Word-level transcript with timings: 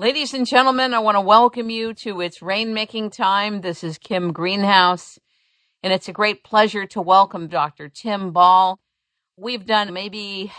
Ladies 0.00 0.32
and 0.32 0.46
gentlemen, 0.46 0.94
I 0.94 0.98
want 1.00 1.16
to 1.16 1.20
welcome 1.20 1.68
you 1.68 1.92
to 1.92 2.22
It's 2.22 2.38
Rainmaking 2.38 3.12
Time. 3.12 3.60
This 3.60 3.84
is 3.84 3.98
Kim 3.98 4.32
Greenhouse, 4.32 5.18
and 5.82 5.92
it's 5.92 6.08
a 6.08 6.12
great 6.14 6.42
pleasure 6.42 6.86
to 6.86 7.02
welcome 7.02 7.48
Dr. 7.48 7.90
Tim 7.90 8.32
Ball. 8.32 8.80
We've 9.36 9.66
done 9.66 9.92
maybe 9.92 10.52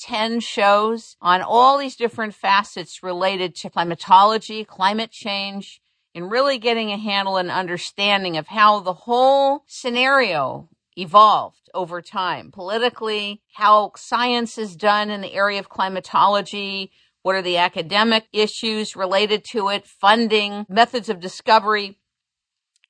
10 0.00 0.40
shows 0.40 1.14
on 1.20 1.42
all 1.42 1.78
these 1.78 1.94
different 1.94 2.34
facets 2.34 3.04
related 3.04 3.54
to 3.54 3.70
climatology, 3.70 4.64
climate 4.64 5.12
change, 5.12 5.80
and 6.12 6.28
really 6.28 6.58
getting 6.58 6.90
a 6.90 6.98
handle 6.98 7.36
and 7.36 7.52
understanding 7.52 8.36
of 8.36 8.48
how 8.48 8.80
the 8.80 8.94
whole 8.94 9.62
scenario 9.68 10.68
evolved 10.98 11.70
over 11.72 12.02
time 12.02 12.50
politically, 12.50 13.42
how 13.54 13.92
science 13.94 14.58
is 14.58 14.74
done 14.74 15.08
in 15.08 15.20
the 15.20 15.34
area 15.34 15.60
of 15.60 15.68
climatology, 15.68 16.90
what 17.22 17.36
are 17.36 17.42
the 17.42 17.56
academic 17.56 18.26
issues 18.32 18.96
related 18.96 19.44
to 19.44 19.68
it? 19.68 19.86
Funding, 19.86 20.66
methods 20.68 21.08
of 21.08 21.20
discovery. 21.20 21.98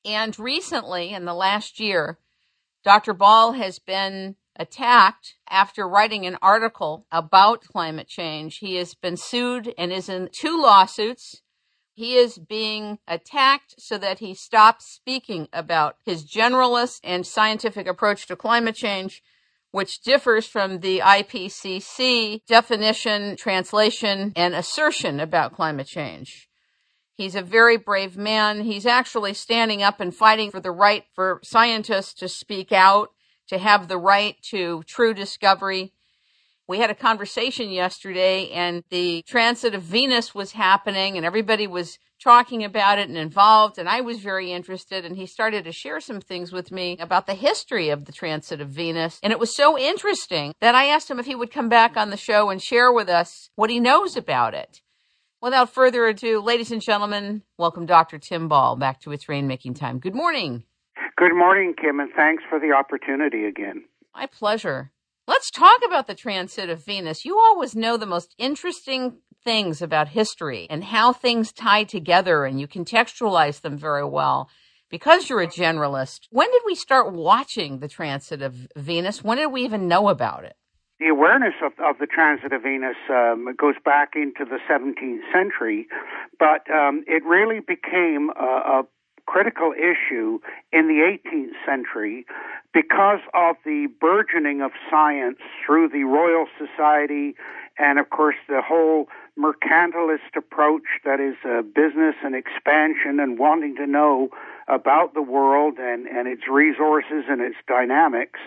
And 0.05 0.39
recently, 0.39 1.11
in 1.11 1.25
the 1.25 1.35
last 1.35 1.79
year, 1.79 2.19
Dr. 2.85 3.13
Ball 3.13 3.53
has 3.53 3.79
been 3.79 4.37
attacked 4.57 5.37
after 5.49 5.89
writing 5.89 6.27
an 6.27 6.39
article 6.43 7.07
about 7.13 7.63
climate 7.63 8.09
change. 8.09 8.59
He 8.59 8.77
has 8.77 8.95
been 8.95 9.17
sued 9.17 9.73
and 9.79 9.93
is 9.93 10.09
in 10.09 10.29
two 10.33 10.61
lawsuits. 10.61 11.43
He 11.95 12.17
is 12.17 12.39
being 12.39 12.99
attacked 13.07 13.75
so 13.79 13.99
that 13.99 14.19
he 14.19 14.35
stops 14.35 14.87
speaking 14.87 15.49
about 15.53 15.97
his 16.05 16.25
generalist 16.25 17.01
and 17.05 17.27
scientific 17.27 17.87
approach 17.87 18.27
to 18.27 18.37
climate 18.37 18.75
change 18.75 19.23
which 19.73 20.03
differs 20.03 20.47
from 20.47 20.81
the 20.81 21.01
IPCC 21.01 22.45
definition, 22.47 23.37
translation, 23.37 24.33
and 24.37 24.55
assertion 24.55 25.19
about 25.19 25.55
climate 25.55 25.87
change. 25.87 26.49
He's 27.15 27.35
a 27.35 27.43
very 27.43 27.79
brave 27.79 28.17
man. 28.17 28.63
He's 28.63 28.87
actually 28.87 29.35
standing 29.35 29.83
up 29.83 29.99
and 29.99 30.15
fighting 30.15 30.51
for 30.51 30.61
the 30.61 30.71
right 30.71 31.05
for 31.15 31.41
scientists 31.43 32.15
to 32.15 32.29
speak 32.29 32.71
out, 32.71 33.11
to 33.49 33.59
have 33.59 33.89
the 33.89 33.99
right 33.99 34.37
to 34.51 34.83
true 34.87 35.15
discovery. 35.15 35.93
We 36.69 36.79
had 36.79 36.91
a 36.91 36.95
conversation 36.95 37.71
yesterday 37.71 38.51
and 38.51 38.85
the 38.91 39.23
transit 39.23 39.75
of 39.75 39.83
Venus 39.83 40.35
was 40.35 40.53
happening 40.53 41.17
and 41.17 41.25
everybody 41.27 41.67
was 41.67 41.99
talking 42.23 42.65
about 42.65 42.99
it 42.99 43.09
and 43.09 43.19
involved, 43.19 43.79
and 43.79 43.89
I 43.89 44.01
was 44.01 44.19
very 44.19 44.53
interested. 44.53 45.05
And 45.05 45.17
he 45.17 45.27
started 45.27 45.65
to 45.65 45.73
share 45.73 46.01
some 46.01 46.21
things 46.21 46.53
with 46.53 46.71
me 46.71 46.97
about 46.99 47.27
the 47.27 47.35
history 47.35 47.89
of 47.89 48.05
the 48.05 48.13
transit 48.13 48.61
of 48.61 48.69
Venus. 48.69 49.19
And 49.23 49.33
it 49.33 49.39
was 49.39 49.57
so 49.57 49.79
interesting 49.79 50.55
that 50.61 50.75
I 50.75 50.87
asked 50.87 51.11
him 51.11 51.19
if 51.19 51.27
he 51.27 51.35
would 51.35 51.51
come 51.51 51.69
back 51.69 51.97
on 51.97 52.11
the 52.11 52.17
show 52.17 52.51
and 52.51 52.63
share 52.63 52.93
with 52.93 53.09
us 53.09 53.51
what 53.57 53.71
he 53.71 53.81
knows 53.81 54.17
about 54.17 54.55
it. 54.55 54.81
Without 55.41 55.71
further 55.71 56.07
ado, 56.07 56.41
ladies 56.41 56.71
and 56.71 56.81
gentlemen, 56.81 57.43
welcome 57.59 57.85
Dr. 57.85 58.19
Tim 58.19 58.47
Ball 58.47 58.77
back 58.77 59.01
to 59.01 59.11
its 59.11 59.25
rainmaking 59.25 59.77
time. 59.77 59.99
Good 59.99 60.15
morning. 60.15 60.65
Good 61.17 61.35
morning, 61.35 61.75
Kim, 61.81 61.99
and 61.99 62.11
thanks 62.17 62.45
for 62.49 62.61
the 62.61 62.73
opportunity 62.73 63.45
again. 63.45 63.85
My 64.15 64.27
pleasure. 64.27 64.93
Let's 65.27 65.51
talk 65.51 65.81
about 65.85 66.07
the 66.07 66.15
transit 66.15 66.69
of 66.71 66.85
Venus. 66.85 67.25
You 67.25 67.39
always 67.39 67.75
know 67.75 67.97
the 67.97 68.07
most 68.07 68.35
interesting 68.39 69.19
things 69.45 69.83
about 69.83 70.09
history 70.09 70.67
and 70.71 70.85
how 70.85 71.13
things 71.13 71.53
tie 71.53 71.85
together 71.85 72.45
and 72.45 72.61
you 72.61 72.67
contextualize 72.67 73.61
them 73.61 73.77
very 73.77 74.05
well. 74.05 74.49
Because 74.91 75.31
you're 75.31 75.41
a 75.41 75.47
generalist, 75.47 76.21
when 76.31 76.51
did 76.51 76.63
we 76.67 76.75
start 76.75 77.13
watching 77.13 77.79
the 77.79 77.89
transit 77.89 78.43
of 78.43 78.69
Venus? 78.77 79.25
When 79.25 79.39
did 79.39 79.47
we 79.47 79.65
even 79.65 79.89
know 79.89 80.09
about 80.09 80.45
it? 80.45 80.55
The 81.01 81.09
awareness 81.09 81.55
of, 81.65 81.73
of 81.85 81.99
the 81.99 82.07
transit 82.07 82.53
of 82.53 82.63
Venus 82.63 82.97
um, 83.11 83.49
goes 83.59 83.75
back 83.85 84.11
into 84.15 84.45
the 84.45 84.59
17th 84.71 85.33
century, 85.33 85.89
but 86.39 86.71
um, 86.71 87.05
it 87.09 87.25
really 87.25 87.61
became 87.61 88.31
a, 88.39 88.45
a 88.45 88.83
critical 89.27 89.73
issue 89.73 90.39
in 90.73 90.89
the 90.89 91.01
18th 91.01 91.55
century 91.67 92.27
because 92.75 93.21
of 93.35 93.57
the 93.65 93.89
burgeoning 94.01 94.63
of 94.63 94.73
science 94.91 95.39
through 95.65 95.89
the 95.89 96.05
Royal 96.05 96.47
Society 96.59 97.35
and, 97.79 97.99
of 97.99 98.11
course, 98.11 98.37
the 98.49 98.61
whole 98.63 99.07
mercantilist 99.39 100.37
approach 100.37 100.83
that 101.05 101.21
is 101.21 101.37
uh, 101.45 101.63
business 101.63 102.15
and 102.23 102.35
expansion 102.35 103.19
and 103.19 103.39
wanting 103.39 103.75
to 103.77 103.87
know 103.87 104.29
about 104.69 105.15
the 105.15 105.23
world 105.23 105.79
and, 105.79 106.07
and 106.07 106.29
its 106.29 106.43
resources 106.51 107.25
and 107.29 107.41
its 107.41 107.57
dynamics, 107.67 108.41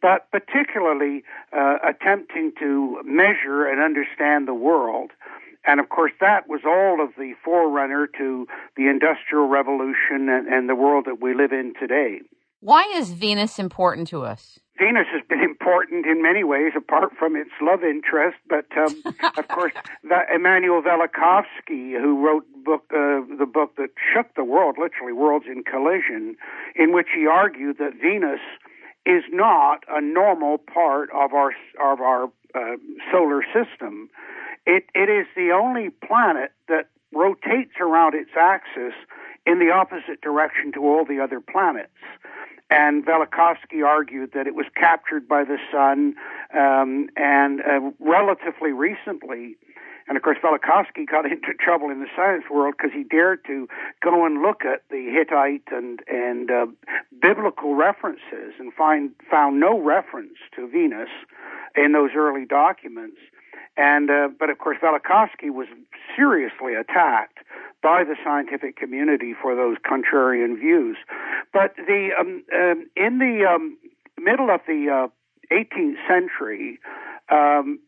but 0.00 0.30
particularly 0.30 1.24
uh, 1.56 1.76
attempting 1.86 2.52
to 2.58 3.00
measure 3.04 3.66
and 3.66 3.80
understand 3.80 4.46
the 4.46 4.54
world. 4.54 5.10
And 5.66 5.80
of 5.80 5.88
course, 5.88 6.12
that 6.20 6.48
was 6.48 6.60
all 6.64 7.02
of 7.02 7.10
the 7.18 7.34
forerunner 7.44 8.06
to 8.18 8.46
the 8.76 8.88
Industrial 8.88 9.48
Revolution 9.48 10.28
and, 10.28 10.46
and 10.46 10.68
the 10.68 10.74
world 10.74 11.06
that 11.06 11.20
we 11.20 11.34
live 11.34 11.52
in 11.52 11.74
today. 11.78 12.20
Why 12.60 12.84
is 12.94 13.12
Venus 13.12 13.58
important 13.58 14.08
to 14.08 14.22
us? 14.22 14.58
Venus 14.78 15.06
has 15.12 15.22
been 15.28 15.40
important 15.40 16.06
in 16.06 16.22
many 16.22 16.44
ways, 16.44 16.72
apart 16.76 17.12
from 17.18 17.34
its 17.36 17.50
love 17.60 17.82
interest. 17.82 18.38
But 18.48 18.66
um, 18.76 18.94
of 19.36 19.48
course, 19.48 19.72
the, 20.02 20.20
Immanuel 20.32 20.82
Velikovsky, 20.82 21.98
who 22.00 22.24
wrote 22.24 22.46
book, 22.64 22.84
uh, 22.90 23.20
the 23.38 23.48
book 23.52 23.76
that 23.76 23.90
shook 24.14 24.34
the 24.36 24.44
world, 24.44 24.76
literally 24.78 25.12
"Worlds 25.12 25.46
in 25.46 25.64
Collision," 25.64 26.36
in 26.76 26.92
which 26.92 27.08
he 27.14 27.26
argued 27.26 27.78
that 27.78 27.94
Venus 28.00 28.40
is 29.04 29.24
not 29.30 29.84
a 29.88 30.00
normal 30.00 30.58
part 30.58 31.10
of 31.10 31.32
our 31.32 31.50
of 31.80 32.00
our 32.00 32.24
uh, 32.54 32.76
solar 33.10 33.42
system. 33.42 34.08
It 34.66 34.84
it 34.94 35.08
is 35.08 35.26
the 35.34 35.50
only 35.50 35.90
planet 35.90 36.52
that 36.68 36.90
rotates 37.12 37.72
around 37.80 38.14
its 38.14 38.30
axis 38.40 38.94
in 39.48 39.58
the 39.58 39.70
opposite 39.70 40.20
direction 40.20 40.70
to 40.72 40.80
all 40.80 41.04
the 41.04 41.20
other 41.20 41.40
planets. 41.40 41.88
And 42.70 43.04
Velikovsky 43.04 43.82
argued 43.84 44.32
that 44.34 44.46
it 44.46 44.54
was 44.54 44.66
captured 44.76 45.26
by 45.26 45.42
the 45.42 45.56
sun, 45.72 46.14
um, 46.54 47.08
and 47.16 47.62
uh, 47.62 47.90
relatively 47.98 48.72
recently, 48.72 49.56
and 50.06 50.18
of 50.18 50.22
course, 50.22 50.36
Velikovsky 50.42 51.06
got 51.10 51.24
into 51.32 51.54
trouble 51.58 51.88
in 51.90 52.00
the 52.00 52.08
science 52.14 52.44
world 52.50 52.74
because 52.76 52.92
he 52.94 53.04
dared 53.04 53.42
to 53.46 53.68
go 54.02 54.26
and 54.26 54.42
look 54.42 54.66
at 54.66 54.82
the 54.90 55.08
Hittite 55.10 55.68
and 55.72 56.00
and 56.08 56.50
uh, 56.50 56.66
biblical 57.22 57.74
references 57.74 58.52
and 58.58 58.72
find 58.74 59.12
found 59.30 59.60
no 59.60 59.80
reference 59.80 60.36
to 60.56 60.68
Venus 60.68 61.08
in 61.74 61.92
those 61.92 62.10
early 62.14 62.44
documents. 62.44 63.16
And 63.76 64.10
uh, 64.10 64.28
but 64.38 64.50
of 64.50 64.58
course, 64.58 64.78
Velikovsky 64.82 65.50
was 65.50 65.68
seriously 66.16 66.74
attacked 66.74 67.38
by 67.82 68.02
the 68.04 68.16
scientific 68.24 68.76
community 68.76 69.34
for 69.40 69.54
those 69.54 69.76
contrarian 69.78 70.58
views. 70.58 70.96
But 71.52 71.74
the 71.76 72.10
um, 72.18 72.44
um, 72.54 72.86
in 72.96 73.18
the 73.18 73.46
um, 73.48 73.78
middle 74.18 74.50
of 74.50 74.60
the 74.66 75.08
uh, 75.08 75.54
18th 75.54 75.96
century, 76.08 76.78
um, 77.30 77.78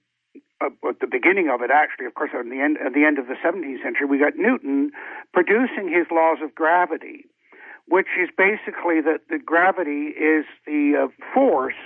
uh, 0.61 0.71
at 0.89 1.01
the 1.01 1.09
beginning 1.11 1.51
of 1.53 1.63
it, 1.63 1.71
actually, 1.73 2.07
of 2.07 2.15
course, 2.15 2.31
at 2.39 2.45
the 2.45 2.61
end 2.61 2.79
at 2.85 2.95
the 2.95 3.05
end 3.05 3.19
of 3.19 3.27
the 3.27 3.35
17th 3.45 3.83
century, 3.83 4.07
we 4.07 4.19
got 4.19 4.37
Newton 4.37 4.93
producing 5.33 5.89
his 5.89 6.07
laws 6.11 6.39
of 6.43 6.55
gravity, 6.55 7.25
which 7.89 8.09
is 8.21 8.29
basically 8.37 9.01
that 9.01 9.23
the 9.29 9.39
gravity 9.39 10.15
is 10.15 10.45
the 10.67 10.95
uh, 10.95 11.09
force 11.35 11.81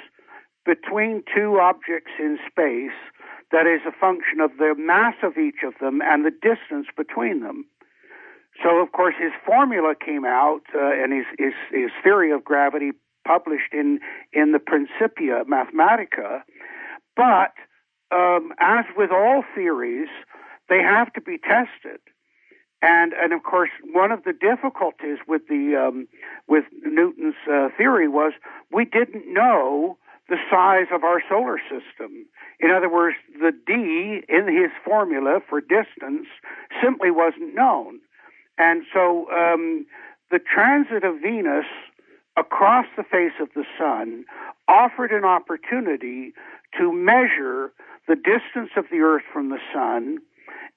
between 0.66 1.22
two 1.34 1.58
objects 1.60 2.12
in 2.18 2.38
space 2.50 2.96
that 3.52 3.66
is 3.66 3.80
a 3.86 3.92
function 3.92 4.40
of 4.40 4.50
the 4.58 4.74
mass 4.76 5.14
of 5.22 5.38
each 5.38 5.62
of 5.64 5.74
them 5.80 6.00
and 6.02 6.24
the 6.24 6.30
distance 6.30 6.86
between 6.96 7.40
them. 7.40 7.66
So, 8.62 8.78
of 8.78 8.92
course, 8.92 9.14
his 9.20 9.32
formula 9.44 9.94
came 9.94 10.24
out, 10.24 10.62
uh, 10.74 10.78
and 10.78 11.12
his, 11.12 11.26
his, 11.38 11.54
his 11.72 11.90
theory 12.02 12.30
of 12.30 12.44
gravity 12.44 12.92
published 13.26 13.72
in 13.72 14.00
in 14.32 14.52
the 14.52 14.58
Principia 14.58 15.44
Mathematica. 15.44 16.42
But 17.16 17.54
um, 18.12 18.52
as 18.60 18.84
with 18.96 19.10
all 19.10 19.44
theories, 19.54 20.08
they 20.68 20.80
have 20.80 21.12
to 21.14 21.20
be 21.20 21.38
tested. 21.38 22.00
And 22.82 23.12
and 23.14 23.32
of 23.32 23.42
course, 23.42 23.70
one 23.92 24.12
of 24.12 24.24
the 24.24 24.32
difficulties 24.32 25.18
with 25.26 25.42
the 25.48 25.74
um, 25.74 26.06
with 26.46 26.64
Newton's 26.82 27.34
uh, 27.50 27.68
theory 27.76 28.08
was 28.08 28.32
we 28.70 28.84
didn't 28.84 29.32
know 29.32 29.96
the 30.28 30.36
size 30.50 30.86
of 30.92 31.04
our 31.04 31.22
solar 31.28 31.58
system. 31.58 32.26
In 32.60 32.70
other 32.70 32.88
words, 32.88 33.16
the 33.40 33.52
d 33.66 34.22
in 34.28 34.46
his 34.48 34.70
formula 34.84 35.40
for 35.48 35.60
distance 35.60 36.26
simply 36.82 37.10
wasn't 37.10 37.54
known. 37.54 38.00
And 38.56 38.84
so 38.92 39.30
um, 39.30 39.86
the 40.30 40.38
transit 40.38 41.04
of 41.04 41.20
Venus 41.20 41.66
across 42.36 42.86
the 42.96 43.02
face 43.02 43.34
of 43.40 43.48
the 43.54 43.64
sun 43.78 44.24
offered 44.68 45.12
an 45.12 45.24
opportunity 45.24 46.32
to 46.78 46.92
measure 46.92 47.72
the 48.08 48.16
distance 48.16 48.70
of 48.76 48.86
the 48.90 48.98
Earth 48.98 49.22
from 49.32 49.50
the 49.50 49.60
sun, 49.72 50.18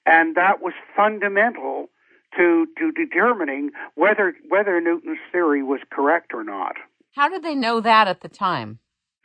and 0.06 0.34
that 0.36 0.62
was 0.62 0.72
fundamental 0.96 1.88
to, 2.36 2.66
to 2.78 2.92
determining 2.92 3.70
whether 3.94 4.34
whether 4.48 4.80
Newton's 4.80 5.18
theory 5.32 5.62
was 5.62 5.80
correct 5.90 6.32
or 6.34 6.44
not. 6.44 6.76
How 7.14 7.28
did 7.28 7.42
they 7.42 7.54
know 7.54 7.80
that 7.80 8.06
at 8.06 8.20
the 8.20 8.28
time? 8.28 8.78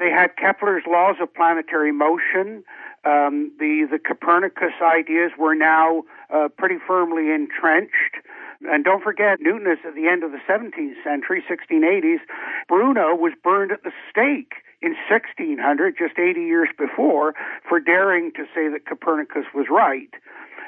They 0.03 0.11
had 0.11 0.35
Kepler's 0.35 0.83
laws 0.85 1.15
of 1.21 1.33
planetary 1.33 1.93
motion. 1.93 2.65
Um, 3.05 3.53
the 3.57 3.87
the 3.89 3.99
Copernicus 3.99 4.73
ideas 4.83 5.31
were 5.39 5.55
now 5.55 6.03
uh, 6.29 6.49
pretty 6.57 6.75
firmly 6.85 7.31
entrenched. 7.31 8.19
And 8.69 8.83
don't 8.83 9.01
forget, 9.01 9.39
Newton 9.39 9.71
is 9.71 9.79
at 9.87 9.95
the 9.95 10.09
end 10.09 10.25
of 10.25 10.31
the 10.31 10.39
17th 10.45 11.01
century, 11.05 11.41
1680s. 11.49 12.19
Bruno 12.67 13.15
was 13.15 13.31
burned 13.41 13.71
at 13.71 13.83
the 13.83 13.91
stake 14.09 14.55
in 14.81 14.91
1600, 15.09 15.95
just 15.97 16.19
80 16.19 16.41
years 16.41 16.69
before, 16.77 17.33
for 17.67 17.79
daring 17.79 18.33
to 18.33 18.43
say 18.53 18.67
that 18.67 18.85
Copernicus 18.85 19.45
was 19.55 19.67
right. 19.71 20.11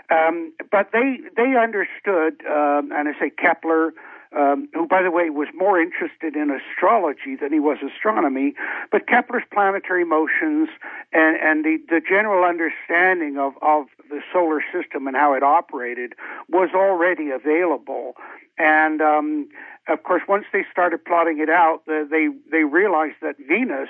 Um, 0.10 0.54
but 0.72 0.92
they 0.94 1.20
they 1.36 1.60
understood, 1.60 2.40
um, 2.48 2.92
and 2.96 3.10
I 3.10 3.20
say 3.20 3.32
Kepler, 3.32 3.92
um, 4.36 4.68
who, 4.74 4.88
by 4.88 5.02
the 5.02 5.12
way, 5.12 5.30
was 5.30 5.48
more 5.56 5.80
interested 5.80 6.36
in 6.36 6.52
astrology 6.52 7.36
than 7.40 7.54
he 7.54 7.60
was 7.60 7.78
astronomy, 7.86 8.54
but 8.92 9.08
Kepler's 9.08 9.44
planetary 9.52 10.06
motions 10.06 10.70
and, 11.14 11.38
and 11.42 11.64
the, 11.64 11.78
the 11.90 12.02
general 12.02 12.44
understanding 12.44 13.38
of, 13.38 13.54
of 13.62 13.86
the 14.10 14.22
solar 14.32 14.62
system 14.74 15.08
and 15.08 15.16
how 15.16 15.34
it 15.34 15.44
operated 15.44 16.14
was 16.50 16.70
already 16.76 17.30
available. 17.32 18.16
And 18.58 19.02
um, 19.02 19.50
of 19.88 20.04
course, 20.04 20.24
once 20.28 20.46
they 20.52 20.66
started 20.72 21.04
plotting 21.06 21.40
it 21.40 21.50
out, 21.50 21.84
they 21.86 22.30
they 22.52 22.64
realized 22.64 23.18
that 23.22 23.36
Venus 23.48 23.90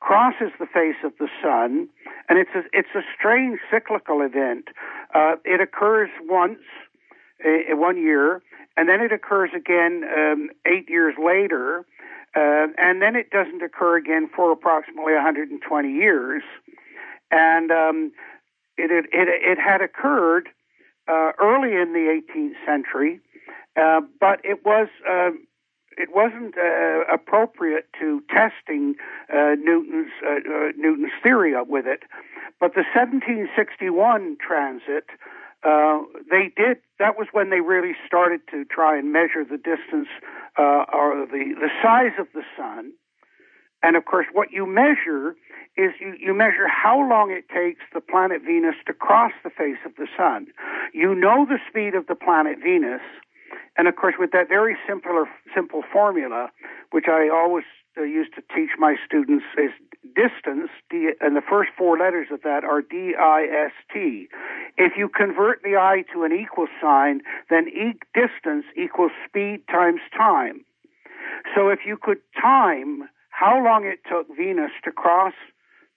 crosses 0.00 0.50
the 0.58 0.66
face 0.66 0.96
of 1.04 1.12
the 1.18 1.28
sun, 1.40 1.88
and 2.28 2.38
it's 2.38 2.50
a, 2.54 2.62
it's 2.72 2.94
a 2.94 3.02
strange 3.16 3.60
cyclical 3.70 4.20
event. 4.20 4.68
Uh, 5.14 5.36
it 5.44 5.60
occurs 5.60 6.10
once 6.28 6.58
uh, 7.44 7.76
one 7.76 7.96
year, 7.96 8.42
and 8.76 8.88
then 8.88 9.00
it 9.00 9.12
occurs 9.12 9.50
again 9.54 10.02
um, 10.04 10.50
eight 10.66 10.88
years 10.88 11.14
later, 11.22 11.84
uh, 12.34 12.66
and 12.78 13.02
then 13.02 13.14
it 13.16 13.30
doesn't 13.30 13.62
occur 13.62 13.96
again 13.96 14.28
for 14.34 14.52
approximately 14.52 15.12
120 15.12 15.92
years. 15.92 16.42
And 17.30 17.70
um, 17.70 18.12
it, 18.78 18.90
it, 18.90 19.06
it, 19.12 19.28
it, 19.28 19.58
had 19.58 19.82
occurred 19.82 20.48
uh, 21.08 21.32
early 21.40 21.74
in 21.74 21.92
the 21.92 22.20
18th 22.20 22.54
century, 22.66 23.20
uh, 23.76 24.00
but 24.20 24.40
it 24.44 24.64
was 24.64 24.88
uh, 25.08 25.30
it 25.98 26.08
wasn't 26.14 26.56
uh, 26.56 27.04
appropriate 27.12 27.88
to 28.00 28.22
testing 28.30 28.94
uh, 29.32 29.54
Newton's 29.62 30.12
Newton's 30.76 31.12
theory 31.22 31.54
with 31.62 31.86
it. 31.86 32.04
But 32.60 32.74
the 32.74 32.84
1761 32.94 34.36
transit 34.40 35.06
uh, 35.64 36.00
they 36.30 36.50
did. 36.56 36.78
That 36.98 37.16
was 37.16 37.28
when 37.32 37.50
they 37.50 37.60
really 37.60 37.94
started 38.06 38.40
to 38.50 38.64
try 38.64 38.98
and 38.98 39.12
measure 39.12 39.44
the 39.44 39.58
distance 39.58 40.08
uh, 40.58 40.84
or 40.92 41.26
the 41.26 41.54
the 41.54 41.70
size 41.82 42.18
of 42.18 42.26
the 42.34 42.42
sun. 42.56 42.92
And 43.82 43.96
of 43.96 44.04
course, 44.04 44.26
what 44.32 44.52
you 44.52 44.66
measure 44.66 45.34
is 45.76 45.90
you, 46.00 46.14
you 46.20 46.34
measure 46.34 46.68
how 46.68 46.98
long 47.08 47.30
it 47.30 47.48
takes 47.48 47.80
the 47.94 48.00
planet 48.00 48.42
Venus 48.44 48.76
to 48.86 48.92
cross 48.92 49.32
the 49.42 49.50
face 49.50 49.78
of 49.84 49.92
the 49.96 50.06
sun. 50.16 50.46
You 50.92 51.14
know 51.14 51.46
the 51.48 51.58
speed 51.68 51.94
of 51.94 52.06
the 52.06 52.14
planet 52.14 52.58
Venus, 52.62 53.00
and 53.76 53.88
of 53.88 53.96
course, 53.96 54.14
with 54.18 54.30
that 54.32 54.48
very 54.48 54.76
simple 54.86 55.26
simple 55.54 55.82
formula, 55.92 56.50
which 56.90 57.06
I 57.08 57.28
always 57.28 57.64
uh, 57.96 58.02
used 58.02 58.34
to 58.34 58.42
teach 58.54 58.70
my 58.78 58.96
students, 59.04 59.44
is 59.58 59.70
distance, 60.14 60.70
D, 60.90 61.10
and 61.20 61.36
the 61.36 61.42
first 61.42 61.70
four 61.76 61.98
letters 61.98 62.28
of 62.32 62.42
that 62.42 62.64
are 62.64 62.82
D-I-S-T. 62.82 64.28
If 64.76 64.92
you 64.96 65.08
convert 65.08 65.62
the 65.62 65.76
I 65.76 66.04
to 66.12 66.24
an 66.24 66.32
equal 66.32 66.66
sign, 66.80 67.20
then 67.50 67.68
e- 67.68 67.98
distance 68.14 68.64
equals 68.76 69.12
speed 69.26 69.62
times 69.68 70.00
time. 70.16 70.64
So 71.54 71.68
if 71.68 71.80
you 71.86 71.96
could 72.00 72.18
time 72.40 73.08
how 73.30 73.62
long 73.64 73.84
it 73.84 74.00
took 74.08 74.26
Venus 74.36 74.70
to 74.84 74.92
cross 74.92 75.34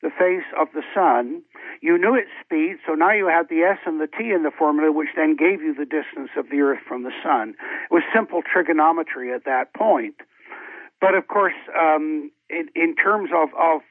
the 0.02 0.10
face 0.10 0.46
of 0.60 0.68
the 0.74 0.84
sun, 0.94 1.42
you 1.82 1.98
knew 1.98 2.16
its 2.16 2.30
speed, 2.44 2.78
so 2.86 2.94
now 2.94 3.12
you 3.12 3.28
had 3.28 3.50
the 3.50 3.62
S 3.62 3.80
and 3.86 4.00
the 4.00 4.08
T 4.08 4.32
in 4.32 4.44
the 4.44 4.52
formula, 4.52 4.92
which 4.92 5.10
then 5.16 5.36
gave 5.36 5.62
you 5.62 5.74
the 5.74 5.86
distance 5.86 6.30
of 6.38 6.50
the 6.50 6.62
Earth 6.62 6.80
from 6.88 7.04
the 7.04 7.14
sun. 7.24 7.56
It 7.90 7.94
was 7.94 8.04
simple 8.14 8.42
trigonometry 8.42 9.34
at 9.34 9.46
that 9.46 9.74
point. 9.74 10.16
But 11.06 11.14
of 11.14 11.28
course, 11.28 11.54
um, 11.80 12.32
in, 12.50 12.68
in 12.74 12.96
terms 12.96 13.30
of, 13.32 13.50
of 13.54 13.82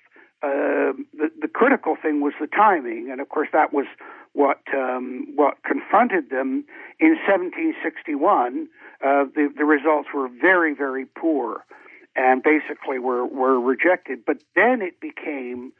uh, 0.42 0.98
the, 1.16 1.30
the 1.42 1.46
critical 1.46 1.94
thing 1.94 2.20
was 2.20 2.32
the 2.40 2.48
timing, 2.48 3.08
and 3.08 3.20
of 3.20 3.28
course 3.28 3.46
that 3.52 3.72
was 3.72 3.86
what 4.32 4.58
um, 4.76 5.28
what 5.36 5.62
confronted 5.62 6.30
them 6.30 6.64
in 6.98 7.10
1761. 7.24 8.66
Uh, 9.00 9.26
the 9.32 9.48
the 9.56 9.64
results 9.64 10.08
were 10.12 10.26
very 10.28 10.74
very 10.74 11.06
poor, 11.06 11.64
and 12.16 12.42
basically 12.42 12.98
were 12.98 13.24
were 13.24 13.60
rejected. 13.60 14.24
But 14.26 14.38
then 14.56 14.82
it 14.82 14.98
became 14.98 15.72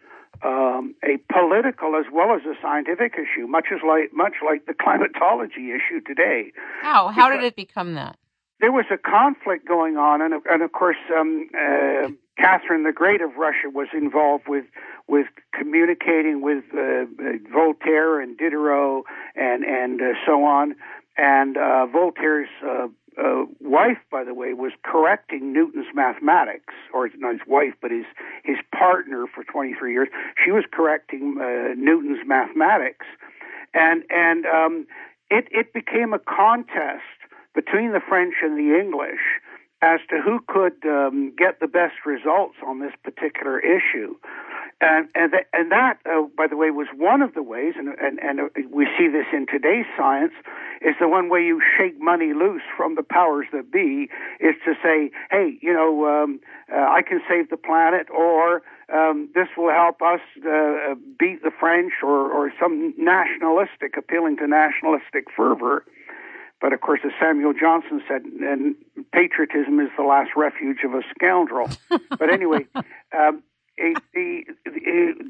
um, 0.45 0.95
a 1.03 1.19
political 1.33 1.97
as 1.97 2.07
well 2.13 2.31
as 2.37 2.43
a 2.47 2.55
scientific 2.63 3.15
issue, 3.15 3.49
much 3.49 3.67
as 3.75 3.81
like 3.85 4.13
much 4.13 4.35
like 4.47 4.67
the 4.67 4.75
climatology 4.75 5.73
issue 5.73 6.01
today. 6.07 6.53
How 6.83 7.09
how 7.09 7.29
because 7.29 7.43
did 7.43 7.47
it 7.49 7.57
become 7.57 7.95
that? 7.95 8.19
There 8.61 8.73
was 8.73 8.87
a 8.91 8.97
conflict 8.97 9.67
going 9.67 9.97
on, 9.97 10.23
and 10.23 10.35
and 10.49 10.63
of 10.63 10.73
course, 10.73 10.97
um, 11.17 11.49
uh, 11.55 12.09
Catherine 12.39 12.85
the 12.85 12.93
Great 12.93 13.21
of 13.21 13.37
Russia 13.37 13.69
was 13.73 13.89
involved 13.93 14.45
with 14.49 14.65
with 15.09 15.27
communicating 15.53 16.41
with 16.41 16.65
uh, 16.73 17.05
Voltaire 17.53 18.21
and 18.21 18.39
Diderot 18.39 19.05
and 19.35 19.65
and 19.65 20.01
uh, 20.01 20.15
so 20.27 20.45
on. 20.45 20.77
And 21.17 21.57
uh, 21.57 21.87
Voltaire's 21.87 22.49
uh, 22.65 22.89
uh, 23.17 23.45
wife, 23.61 23.99
by 24.11 24.25
the 24.25 24.35
way, 24.35 24.53
was 24.53 24.73
correcting 24.85 25.53
Newton's 25.53 25.87
mathematics, 25.95 26.75
or 26.93 27.09
not 27.17 27.33
his 27.33 27.47
wife, 27.47 27.75
but 27.81 27.91
his 27.91 28.07
his 28.43 28.57
partner 28.77 29.27
for 29.33 29.45
23 29.45 29.93
years. 29.93 30.09
She 30.45 30.51
was 30.51 30.65
correcting 30.73 31.39
uh, 31.41 31.75
Newton's 31.77 32.27
mathematics, 32.27 33.07
and 33.73 34.03
and 34.11 34.47
um, 34.47 34.87
it 35.31 35.47
it 35.51 35.73
became 35.73 36.13
a 36.13 36.19
contest 36.19 37.03
between 37.55 37.93
the 37.93 38.01
French 38.01 38.35
and 38.43 38.59
the 38.59 38.79
English 38.79 39.21
as 39.83 40.01
to 40.09 40.21
who 40.21 40.41
could 40.49 40.79
um, 40.87 41.33
get 41.37 41.61
the 41.61 41.67
best 41.67 42.07
results 42.07 42.57
on 42.67 42.81
this 42.81 42.93
particular 43.03 43.59
issue. 43.61 44.17
And 44.81 45.09
and, 45.15 45.33
th- 45.33 45.47
and 45.53 45.71
that, 45.71 45.99
uh, 46.05 46.23
by 46.37 46.47
the 46.47 46.57
way, 46.57 46.71
was 46.71 46.89
one 46.97 47.23
of 47.23 47.35
the 47.35 47.43
ways, 47.43 47.75
and, 47.77 47.89
and 48.01 48.19
and 48.19 48.51
we 48.73 48.87
see 48.99 49.09
this 49.09 49.27
in 49.33 49.47
today's 49.47 49.87
science, 49.97 50.33
is 50.81 50.95
the 51.01 51.09
one 51.09 51.29
way 51.29 51.41
you 51.41 51.61
shake 51.79 52.01
money 52.01 52.33
loose 52.35 52.63
from 52.77 52.97
the 52.97 53.03
powers 53.03 53.47
that 53.53 53.71
be 53.71 54.09
is 54.41 54.55
to 54.65 54.75
say, 54.83 55.11
hey, 55.31 55.57
you 55.63 55.73
know, 55.73 56.07
um, 56.07 56.41
uh, 56.73 56.77
I 56.77 57.03
can 57.03 57.21
save 57.29 57.51
the 57.51 57.57
planet, 57.57 58.09
or 58.11 58.63
um, 58.93 59.29
this 59.35 59.49
will 59.57 59.71
help 59.71 60.03
us 60.03 60.21
uh, 60.39 60.95
beat 61.19 61.43
the 61.43 61.53
French, 61.59 61.93
or 62.03 62.31
or 62.31 62.53
some 62.61 62.95
nationalistic, 62.99 63.97
appealing 63.97 64.39
to 64.39 64.47
nationalistic 64.49 65.27
fervor. 65.37 65.85
But 66.65 66.73
of 66.73 66.81
course, 66.81 67.01
as 67.05 67.13
Samuel 67.21 67.53
Johnson 67.53 68.03
said, 68.09 68.23
and 68.25 68.75
patriotism 69.13 69.81
is 69.81 69.91
the 69.99 70.03
last 70.03 70.31
refuge 70.35 70.79
of 70.83 70.95
a 70.95 71.03
scoundrel. 71.15 71.69
but 72.19 72.33
anyway, 72.33 72.65
um, 73.13 73.43
a, 73.79 73.95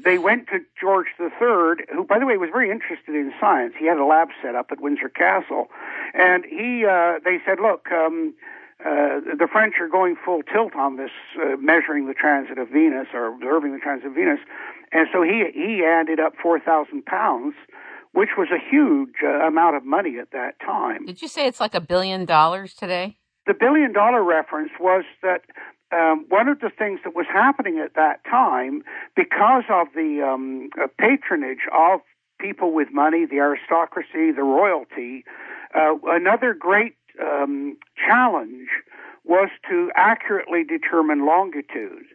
they 0.01 0.17
went 0.17 0.47
to 0.47 0.59
George 0.79 1.07
III, 1.19 1.83
who, 1.91 2.05
by 2.07 2.19
the 2.19 2.25
way, 2.25 2.37
was 2.37 2.51
very 2.53 2.71
interested 2.71 3.15
in 3.15 3.33
science. 3.37 3.73
He 3.77 3.85
had 3.85 3.97
a 3.97 4.05
lab 4.05 4.29
set 4.41 4.55
up 4.55 4.67
at 4.71 4.79
Windsor 4.79 5.09
Castle, 5.09 5.67
and 6.13 6.45
he 6.45 6.85
uh, 6.85 7.19
they 7.25 7.39
said, 7.45 7.59
"Look, 7.61 7.91
um, 7.91 8.33
uh, 8.79 9.19
the 9.19 9.49
French 9.51 9.75
are 9.81 9.89
going 9.89 10.15
full 10.15 10.41
tilt 10.41 10.73
on 10.73 10.95
this, 10.95 11.11
uh, 11.37 11.57
measuring 11.59 12.07
the 12.07 12.13
transit 12.13 12.57
of 12.57 12.69
Venus 12.69 13.07
or 13.13 13.27
observing 13.27 13.73
the 13.73 13.79
transit 13.79 14.07
of 14.07 14.13
Venus," 14.13 14.39
and 14.93 15.09
so 15.11 15.21
he 15.21 15.51
he 15.53 15.83
added 15.83 16.21
up 16.21 16.35
four 16.41 16.61
thousand 16.61 17.05
pounds 17.05 17.55
which 18.15 18.29
was 18.37 18.47
a 18.49 18.57
huge 18.71 19.15
uh, 19.21 19.45
amount 19.45 19.75
of 19.75 19.83
money 19.85 20.17
at 20.19 20.31
that 20.31 20.57
time. 20.61 21.05
Did 21.05 21.21
you 21.21 21.27
say 21.27 21.47
it's 21.47 21.59
like 21.59 21.75
a 21.75 21.81
billion 21.81 22.23
dollars 22.23 22.73
today? 22.73 23.17
The 23.45 23.53
billion 23.53 23.91
dollar 23.91 24.23
reference 24.23 24.71
was 24.79 25.03
that 25.21 25.41
um, 25.91 26.25
one 26.29 26.47
of 26.47 26.61
the 26.61 26.69
things 26.69 27.01
that 27.03 27.13
was 27.13 27.25
happening 27.31 27.77
at 27.77 27.93
that 27.95 28.23
time, 28.23 28.83
because 29.17 29.65
of 29.69 29.87
the 29.93 30.25
um, 30.25 30.69
uh, 30.81 30.87
patronage 30.97 31.67
of 31.77 31.99
people 32.39 32.73
with 32.73 32.87
money, 32.93 33.25
the 33.25 33.35
aristocracy, 33.35 34.31
the 34.31 34.43
royalty, 34.43 35.25
uh, 35.75 35.95
another 36.05 36.53
great 36.53 36.95
um, 37.21 37.77
challenge 38.07 38.69
was 39.25 39.49
to 39.69 39.91
accurately 39.95 40.63
determine 40.63 41.25
longitude. 41.25 42.05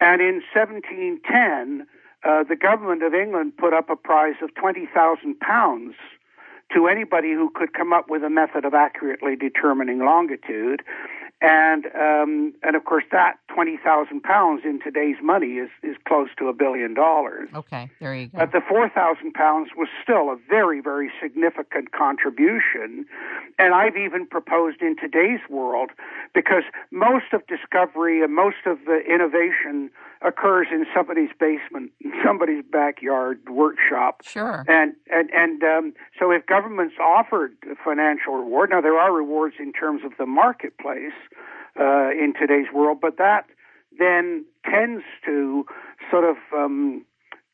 And 0.00 0.20
in 0.20 0.42
1710, 0.52 1.86
uh, 2.24 2.44
the 2.44 2.56
government 2.56 3.02
of 3.02 3.14
England 3.14 3.56
put 3.56 3.72
up 3.72 3.90
a 3.90 3.96
prize 3.96 4.36
of 4.42 4.54
twenty 4.54 4.86
thousand 4.86 5.38
pounds 5.40 5.94
to 6.74 6.86
anybody 6.86 7.32
who 7.32 7.50
could 7.50 7.74
come 7.74 7.92
up 7.92 8.08
with 8.08 8.22
a 8.24 8.30
method 8.30 8.64
of 8.64 8.74
accurately 8.74 9.36
determining 9.36 9.98
longitude. 9.98 10.82
and 11.42 11.86
um, 11.86 12.54
and 12.62 12.76
of 12.76 12.84
course 12.84 13.04
that 13.10 13.36
twenty 13.52 13.76
thousand 13.76 14.22
pounds 14.22 14.62
in 14.64 14.80
today's 14.80 15.16
money 15.20 15.54
is 15.54 15.68
is 15.82 15.96
close 16.06 16.28
to 16.38 16.46
a 16.46 16.52
billion 16.52 16.94
dollars. 16.94 17.48
Okay, 17.54 17.90
there 18.00 18.14
you 18.14 18.28
go. 18.28 18.38
But 18.38 18.52
the 18.52 18.60
four 18.66 18.88
thousand 18.88 19.34
pounds 19.34 19.70
was 19.76 19.88
still 20.02 20.30
a 20.30 20.36
very 20.48 20.80
very 20.80 21.10
significant 21.20 21.90
contribution, 21.90 23.04
and 23.58 23.74
I've 23.74 23.96
even 23.96 24.26
proposed 24.26 24.80
in 24.80 24.96
today's 24.96 25.40
world 25.50 25.90
because 26.32 26.62
most 26.92 27.32
of 27.32 27.44
discovery 27.48 28.22
and 28.22 28.32
most 28.34 28.64
of 28.64 28.78
the 28.86 29.00
innovation 29.00 29.90
occurs 30.24 30.68
in 30.70 30.86
somebody's 30.94 31.30
basement, 31.38 31.92
in 32.00 32.12
somebody's 32.24 32.64
backyard 32.70 33.40
workshop. 33.48 34.22
Sure. 34.24 34.64
And 34.68 34.94
and 35.10 35.30
and 35.34 35.62
um, 35.62 35.94
so 36.18 36.30
if 36.30 36.46
governments 36.46 36.94
offered 37.00 37.52
financial 37.84 38.34
reward, 38.34 38.70
now 38.70 38.80
there 38.80 38.98
are 38.98 39.12
rewards 39.12 39.56
in 39.58 39.72
terms 39.72 40.02
of 40.04 40.12
the 40.18 40.26
marketplace 40.26 41.16
uh, 41.78 42.10
in 42.10 42.34
today's 42.38 42.72
world, 42.72 42.98
but 43.00 43.18
that 43.18 43.46
then 43.98 44.44
tends 44.64 45.02
to 45.24 45.64
sort 46.10 46.24
of 46.24 46.36
um, 46.56 47.04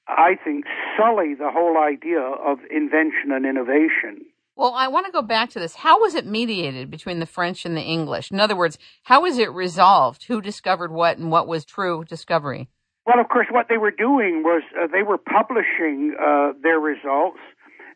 I 0.07 0.37
think 0.43 0.65
sully 0.97 1.35
the 1.35 1.51
whole 1.51 1.77
idea 1.79 2.21
of 2.21 2.59
invention 2.71 3.33
and 3.33 3.45
innovation. 3.45 4.25
Well, 4.59 4.75
I 4.75 4.89
want 4.89 5.07
to 5.07 5.13
go 5.13 5.23
back 5.23 5.51
to 5.51 5.61
this. 5.61 5.77
How 5.77 6.01
was 6.01 6.17
it 6.17 6.27
mediated 6.27 6.91
between 6.91 7.21
the 7.21 7.27
French 7.27 7.65
and 7.65 7.77
the 7.77 7.81
English? 7.81 8.33
In 8.33 8.41
other 8.41 8.57
words, 8.57 8.77
how 9.05 9.23
was 9.23 9.39
it 9.39 9.53
resolved? 9.53 10.25
Who 10.25 10.41
discovered 10.41 10.91
what 10.91 11.17
and 11.17 11.31
what 11.31 11.47
was 11.47 11.65
true 11.65 12.05
discovery? 12.05 12.69
Well, 13.07 13.21
of 13.21 13.29
course, 13.29 13.47
what 13.53 13.67
they 13.69 13.79
were 13.79 13.93
doing 13.93 14.43
was 14.43 14.65
uh, 14.77 14.89
they 14.89 15.05
were 15.05 15.17
publishing 15.17 16.17
uh, 16.21 16.55
their 16.61 16.81
results, 16.81 17.39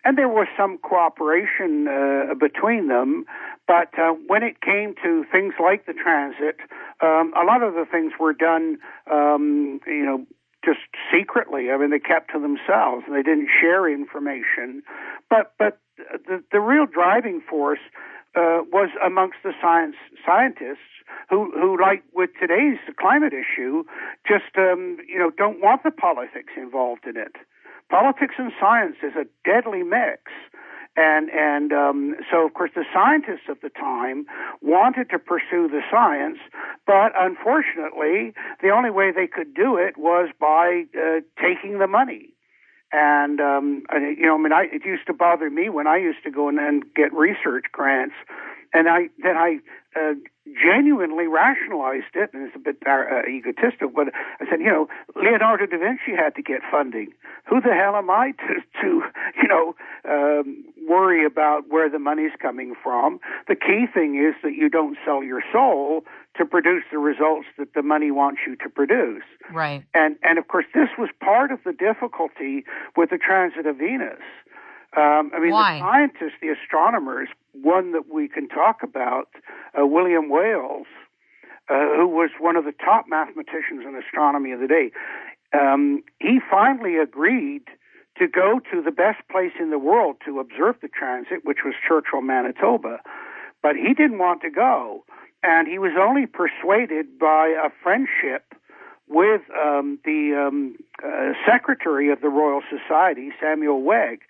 and 0.04 0.16
there 0.16 0.28
was 0.28 0.46
some 0.56 0.78
cooperation 0.78 1.88
uh, 1.88 2.34
between 2.38 2.86
them. 2.86 3.24
But 3.66 3.98
uh, 3.98 4.12
when 4.28 4.44
it 4.44 4.60
came 4.60 4.94
to 5.02 5.24
things 5.32 5.54
like 5.60 5.86
the 5.86 5.94
transit, 5.94 6.58
um, 7.02 7.34
a 7.34 7.44
lot 7.44 7.64
of 7.64 7.74
the 7.74 7.86
things 7.90 8.12
were 8.20 8.34
done, 8.34 8.78
um, 9.12 9.80
you 9.84 10.06
know, 10.06 10.26
just 10.64 10.78
secretly. 11.10 11.70
I 11.72 11.76
mean, 11.76 11.90
they 11.90 11.98
kept 11.98 12.30
to 12.32 12.38
themselves 12.38 13.02
and 13.06 13.16
they 13.16 13.22
didn't 13.22 13.48
share 13.60 13.92
information. 13.92 14.82
But 15.28 15.54
but 15.58 15.78
the, 16.26 16.42
the 16.52 16.60
real 16.60 16.86
driving 16.86 17.40
force 17.48 17.80
uh, 18.34 18.64
was 18.72 18.88
amongst 19.04 19.38
the 19.42 19.52
science 19.60 19.96
scientists 20.24 20.88
who, 21.28 21.50
who, 21.52 21.80
like 21.80 22.02
with 22.14 22.30
today's 22.40 22.78
climate 22.98 23.32
issue, 23.32 23.84
just 24.26 24.56
um, 24.56 24.98
you 25.06 25.18
know 25.18 25.30
don't 25.30 25.60
want 25.60 25.82
the 25.82 25.90
politics 25.90 26.52
involved 26.56 27.06
in 27.06 27.16
it. 27.16 27.36
Politics 27.90 28.34
and 28.38 28.52
science 28.58 28.96
is 29.02 29.12
a 29.16 29.26
deadly 29.44 29.82
mix. 29.82 30.22
And 30.94 31.30
and 31.30 31.72
um, 31.72 32.16
so 32.30 32.46
of 32.46 32.52
course 32.52 32.70
the 32.74 32.84
scientists 32.92 33.48
of 33.48 33.58
the 33.62 33.70
time 33.70 34.26
wanted 34.60 35.08
to 35.10 35.18
pursue 35.18 35.68
the 35.68 35.80
science, 35.90 36.38
but 36.86 37.12
unfortunately 37.18 38.34
the 38.62 38.68
only 38.70 38.90
way 38.90 39.10
they 39.10 39.26
could 39.26 39.54
do 39.54 39.76
it 39.76 39.96
was 39.96 40.28
by 40.38 40.84
uh, 40.94 41.20
taking 41.40 41.78
the 41.78 41.86
money. 41.86 42.34
And 42.92 43.40
um, 43.40 43.84
I, 43.88 44.14
you 44.18 44.26
know, 44.26 44.34
I 44.34 44.38
mean, 44.38 44.52
I, 44.52 44.66
it 44.70 44.84
used 44.84 45.06
to 45.06 45.14
bother 45.14 45.48
me 45.48 45.70
when 45.70 45.86
I 45.86 45.96
used 45.96 46.22
to 46.24 46.30
go 46.30 46.48
in 46.48 46.58
and 46.58 46.84
get 46.94 47.12
research 47.14 47.66
grants, 47.72 48.14
and 48.72 48.88
I 48.88 49.08
then 49.22 49.36
I 49.36 49.58
uh, 49.94 50.14
genuinely 50.46 51.26
rationalized 51.26 52.14
it, 52.14 52.30
and 52.32 52.46
it's 52.46 52.56
a 52.56 52.58
bit 52.58 52.76
uh, 52.86 53.28
egotistical, 53.28 53.90
but 53.94 54.08
I 54.40 54.50
said, 54.50 54.60
you 54.60 54.66
know, 54.66 54.88
Leonardo 55.14 55.66
da 55.66 55.78
Vinci 55.78 56.16
had 56.16 56.34
to 56.34 56.42
get 56.42 56.60
funding. 56.70 57.12
Who 57.48 57.60
the 57.60 57.74
hell 57.74 57.96
am 57.96 58.10
I 58.10 58.32
to, 58.32 58.54
to 58.80 59.02
you 59.40 59.48
know, 59.48 59.74
um, 60.08 60.64
worry 60.88 61.24
about 61.24 61.68
where 61.68 61.90
the 61.90 61.98
money's 61.98 62.32
coming 62.40 62.74
from? 62.82 63.20
The 63.48 63.54
key 63.54 63.86
thing 63.92 64.16
is 64.16 64.34
that 64.42 64.54
you 64.54 64.68
don't 64.68 64.96
sell 65.04 65.22
your 65.22 65.42
soul 65.52 66.04
to 66.38 66.44
produce 66.44 66.84
the 66.90 66.98
results 66.98 67.46
that 67.58 67.74
the 67.74 67.82
money 67.82 68.10
wants 68.10 68.40
you 68.46 68.56
to 68.56 68.68
produce. 68.68 69.24
Right. 69.52 69.84
And 69.94 70.16
and 70.22 70.38
of 70.38 70.48
course, 70.48 70.66
this 70.74 70.88
was 70.98 71.10
part 71.20 71.52
of 71.52 71.60
the 71.64 71.72
difficulty 71.72 72.64
with 72.96 73.10
the 73.10 73.18
transit 73.18 73.66
of 73.66 73.76
Venus. 73.76 74.22
Um, 74.96 75.30
I 75.34 75.40
mean, 75.40 75.52
Why? 75.52 75.74
the 75.74 75.80
scientists, 75.80 76.38
the 76.40 76.48
astronomers, 76.48 77.28
one 77.52 77.92
that 77.92 78.12
we 78.12 78.28
can 78.28 78.48
talk 78.48 78.82
about, 78.82 79.28
uh, 79.78 79.86
William 79.86 80.28
Wales, 80.28 80.86
uh, 81.68 81.96
who 81.96 82.08
was 82.08 82.30
one 82.40 82.56
of 82.56 82.64
the 82.64 82.72
top 82.72 83.06
mathematicians 83.08 83.84
in 83.86 83.94
astronomy 83.96 84.52
of 84.52 84.60
the 84.60 84.66
day, 84.66 84.90
um, 85.52 86.02
he 86.18 86.40
finally 86.50 86.96
agreed 86.96 87.62
to 88.18 88.26
go 88.26 88.60
to 88.70 88.82
the 88.82 88.90
best 88.90 89.20
place 89.30 89.52
in 89.58 89.70
the 89.70 89.78
world 89.78 90.16
to 90.24 90.40
observe 90.40 90.76
the 90.82 90.88
transit, 90.88 91.44
which 91.44 91.58
was 91.64 91.74
Churchill, 91.86 92.20
Manitoba. 92.20 93.00
But 93.62 93.76
he 93.76 93.94
didn't 93.94 94.18
want 94.18 94.42
to 94.42 94.50
go, 94.50 95.04
and 95.42 95.68
he 95.68 95.78
was 95.78 95.92
only 95.98 96.26
persuaded 96.26 97.18
by 97.18 97.48
a 97.48 97.70
friendship 97.82 98.54
with 99.08 99.42
um, 99.50 99.98
the 100.04 100.48
um, 100.48 100.76
uh, 101.04 101.32
secretary 101.46 102.10
of 102.10 102.20
the 102.22 102.28
Royal 102.28 102.62
Society, 102.70 103.30
Samuel 103.40 103.82
Wegg 103.82 104.20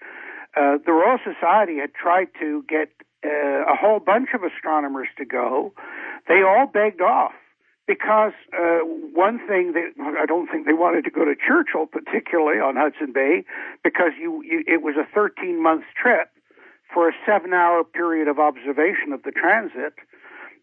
uh, 0.56 0.78
the 0.84 0.92
Royal 0.92 1.18
Society 1.24 1.78
had 1.78 1.94
tried 1.94 2.28
to 2.40 2.64
get 2.68 2.90
uh, 3.24 3.72
a 3.72 3.76
whole 3.76 4.00
bunch 4.00 4.30
of 4.34 4.42
astronomers 4.42 5.08
to 5.18 5.24
go. 5.24 5.72
They 6.28 6.42
all 6.42 6.66
begged 6.66 7.00
off 7.00 7.32
because 7.86 8.32
uh, 8.56 8.78
one 9.14 9.38
thing 9.46 9.72
that 9.72 9.92
I 10.18 10.26
don't 10.26 10.48
think 10.48 10.66
they 10.66 10.72
wanted 10.72 11.04
to 11.04 11.10
go 11.10 11.24
to 11.24 11.34
Churchill, 11.34 11.86
particularly 11.86 12.60
on 12.60 12.76
Hudson 12.76 13.12
Bay, 13.12 13.44
because 13.82 14.12
you, 14.18 14.42
you 14.44 14.64
it 14.66 14.82
was 14.82 14.94
a 14.96 15.06
13 15.14 15.62
month 15.62 15.84
trip 16.00 16.28
for 16.92 17.08
a 17.08 17.12
seven 17.26 17.52
hour 17.52 17.84
period 17.84 18.28
of 18.28 18.38
observation 18.38 19.12
of 19.12 19.22
the 19.22 19.32
transit, 19.32 19.94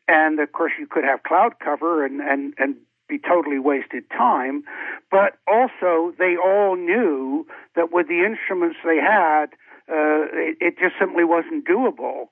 and 0.07 0.39
of 0.39 0.51
course 0.51 0.73
you 0.79 0.87
could 0.87 1.03
have 1.03 1.23
cloud 1.23 1.53
cover 1.63 2.05
and 2.05 2.21
and 2.21 2.53
and 2.57 2.75
be 3.07 3.17
totally 3.19 3.59
wasted 3.59 4.09
time. 4.11 4.63
But 5.11 5.37
also 5.47 6.13
they 6.17 6.35
all 6.37 6.75
knew 6.75 7.47
that 7.75 7.91
with 7.91 8.07
the 8.07 8.23
instruments 8.23 8.77
they 8.85 8.97
had 8.97 9.47
uh, 9.89 10.29
it, 10.33 10.57
it, 10.61 10.77
just 10.77 10.93
simply 10.99 11.23
wasn't 11.23 11.67
doable. 11.67 12.29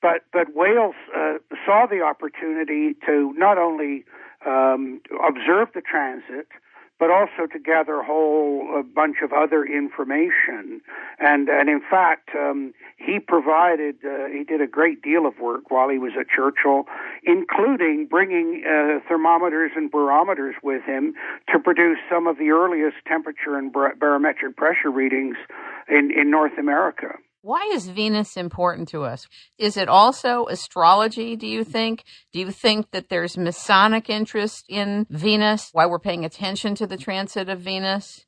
But 0.00 0.22
but 0.32 0.54
Wales 0.54 0.94
uh, 1.16 1.38
saw 1.66 1.86
the 1.86 2.02
opportunity 2.02 2.94
to 3.06 3.32
not 3.36 3.58
only 3.58 4.04
um, 4.46 5.00
observe 5.26 5.68
the 5.74 5.80
transit, 5.80 6.46
but 6.98 7.10
also 7.10 7.46
to 7.52 7.58
gather 7.58 8.00
a 8.00 8.04
whole 8.04 8.82
bunch 8.94 9.18
of 9.22 9.32
other 9.32 9.64
information. 9.64 10.80
And 11.18 11.48
and 11.48 11.68
in 11.68 11.80
fact, 11.80 12.30
um, 12.34 12.74
he 12.96 13.18
provided 13.20 13.96
uh, 14.04 14.26
he 14.32 14.44
did 14.44 14.60
a 14.60 14.66
great 14.66 15.02
deal 15.02 15.26
of 15.26 15.38
work 15.38 15.70
while 15.70 15.88
he 15.88 15.98
was 15.98 16.12
at 16.18 16.28
Churchill, 16.28 16.84
including 17.24 18.06
bringing 18.06 18.64
uh, 18.66 18.98
thermometers 19.08 19.72
and 19.76 19.90
barometers 19.90 20.56
with 20.62 20.82
him 20.84 21.14
to 21.52 21.58
produce 21.58 21.98
some 22.10 22.26
of 22.26 22.38
the 22.38 22.50
earliest 22.50 22.96
temperature 23.06 23.56
and 23.56 23.72
bar- 23.72 23.94
barometric 23.98 24.56
pressure 24.56 24.90
readings 24.90 25.36
in 25.88 26.10
in 26.10 26.30
North 26.30 26.58
America. 26.58 27.14
Why 27.40 27.70
is 27.72 27.88
Venus 27.88 28.36
important 28.36 28.88
to 28.88 29.04
us? 29.04 29.26
Is 29.58 29.76
it 29.76 29.88
also 29.88 30.46
astrology, 30.46 31.36
do 31.36 31.46
you 31.46 31.62
think? 31.62 32.04
Do 32.32 32.40
you 32.40 32.50
think 32.50 32.90
that 32.90 33.08
there's 33.08 33.38
Masonic 33.38 34.10
interest 34.10 34.66
in 34.68 35.06
Venus? 35.08 35.70
Why 35.72 35.86
we're 35.86 36.00
paying 36.00 36.24
attention 36.24 36.74
to 36.76 36.86
the 36.86 36.96
transit 36.96 37.48
of 37.48 37.60
Venus? 37.60 38.26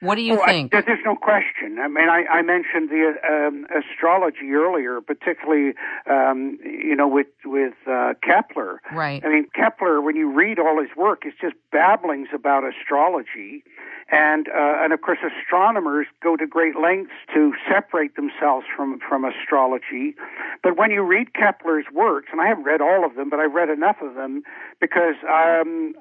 What 0.00 0.14
do 0.14 0.22
you 0.22 0.40
oh, 0.40 0.46
think? 0.46 0.72
I, 0.72 0.80
there's 0.80 1.04
no 1.04 1.16
question. 1.16 1.78
I 1.80 1.88
mean, 1.88 2.08
I, 2.08 2.24
I 2.30 2.42
mentioned 2.42 2.88
the 2.88 3.14
um, 3.28 3.66
astrology 3.76 4.52
earlier, 4.52 5.00
particularly, 5.00 5.74
um, 6.08 6.56
you 6.62 6.94
know, 6.94 7.08
with 7.08 7.26
with 7.44 7.74
uh, 7.90 8.14
Kepler. 8.22 8.80
Right. 8.92 9.24
I 9.24 9.28
mean, 9.28 9.48
Kepler, 9.54 10.00
when 10.00 10.14
you 10.14 10.30
read 10.30 10.60
all 10.60 10.80
his 10.80 10.90
work, 10.96 11.22
it's 11.24 11.36
just 11.40 11.56
babblings 11.72 12.28
about 12.32 12.62
astrology, 12.62 13.64
and 14.12 14.46
uh, 14.48 14.84
and 14.84 14.92
of 14.92 15.00
course, 15.00 15.18
astronomers 15.18 16.06
go 16.22 16.36
to 16.36 16.46
great 16.46 16.76
lengths 16.76 17.14
to 17.34 17.54
separate 17.68 18.14
themselves 18.14 18.66
from 18.76 19.00
from 19.00 19.24
astrology. 19.24 20.14
But 20.62 20.76
when 20.76 20.92
you 20.92 21.02
read 21.02 21.34
Kepler's 21.34 21.86
works, 21.92 22.28
and 22.30 22.40
I 22.40 22.46
haven't 22.46 22.64
read 22.64 22.80
all 22.80 23.04
of 23.04 23.16
them, 23.16 23.30
but 23.30 23.40
I've 23.40 23.52
read 23.52 23.68
enough 23.68 23.96
of 24.00 24.14
them 24.14 24.42
because 24.80 25.16
um, 25.28 25.94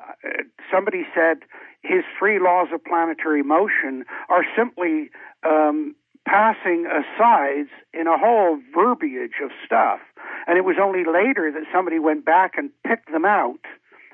somebody 0.72 1.04
said 1.16 1.40
his 1.88 2.04
three 2.18 2.40
laws 2.40 2.68
of 2.74 2.84
planetary 2.84 3.44
motion 3.44 4.04
are 4.30 4.44
simply 4.56 5.10
um, 5.44 5.96
passing 6.28 6.86
asides 6.86 7.70
in 7.94 8.08
a 8.08 8.18
whole 8.18 8.60
verbiage 8.74 9.40
of 9.44 9.52
stuff. 9.66 10.00
And 10.46 10.58
it 10.58 10.66
was 10.66 10.76
only 10.82 11.04
later 11.06 11.52
that 11.52 11.64
somebody 11.74 12.00
went 12.00 12.26
back 12.26 12.54
and 12.58 12.70
picked 12.86 13.12
them 13.12 13.26
out 13.26 13.66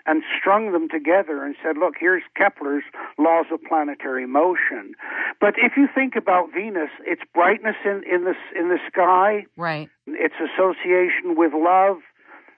and 0.06 0.22
strung 0.38 0.74
them 0.74 0.90
together 0.90 1.44
and 1.44 1.56
said, 1.64 1.78
look, 1.78 1.96
here's 2.00 2.24
Kepler's 2.36 2.84
laws 3.18 3.46
of 3.52 3.60
planetary 3.64 4.28
motion. 4.28 4.96
But 5.40 5.56
if 5.58 5.74
you 5.78 5.88
think 5.94 6.16
about 6.16 6.54
Venus, 6.54 6.90
its 7.06 7.22
brightness 7.34 7.76
in, 7.86 8.04
in 8.10 8.26
the 8.26 8.36
in 8.60 8.70
the 8.70 8.80
sky, 8.92 9.46
right. 9.56 9.90
its 10.08 10.36
association 10.36 11.36
with 11.36 11.54
love, 11.54 11.98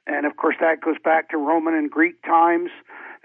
and 0.08 0.26
of 0.26 0.38
course 0.38 0.56
that 0.60 0.82
goes 0.82 0.98
back 1.04 1.30
to 1.30 1.38
Roman 1.38 1.76
and 1.76 1.90
Greek 1.90 2.22
times. 2.24 2.72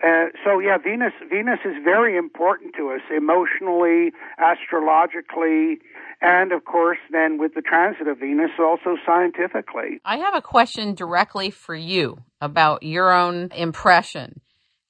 Uh, 0.02 0.26
so 0.44 0.58
yeah, 0.58 0.78
Venus 0.78 1.12
Venus 1.28 1.58
is 1.64 1.76
very 1.84 2.16
important 2.16 2.74
to 2.76 2.90
us 2.90 3.02
emotionally, 3.14 4.12
astrologically, 4.38 5.78
and 6.22 6.52
of 6.52 6.64
course 6.64 6.98
then 7.10 7.38
with 7.38 7.54
the 7.54 7.60
transit 7.60 8.08
of 8.08 8.18
Venus 8.18 8.50
also 8.58 8.96
scientifically. 9.06 10.00
I 10.04 10.16
have 10.18 10.34
a 10.34 10.42
question 10.42 10.94
directly 10.94 11.50
for 11.50 11.74
you 11.74 12.18
about 12.40 12.82
your 12.82 13.12
own 13.12 13.50
impression. 13.54 14.40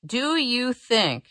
Do 0.07 0.37
you 0.37 0.73
think 0.73 1.25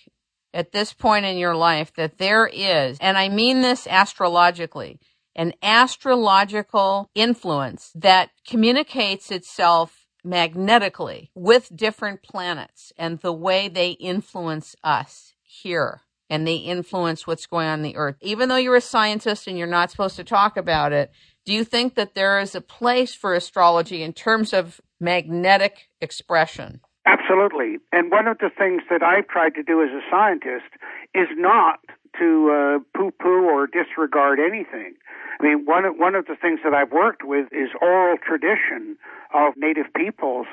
at 0.53 0.71
this 0.71 0.93
point 0.93 1.25
in 1.25 1.37
your 1.37 1.55
life 1.55 1.93
that 1.95 2.17
there 2.17 2.47
is, 2.47 2.97
and 2.99 3.17
I 3.17 3.29
mean 3.29 3.61
this 3.61 3.87
astrologically, 3.87 4.99
an 5.35 5.53
astrological 5.63 7.09
influence 7.15 7.91
that 7.95 8.31
communicates 8.45 9.31
itself 9.31 9.98
magnetically 10.23 11.31
with 11.35 11.75
different 11.75 12.23
planets 12.23 12.91
and 12.97 13.19
the 13.19 13.33
way 13.33 13.67
they 13.67 13.91
influence 13.91 14.75
us 14.83 15.33
here 15.41 16.01
and 16.29 16.47
they 16.47 16.55
influence 16.55 17.25
what's 17.25 17.47
going 17.47 17.67
on, 17.67 17.81
the 17.81 17.95
earth. 17.95 18.15
Even 18.21 18.49
though 18.49 18.55
you're 18.55 18.75
a 18.75 18.81
scientist 18.81 19.47
and 19.47 19.57
you're 19.57 19.67
not 19.67 19.89
supposed 19.89 20.15
to 20.15 20.23
talk 20.23 20.57
about 20.57 20.93
it, 20.93 21.11
do 21.45 21.53
you 21.53 21.63
think 21.63 21.95
that 21.95 22.13
there 22.13 22.39
is 22.39 22.53
a 22.53 22.61
place 22.61 23.15
for 23.15 23.33
astrology 23.33 24.03
in 24.03 24.13
terms 24.13 24.53
of 24.53 24.79
magnetic 24.99 25.89
expression? 25.99 26.81
Absolutely. 27.05 27.77
And 27.91 28.11
one 28.11 28.27
of 28.27 28.37
the 28.37 28.51
things 28.55 28.83
that 28.89 29.01
I've 29.01 29.27
tried 29.27 29.55
to 29.55 29.63
do 29.63 29.81
as 29.81 29.89
a 29.89 30.01
scientist 30.11 30.69
is 31.15 31.27
not 31.35 31.79
to 32.17 32.51
uh, 32.51 32.97
poo-poo 32.97 33.45
or 33.45 33.67
disregard 33.67 34.39
anything. 34.39 34.93
I 35.39 35.43
mean, 35.43 35.65
one 35.65 35.85
of, 35.85 35.95
one 35.97 36.15
of 36.15 36.25
the 36.25 36.35
things 36.35 36.59
that 36.63 36.73
I've 36.73 36.91
worked 36.91 37.23
with 37.23 37.47
is 37.51 37.69
oral 37.81 38.17
tradition 38.17 38.97
of 39.33 39.53
native 39.55 39.93
peoples 39.95 40.47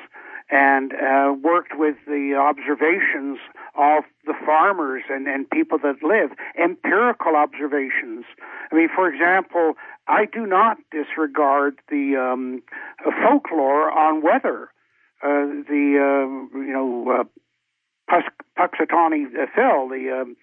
and 0.49 0.93
uh, 0.93 1.33
worked 1.41 1.73
with 1.77 1.97
the 2.07 2.35
observations 2.35 3.39
of 3.75 4.03
the 4.25 4.33
farmers 4.45 5.03
and, 5.09 5.27
and 5.27 5.49
people 5.49 5.77
that 5.79 6.01
live, 6.01 6.31
empirical 6.57 7.35
observations. 7.35 8.23
I 8.71 8.75
mean, 8.75 8.89
for 8.93 9.11
example, 9.11 9.73
I 10.07 10.25
do 10.25 10.45
not 10.45 10.77
disregard 10.89 11.79
the 11.89 12.15
um, 12.15 12.63
folklore 13.21 13.91
on 13.91 14.21
weather. 14.21 14.69
Uh, 15.21 15.65
the 15.67 15.97
uh, 15.97 16.57
you 16.59 16.71
know 16.71 17.11
uh, 17.11 18.21
Punxsutawney 18.57 19.25
Phil, 19.53 19.89
the 19.89 20.21
um, 20.21 20.37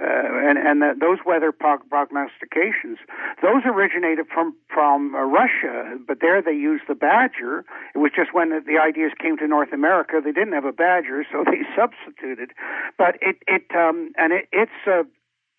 uh, 0.00 0.48
and 0.48 0.56
and 0.56 0.80
the, 0.80 0.94
those 0.98 1.18
weather 1.26 1.52
prognostications, 1.52 2.98
those 3.42 3.62
originated 3.66 4.26
from 4.32 4.56
from 4.72 5.14
uh, 5.14 5.20
Russia, 5.20 5.98
but 6.06 6.18
there 6.20 6.40
they 6.40 6.56
used 6.56 6.84
the 6.88 6.94
badger. 6.94 7.64
It 7.94 7.98
was 7.98 8.10
just 8.14 8.32
when 8.32 8.48
the, 8.48 8.60
the 8.64 8.78
ideas 8.78 9.12
came 9.20 9.36
to 9.38 9.46
North 9.46 9.72
America, 9.72 10.20
they 10.24 10.32
didn't 10.32 10.54
have 10.54 10.64
a 10.64 10.72
badger, 10.72 11.24
so 11.32 11.44
they 11.44 11.62
substituted. 11.76 12.52
But 12.96 13.16
it 13.20 13.36
it 13.46 13.68
um, 13.76 14.12
and 14.16 14.32
it, 14.32 14.48
it's 14.52 14.80
uh, 14.86 15.04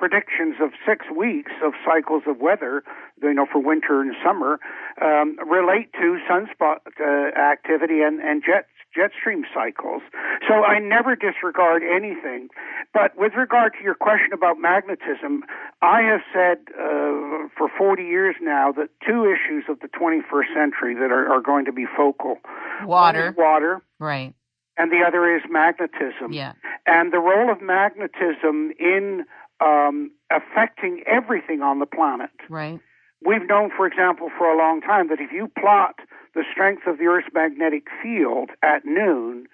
predictions 0.01 0.55
of 0.59 0.71
six 0.83 1.05
weeks 1.15 1.51
of 1.63 1.73
cycles 1.85 2.23
of 2.25 2.41
weather, 2.41 2.81
you 3.21 3.35
know, 3.35 3.45
for 3.45 3.61
winter 3.61 4.01
and 4.01 4.15
summer, 4.25 4.59
um, 4.99 5.37
relate 5.45 5.93
to 5.93 6.17
sunspot 6.25 6.81
uh, 6.99 7.29
activity 7.39 8.01
and, 8.01 8.19
and 8.19 8.41
jet 8.43 8.65
jet 8.93 9.11
stream 9.17 9.43
cycles. 9.53 10.01
So 10.47 10.63
I 10.63 10.79
never 10.79 11.15
disregard 11.15 11.83
anything. 11.83 12.49
But 12.93 13.17
with 13.17 13.33
regard 13.37 13.73
to 13.79 13.83
your 13.83 13.95
question 13.95 14.33
about 14.33 14.59
magnetism, 14.59 15.43
I 15.81 16.01
have 16.01 16.21
said 16.33 16.73
uh, 16.75 17.47
for 17.57 17.69
40 17.77 18.03
years 18.03 18.35
now 18.41 18.71
that 18.73 18.89
two 19.05 19.25
issues 19.25 19.65
of 19.69 19.79
the 19.79 19.87
21st 19.87 20.53
century 20.53 20.93
that 20.95 21.11
are, 21.11 21.31
are 21.31 21.41
going 21.41 21.65
to 21.65 21.71
be 21.71 21.85
focal 21.95 22.37
water, 22.83 23.33
water, 23.37 23.81
right, 23.99 24.33
and 24.77 24.91
the 24.91 25.03
other 25.07 25.35
is 25.35 25.43
magnetism. 25.49 26.33
Yeah, 26.33 26.53
and 26.85 27.13
the 27.13 27.19
role 27.19 27.51
of 27.51 27.61
magnetism 27.61 28.71
in 28.79 29.25
um, 29.63 30.11
affecting 30.31 31.03
everything 31.07 31.61
on 31.61 31.79
the 31.79 31.85
planet. 31.85 32.31
Right. 32.49 32.79
We've 33.25 33.47
known, 33.47 33.69
for 33.75 33.85
example, 33.85 34.29
for 34.35 34.51
a 34.51 34.57
long 34.57 34.81
time 34.81 35.09
that 35.09 35.19
if 35.19 35.31
you 35.31 35.47
plot 35.59 35.95
the 36.33 36.43
strength 36.51 36.87
of 36.87 36.97
the 36.97 37.05
Earth's 37.05 37.27
magnetic 37.33 37.87
field 38.01 38.49
at 38.61 38.85
noon, 38.85 39.47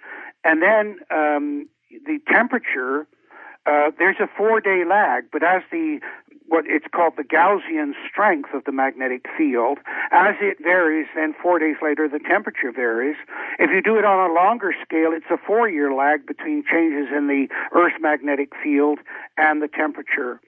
and 0.43 0.61
then 0.61 0.97
um, 1.11 1.67
the 2.05 2.19
temperature, 2.27 3.07
uh, 3.65 3.91
there's 3.97 4.17
a 4.19 4.27
four-day 4.37 4.83
lag. 4.87 5.25
But 5.31 5.43
as 5.43 5.63
the 5.71 5.99
what 6.47 6.65
it's 6.67 6.85
called 6.93 7.13
the 7.17 7.23
Gaussian 7.23 7.91
strength 8.09 8.53
of 8.53 8.63
the 8.63 8.71
magnetic 8.71 9.25
field. 9.37 9.79
As 10.11 10.35
it 10.41 10.57
varies, 10.61 11.07
then 11.15 11.35
four 11.41 11.59
days 11.59 11.75
later 11.81 12.07
the 12.07 12.19
temperature 12.19 12.71
varies. 12.71 13.17
If 13.59 13.69
you 13.69 13.81
do 13.81 13.97
it 13.97 14.05
on 14.05 14.29
a 14.29 14.33
longer 14.33 14.73
scale, 14.81 15.11
it's 15.11 15.25
a 15.29 15.37
four 15.37 15.69
year 15.69 15.93
lag 15.93 16.25
between 16.25 16.63
changes 16.63 17.09
in 17.15 17.27
the 17.27 17.47
Earth's 17.73 17.97
magnetic 17.99 18.53
field 18.63 18.99
and 19.37 19.61
the 19.61 19.67
temperature. 19.67 20.39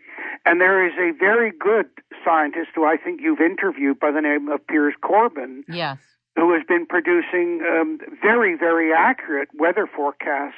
And 0.46 0.62
there 0.62 0.86
is 0.86 0.94
a 0.98 1.18
very 1.18 1.52
good 1.52 1.88
scientist 2.24 2.70
who 2.76 2.86
I 2.86 2.98
think 2.98 3.22
you've 3.22 3.42
interviewed 3.42 4.00
by 4.00 4.12
the 4.12 4.22
name 4.22 4.48
of 4.50 4.66
Piers 4.68 4.96
Corbyn. 5.04 5.64
Yes 5.68 5.98
who 6.36 6.54
has 6.54 6.64
been 6.68 6.86
producing 6.86 7.62
um, 7.70 8.00
very, 8.22 8.56
very 8.58 8.92
accurate 8.94 9.50
weather 9.58 9.88
forecasts 9.94 10.56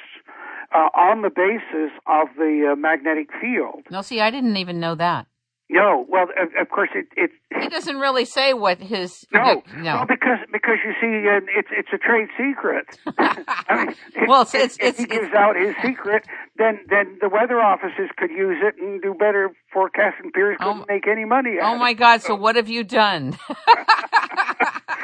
uh, 0.74 0.88
on 0.98 1.22
the 1.22 1.30
basis 1.30 1.92
of 2.06 2.28
the 2.36 2.72
uh, 2.72 2.76
magnetic 2.76 3.28
field. 3.40 3.82
No, 3.90 4.02
see, 4.02 4.20
I 4.20 4.30
didn't 4.30 4.56
even 4.56 4.80
know 4.80 4.94
that. 4.94 5.26
No, 5.72 6.04
well, 6.06 6.24
of, 6.24 6.48
of 6.60 6.68
course, 6.68 6.90
it, 6.94 7.06
it. 7.16 7.30
He 7.58 7.68
doesn't 7.68 7.96
really 7.96 8.26
say 8.26 8.52
what 8.52 8.78
his. 8.78 9.24
No, 9.32 9.62
no, 9.74 9.94
well, 9.94 10.06
because 10.06 10.38
because 10.52 10.76
you 10.84 10.92
see, 11.00 11.26
uh, 11.26 11.40
it's 11.56 11.68
it's 11.70 11.88
a 11.94 11.96
trade 11.96 12.28
secret. 12.36 12.98
I 13.18 13.86
mean, 13.86 14.28
well, 14.28 14.42
it's, 14.42 14.54
if, 14.54 14.62
it's, 14.64 14.78
if 14.78 14.96
he 14.98 15.02
it's, 15.04 15.12
gives 15.12 15.32
out 15.34 15.56
his 15.56 15.74
secret, 15.82 16.26
then 16.58 16.80
then 16.90 17.16
the 17.22 17.30
weather 17.30 17.58
offices 17.58 18.10
could 18.18 18.30
use 18.30 18.58
it 18.62 18.74
and 18.82 19.00
do 19.00 19.14
better 19.14 19.50
forecasting. 19.72 20.32
Piers 20.32 20.58
couldn't 20.60 20.82
oh, 20.82 20.86
make 20.90 21.08
any 21.08 21.24
money. 21.24 21.56
oh 21.62 21.78
my 21.78 21.94
God! 21.94 22.20
So 22.20 22.34
what 22.34 22.56
have 22.56 22.68
you 22.68 22.84
done? 22.84 23.38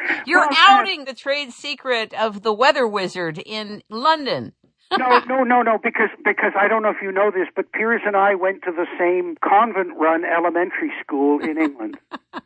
You're 0.26 0.40
well, 0.40 0.56
outing 0.68 1.04
the 1.04 1.14
trade 1.14 1.52
secret 1.52 2.14
of 2.14 2.42
the 2.42 2.52
weather 2.52 2.86
wizard 2.86 3.38
in 3.38 3.82
London. 3.88 4.52
no, 4.96 5.20
no, 5.26 5.44
no, 5.44 5.62
no, 5.62 5.78
because 5.82 6.08
because 6.24 6.52
I 6.58 6.68
don't 6.68 6.82
know 6.82 6.90
if 6.90 7.02
you 7.02 7.12
know 7.12 7.30
this, 7.30 7.48
but 7.54 7.72
Piers 7.72 8.00
and 8.06 8.16
I 8.16 8.34
went 8.34 8.62
to 8.64 8.72
the 8.72 8.86
same 8.98 9.36
convent-run 9.44 10.24
elementary 10.24 10.92
school 11.02 11.40
in 11.40 11.58
England. 11.62 11.98
It's 12.12 12.42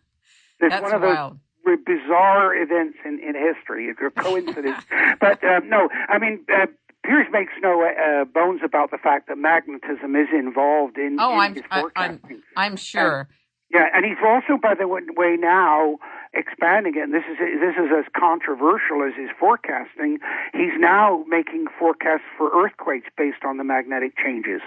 That's 0.61 0.83
one 0.83 0.95
of 0.95 1.03
wild. 1.03 1.39
those 1.65 1.79
bizarre 1.87 2.55
events 2.55 2.99
in, 3.05 3.21
in 3.21 3.35
history. 3.35 3.87
It's 3.87 4.01
a 4.05 4.11
coincidence, 4.11 4.85
but 5.21 5.43
uh, 5.45 5.61
no, 5.65 5.89
I 6.09 6.19
mean. 6.19 6.45
Uh, 6.53 6.67
Piers 7.05 7.27
makes 7.33 7.53
no 7.61 7.83
uh, 7.83 8.25
bones 8.27 8.61
about 8.65 8.93
the 8.93 8.97
fact 8.97 9.27
that 9.27 9.37
magnetism 9.37 10.15
is 10.15 10.29
involved 10.33 10.99
in, 10.99 11.17
oh, 11.19 11.33
in 11.33 11.41
I'm, 11.41 11.55
his 11.55 11.65
I, 11.69 11.81
forecasting. 11.81 12.43
I'm, 12.57 12.73
I'm 12.73 12.77
sure. 12.77 13.19
And, 13.23 13.29
yeah, 13.75 13.87
and 13.93 14.05
he's 14.05 14.23
also, 14.25 14.61
by 14.61 14.75
the 14.79 14.87
way, 14.87 15.37
now 15.37 15.97
expanding 16.35 16.95
it. 16.97 17.03
And 17.03 17.15
this 17.15 17.25
is 17.31 17.39
this 17.39 17.77
is 17.77 17.91
as 17.97 18.05
controversial 18.19 19.03
as 19.07 19.15
his 19.17 19.31
forecasting. 19.39 20.19
He's 20.53 20.77
now 20.79 21.25
making 21.29 21.67
forecasts 21.79 22.27
for 22.37 22.51
earthquakes 22.53 23.09
based 23.17 23.45
on 23.45 23.59
the 23.59 23.65
magnetic 23.65 24.17
changes. 24.17 24.61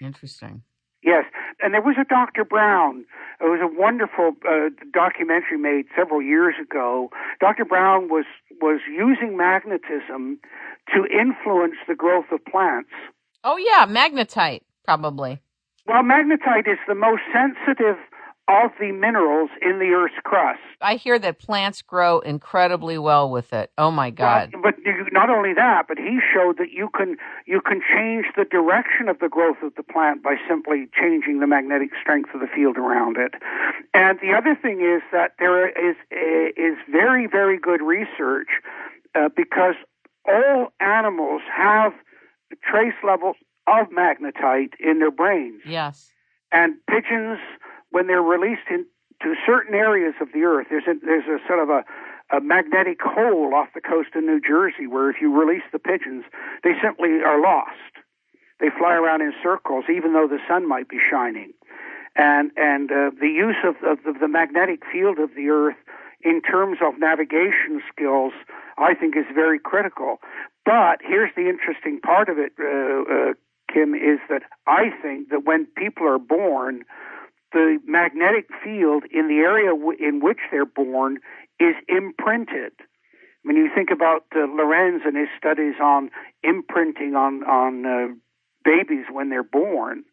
Interesting. 0.00 0.62
Yes, 1.02 1.24
and 1.62 1.74
there 1.74 1.80
was 1.80 1.94
a 2.00 2.04
Dr. 2.04 2.44
Brown. 2.44 3.04
It 3.40 3.44
was 3.44 3.60
a 3.62 3.80
wonderful 3.80 4.32
uh, 4.48 4.70
documentary 4.92 5.56
made 5.56 5.86
several 5.96 6.20
years 6.20 6.54
ago. 6.60 7.10
Dr. 7.40 7.64
Brown 7.64 8.08
was 8.08 8.24
was 8.60 8.80
using 8.90 9.36
magnetism 9.36 10.40
to 10.92 11.06
influence 11.06 11.76
the 11.86 11.94
growth 11.94 12.26
of 12.32 12.44
plants. 12.44 12.90
Oh 13.44 13.56
yeah, 13.56 13.86
magnetite 13.86 14.62
probably. 14.84 15.40
Well, 15.86 16.02
magnetite 16.02 16.66
is 16.66 16.78
the 16.88 16.94
most 16.94 17.22
sensitive 17.32 17.96
of 18.48 18.70
the 18.80 18.92
minerals 18.92 19.50
in 19.60 19.78
the 19.78 19.90
Earth's 19.90 20.18
crust. 20.24 20.60
I 20.80 20.94
hear 20.94 21.18
that 21.18 21.38
plants 21.38 21.82
grow 21.82 22.20
incredibly 22.20 22.96
well 22.96 23.30
with 23.30 23.52
it. 23.52 23.70
Oh 23.76 23.90
my 23.90 24.10
God! 24.10 24.50
Well, 24.54 24.62
but 24.62 24.74
you, 24.84 25.06
not 25.12 25.28
only 25.28 25.52
that, 25.54 25.86
but 25.86 25.98
he 25.98 26.18
showed 26.32 26.56
that 26.58 26.70
you 26.72 26.88
can 26.96 27.16
you 27.46 27.60
can 27.60 27.82
change 27.94 28.26
the 28.36 28.44
direction 28.44 29.08
of 29.08 29.18
the 29.18 29.28
growth 29.28 29.58
of 29.62 29.74
the 29.76 29.82
plant 29.82 30.22
by 30.22 30.36
simply 30.48 30.88
changing 30.98 31.40
the 31.40 31.46
magnetic 31.46 31.90
strength 32.00 32.30
of 32.34 32.40
the 32.40 32.46
field 32.46 32.78
around 32.78 33.18
it. 33.18 33.34
And 33.92 34.18
the 34.20 34.32
other 34.32 34.56
thing 34.60 34.80
is 34.80 35.02
that 35.12 35.32
there 35.38 35.68
is 35.68 35.96
is 36.10 36.78
very 36.90 37.26
very 37.26 37.58
good 37.58 37.82
research 37.82 38.48
uh, 39.14 39.28
because 39.36 39.74
all 40.26 40.68
animals 40.80 41.42
have 41.54 41.92
trace 42.62 42.94
levels 43.04 43.36
of 43.66 43.88
magnetite 43.90 44.72
in 44.80 44.98
their 44.98 45.10
brains. 45.10 45.60
Yes. 45.66 46.10
And 46.50 46.74
pigeons 46.88 47.38
when 47.90 48.06
they're 48.06 48.22
released 48.22 48.68
into 48.70 49.34
certain 49.46 49.74
areas 49.74 50.14
of 50.20 50.28
the 50.32 50.42
earth, 50.42 50.66
there's 50.70 50.86
a, 50.88 50.94
there's 51.04 51.26
a 51.26 51.38
sort 51.46 51.62
of 51.62 51.70
a, 51.70 51.84
a 52.36 52.40
magnetic 52.40 53.00
hole 53.02 53.54
off 53.54 53.68
the 53.74 53.80
coast 53.80 54.10
of 54.14 54.24
New 54.24 54.40
Jersey 54.40 54.86
where 54.86 55.10
if 55.10 55.16
you 55.20 55.32
release 55.32 55.64
the 55.72 55.78
pigeons, 55.78 56.24
they 56.62 56.72
simply 56.82 57.20
are 57.24 57.40
lost. 57.40 58.04
They 58.60 58.68
fly 58.76 58.94
around 58.94 59.22
in 59.22 59.32
circles, 59.42 59.84
even 59.88 60.12
though 60.12 60.26
the 60.28 60.42
sun 60.48 60.68
might 60.68 60.88
be 60.88 60.98
shining. 60.98 61.52
And 62.16 62.50
and 62.56 62.90
uh, 62.90 63.10
the 63.20 63.28
use 63.28 63.62
of, 63.62 63.76
of 63.86 64.02
the, 64.20 64.26
magnetic 64.26 64.82
field 64.90 65.18
of 65.18 65.30
the 65.36 65.48
Earth 65.48 65.76
in 66.22 66.42
terms 66.42 66.78
of 66.82 66.98
navigation 66.98 67.80
skills, 67.92 68.32
I 68.76 68.94
think, 68.94 69.16
is 69.16 69.26
very 69.32 69.60
critical. 69.60 70.18
But 70.64 70.98
here's 71.00 71.30
the 71.36 71.48
interesting 71.48 72.00
part 72.00 72.28
of 72.28 72.38
it, 72.38 72.52
uh, 72.58 73.30
uh, 73.30 73.32
Kim, 73.72 73.94
is 73.94 74.18
that 74.28 74.42
I 74.66 74.90
think 75.00 75.30
that 75.30 75.44
when 75.44 75.66
people 75.76 76.08
are 76.08 76.18
born, 76.18 76.82
the 77.52 77.78
magnetic 77.86 78.46
field 78.62 79.04
in 79.10 79.28
the 79.28 79.36
area 79.36 79.70
w- 79.70 79.98
in 79.98 80.20
which 80.20 80.38
they're 80.50 80.66
born 80.66 81.18
is 81.60 81.74
imprinted. 81.88 82.72
When 83.42 83.56
you 83.56 83.70
think 83.74 83.90
about 83.90 84.24
uh, 84.36 84.40
Lorenz 84.40 85.02
and 85.04 85.16
his 85.16 85.28
studies 85.38 85.74
on 85.82 86.10
imprinting 86.42 87.14
on 87.14 87.44
on 87.44 87.86
uh, 87.86 88.08
babies 88.64 89.06
when 89.10 89.30
they're 89.30 89.42
born, 89.42 90.04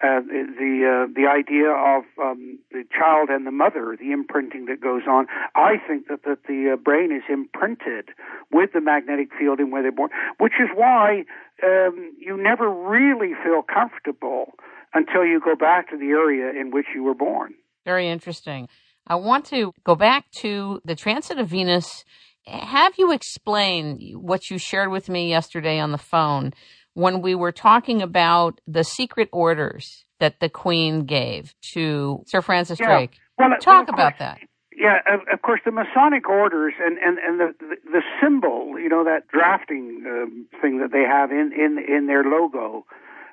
uh, 0.00 0.20
the 0.20 0.86
uh, 0.86 1.12
the 1.12 1.26
idea 1.26 1.70
of 1.70 2.04
um, 2.22 2.58
the 2.70 2.84
child 2.96 3.30
and 3.30 3.46
the 3.46 3.50
mother, 3.50 3.96
the 3.98 4.12
imprinting 4.12 4.66
that 4.66 4.80
goes 4.80 5.02
on. 5.08 5.26
I 5.56 5.74
think 5.86 6.06
that 6.06 6.22
that 6.22 6.44
the 6.46 6.74
uh, 6.74 6.76
brain 6.76 7.10
is 7.10 7.24
imprinted 7.28 8.10
with 8.52 8.70
the 8.72 8.80
magnetic 8.80 9.28
field 9.36 9.58
in 9.58 9.70
where 9.70 9.82
they're 9.82 9.92
born, 9.92 10.10
which 10.38 10.54
is 10.60 10.68
why 10.74 11.24
um, 11.64 12.14
you 12.16 12.40
never 12.40 12.70
really 12.70 13.32
feel 13.42 13.62
comfortable 13.62 14.54
until 14.94 15.24
you 15.24 15.40
go 15.44 15.54
back 15.54 15.90
to 15.90 15.96
the 15.96 16.08
area 16.08 16.50
in 16.50 16.70
which 16.70 16.86
you 16.94 17.02
were 17.02 17.14
born. 17.14 17.54
Very 17.84 18.08
interesting. 18.08 18.68
I 19.06 19.14
want 19.14 19.46
to 19.46 19.72
go 19.84 19.94
back 19.94 20.26
to 20.40 20.80
the 20.84 20.94
transit 20.94 21.38
of 21.38 21.48
Venus. 21.48 22.04
Have 22.46 22.94
you 22.98 23.12
explained 23.12 24.02
what 24.14 24.50
you 24.50 24.58
shared 24.58 24.90
with 24.90 25.08
me 25.08 25.28
yesterday 25.28 25.78
on 25.78 25.92
the 25.92 25.98
phone 25.98 26.52
when 26.94 27.22
we 27.22 27.34
were 27.34 27.52
talking 27.52 28.02
about 28.02 28.60
the 28.66 28.84
secret 28.84 29.28
orders 29.32 30.04
that 30.20 30.40
the 30.40 30.48
Queen 30.48 31.04
gave 31.04 31.54
to 31.72 32.22
Sir 32.26 32.42
Francis 32.42 32.80
yeah. 32.80 32.86
Drake? 32.86 33.18
Well, 33.38 33.50
Talk 33.60 33.88
well, 33.88 33.94
about 33.94 34.18
that. 34.18 34.40
Yeah, 34.76 34.98
of, 35.12 35.20
of, 35.32 35.42
course, 35.42 35.60
the 35.64 35.72
Masonic 35.72 36.28
orders 36.28 36.74
and 36.80 36.98
and 36.98 37.18
and 37.18 37.40
the 37.40 37.54
the, 37.58 37.76
the 37.90 38.02
symbol, 38.22 38.78
you 38.78 38.88
know, 38.88 39.02
that 39.04 39.26
drafting 39.26 40.04
uh, 40.06 40.60
thing 40.60 40.78
that 40.78 40.92
they 40.92 41.02
have 41.02 41.32
in 41.32 41.52
in 41.52 41.78
in 41.82 42.06
their 42.06 42.22
logo, 42.22 42.84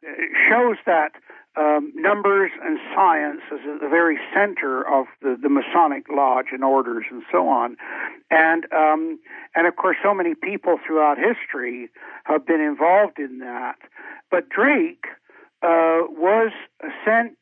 uh, 0.07 0.11
shows 0.49 0.77
that 0.87 1.11
um, 1.57 1.91
numbers 1.95 2.51
and 2.63 2.79
science 2.93 3.41
is 3.51 3.59
at 3.73 3.81
the 3.81 3.89
very 3.89 4.17
center 4.33 4.81
of 4.81 5.05
the, 5.21 5.37
the 5.41 5.49
Masonic 5.49 6.05
lodge 6.09 6.47
and 6.51 6.63
orders 6.63 7.05
and 7.09 7.23
so 7.31 7.47
on, 7.47 7.77
and 8.29 8.65
um, 8.73 9.19
and 9.55 9.67
of 9.67 9.75
course, 9.75 9.97
so 10.03 10.13
many 10.13 10.35
people 10.35 10.77
throughout 10.85 11.17
history 11.17 11.89
have 12.25 12.45
been 12.45 12.61
involved 12.61 13.19
in 13.19 13.39
that. 13.39 13.75
But 14.29 14.49
Drake 14.49 15.05
uh, 15.61 16.05
was 16.09 16.51
sent 17.05 17.37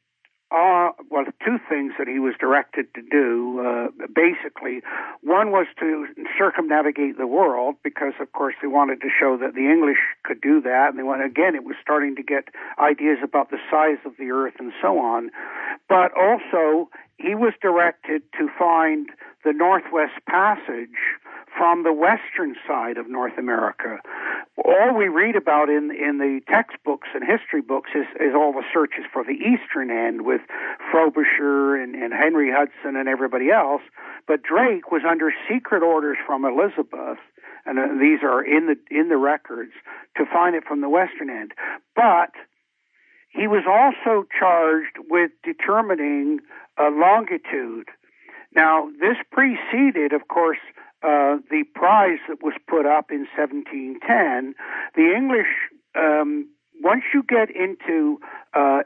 uh, 0.54 0.92
well, 1.10 1.26
two 1.44 1.58
things 1.68 1.94
that 1.98 2.08
he 2.08 2.20
was 2.20 2.36
directed 2.40 2.94
to 2.94 3.02
do. 3.02 3.60
Uh, 3.60 4.06
basically, 4.14 4.82
one 5.22 5.52
was 5.52 5.66
to 5.80 6.06
circumnavigate 6.38 7.18
the 7.18 7.26
world 7.26 7.76
because, 7.84 8.14
of 8.22 8.32
course, 8.34 8.54
they 8.62 8.68
wanted 8.68 9.02
to 9.02 9.10
show 9.10 9.36
that 9.38 9.56
the 9.56 9.66
English 9.66 9.98
could 10.24 10.40
do 10.42 10.62
that, 10.62 10.90
and 10.90 11.00
they 11.00 11.04
wanted 11.04 11.26
again. 11.26 11.56
It 11.56 11.64
was 11.64 11.76
starting 11.82 12.16
to 12.18 12.24
get 12.24 12.50
ideas 12.78 13.18
about 13.24 13.50
the 13.50 13.58
size 13.72 13.98
of 14.06 14.14
the 14.18 14.30
Earth 14.30 14.54
and 14.60 14.72
so 14.80 15.00
on. 15.00 15.32
But 15.90 16.12
also, 16.16 16.90
he 17.18 17.34
was 17.34 17.54
directed 17.60 18.22
to 18.38 18.48
find 18.58 19.10
the 19.44 19.54
Northwest 19.54 20.22
Passage 20.30 21.02
from 21.58 21.84
the 21.84 21.94
western 21.94 22.56
side 22.68 22.98
of 22.98 23.10
North 23.10 23.38
America. 23.38 24.00
All 24.58 24.96
we 24.96 25.08
read 25.08 25.36
about 25.36 25.70
in 25.70 25.92
in 25.92 26.18
the 26.18 26.42
textbooks 26.48 27.10
and 27.14 27.24
history 27.24 27.62
books 27.62 27.92
is, 27.96 28.06
is 28.20 28.34
all 28.36 28.54
the 28.54 28.64
searches 28.74 29.06
for 29.12 29.24
the 29.24 29.34
eastern 29.34 29.92
end 29.92 30.26
with 30.26 30.42
Frobisher 30.92 31.76
and, 31.76 31.96
and 31.96 32.14
Henry 32.14 32.52
Hudson 32.52 32.96
and 32.96 33.08
everybody 33.08 33.50
else. 33.50 33.82
But 34.28 34.44
Drake 34.44 34.92
was 34.92 35.02
under 35.08 35.34
secret 35.50 35.84
orders 35.84 36.18
from 36.26 36.46
Elizabeth, 36.46 37.20
and 37.66 37.80
uh, 37.80 37.88
these 38.00 38.20
are 38.24 38.44
in 38.44 38.68
the 38.68 38.78
in 38.90 39.10
the 39.10 39.18
records 39.18 39.74
to 40.18 40.26
find 40.26 40.56
it 40.56 40.64
from 40.68 40.82
the 40.82 40.90
western 40.90 41.30
end. 41.30 41.54
But 41.96 42.32
he 43.30 43.48
was 43.48 43.64
also 43.68 44.28
charged 44.38 44.98
with 45.10 45.32
determining 45.44 46.40
a 46.78 46.90
longitude. 46.90 47.90
Now, 48.56 48.90
this 49.00 49.18
preceded, 49.32 50.14
of 50.14 50.28
course, 50.28 50.60
uh, 51.04 51.38
the 51.52 51.64
prize 51.76 52.20
that 52.30 52.42
was 52.42 52.54
put 52.68 52.86
up 52.86 53.12
in 53.12 53.28
1710, 53.36 54.56
the 54.96 55.14
English, 55.14 55.52
um, 55.96 56.50
once 56.82 57.04
you 57.14 57.24
get 57.28 57.50
into 57.56 58.20
uh, 58.54 58.80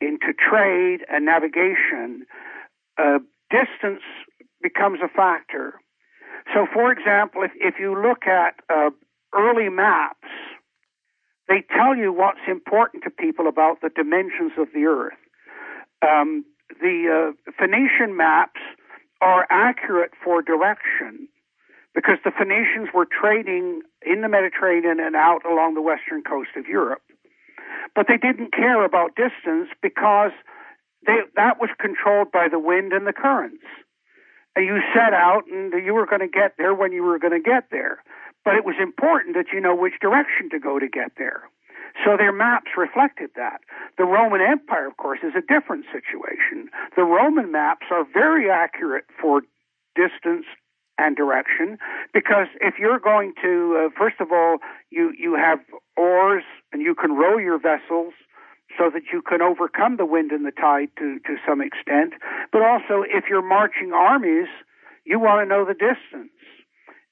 into 0.00 0.32
trade 0.34 1.00
and 1.08 1.24
navigation, 1.24 2.26
uh, 2.98 3.18
distance 3.50 4.02
becomes 4.62 4.98
a 5.02 5.08
factor. 5.08 5.74
So, 6.52 6.66
for 6.72 6.90
example, 6.90 7.42
if, 7.42 7.52
if 7.54 7.76
you 7.78 7.94
look 7.94 8.26
at 8.26 8.56
uh, 8.68 8.90
early 9.32 9.68
maps, 9.68 10.28
they 11.48 11.62
tell 11.74 11.96
you 11.96 12.12
what's 12.12 12.40
important 12.48 13.04
to 13.04 13.10
people 13.10 13.46
about 13.46 13.80
the 13.80 13.90
dimensions 13.94 14.52
of 14.58 14.68
the 14.74 14.84
Earth. 14.86 15.14
Um, 16.02 16.44
the 16.80 17.32
uh, 17.46 17.52
Phoenician 17.58 18.16
maps 18.16 18.60
are 19.20 19.46
accurate 19.50 20.10
for 20.22 20.42
direction 20.42 21.28
because 21.94 22.18
the 22.24 22.32
Phoenicians 22.32 22.88
were 22.94 23.06
trading 23.06 23.82
in 24.04 24.22
the 24.22 24.28
Mediterranean 24.28 24.98
and 25.00 25.14
out 25.14 25.44
along 25.44 25.74
the 25.74 25.82
western 25.82 26.22
coast 26.22 26.50
of 26.56 26.66
Europe. 26.66 27.02
But 27.94 28.06
they 28.08 28.16
didn't 28.16 28.52
care 28.52 28.84
about 28.84 29.16
distance 29.16 29.68
because 29.82 30.32
they, 31.06 31.20
that 31.36 31.60
was 31.60 31.70
controlled 31.78 32.32
by 32.32 32.48
the 32.48 32.58
wind 32.58 32.92
and 32.92 33.06
the 33.06 33.12
currents. 33.12 33.64
And 34.56 34.64
you 34.66 34.80
set 34.94 35.12
out 35.12 35.44
and 35.50 35.72
you 35.84 35.94
were 35.94 36.06
going 36.06 36.20
to 36.20 36.28
get 36.28 36.54
there 36.58 36.74
when 36.74 36.92
you 36.92 37.02
were 37.02 37.18
going 37.18 37.32
to 37.32 37.40
get 37.40 37.68
there. 37.70 38.02
But 38.44 38.54
it 38.54 38.64
was 38.64 38.76
important 38.80 39.36
that 39.36 39.46
you 39.52 39.60
know 39.60 39.74
which 39.74 39.94
direction 40.00 40.50
to 40.50 40.58
go 40.58 40.78
to 40.78 40.88
get 40.88 41.12
there. 41.16 41.48
So 42.04 42.16
their 42.16 42.32
maps 42.32 42.72
reflected 42.76 43.30
that. 43.36 43.60
The 43.98 44.04
Roman 44.04 44.40
Empire, 44.40 44.88
of 44.88 44.96
course, 44.96 45.20
is 45.22 45.34
a 45.36 45.44
different 45.44 45.84
situation. 45.92 46.68
The 46.96 47.04
Roman 47.04 47.52
maps 47.52 47.86
are 47.90 48.04
very 48.12 48.50
accurate 48.50 49.04
for 49.20 49.42
distance 49.94 50.46
and 51.02 51.16
direction. 51.16 51.78
Because 52.14 52.46
if 52.60 52.74
you're 52.78 52.98
going 52.98 53.34
to 53.42 53.86
uh, 53.86 53.88
first 53.98 54.16
of 54.20 54.32
all 54.32 54.58
you 54.90 55.12
you 55.18 55.34
have 55.34 55.58
oars 55.96 56.44
and 56.72 56.82
you 56.82 56.94
can 56.94 57.12
row 57.12 57.38
your 57.38 57.58
vessels 57.58 58.14
so 58.78 58.88
that 58.88 59.02
you 59.12 59.20
can 59.20 59.42
overcome 59.42 59.96
the 59.96 60.06
wind 60.06 60.30
and 60.32 60.46
the 60.46 60.52
tide 60.52 60.88
to 60.98 61.18
to 61.26 61.36
some 61.46 61.60
extent. 61.60 62.14
But 62.52 62.62
also 62.62 63.02
if 63.02 63.24
you're 63.28 63.46
marching 63.46 63.92
armies 63.92 64.48
you 65.04 65.18
want 65.18 65.42
to 65.42 65.48
know 65.48 65.64
the 65.64 65.74
distance 65.74 66.30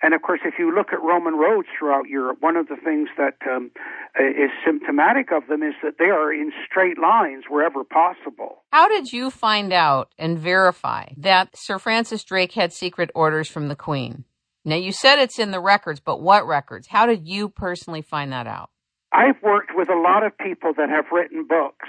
and 0.02 0.14
of 0.14 0.22
course, 0.22 0.40
if 0.44 0.54
you 0.58 0.74
look 0.74 0.92
at 0.92 1.02
Roman 1.02 1.34
roads 1.34 1.68
throughout 1.78 2.08
Europe, 2.08 2.38
one 2.40 2.56
of 2.56 2.68
the 2.68 2.76
things 2.76 3.08
that 3.18 3.34
um, 3.50 3.70
is 4.18 4.50
symptomatic 4.64 5.30
of 5.30 5.46
them 5.48 5.62
is 5.62 5.74
that 5.82 5.94
they 5.98 6.06
are 6.06 6.32
in 6.32 6.52
straight 6.66 6.98
lines 6.98 7.44
wherever 7.48 7.84
possible. 7.84 8.62
How 8.72 8.88
did 8.88 9.12
you 9.12 9.30
find 9.30 9.72
out 9.72 10.12
and 10.18 10.38
verify 10.38 11.08
that 11.18 11.50
Sir 11.54 11.78
Francis 11.78 12.24
Drake 12.24 12.52
had 12.52 12.72
secret 12.72 13.10
orders 13.14 13.48
from 13.48 13.68
the 13.68 13.76
Queen? 13.76 14.24
Now, 14.64 14.76
you 14.76 14.92
said 14.92 15.18
it's 15.18 15.38
in 15.38 15.50
the 15.50 15.60
records, 15.60 16.00
but 16.00 16.20
what 16.20 16.46
records? 16.46 16.88
How 16.88 17.06
did 17.06 17.26
you 17.26 17.48
personally 17.48 18.02
find 18.02 18.32
that 18.32 18.46
out? 18.46 18.70
I've 19.12 19.42
worked 19.42 19.72
with 19.74 19.88
a 19.90 19.98
lot 19.98 20.24
of 20.24 20.36
people 20.38 20.72
that 20.76 20.88
have 20.88 21.06
written 21.12 21.46
books 21.46 21.88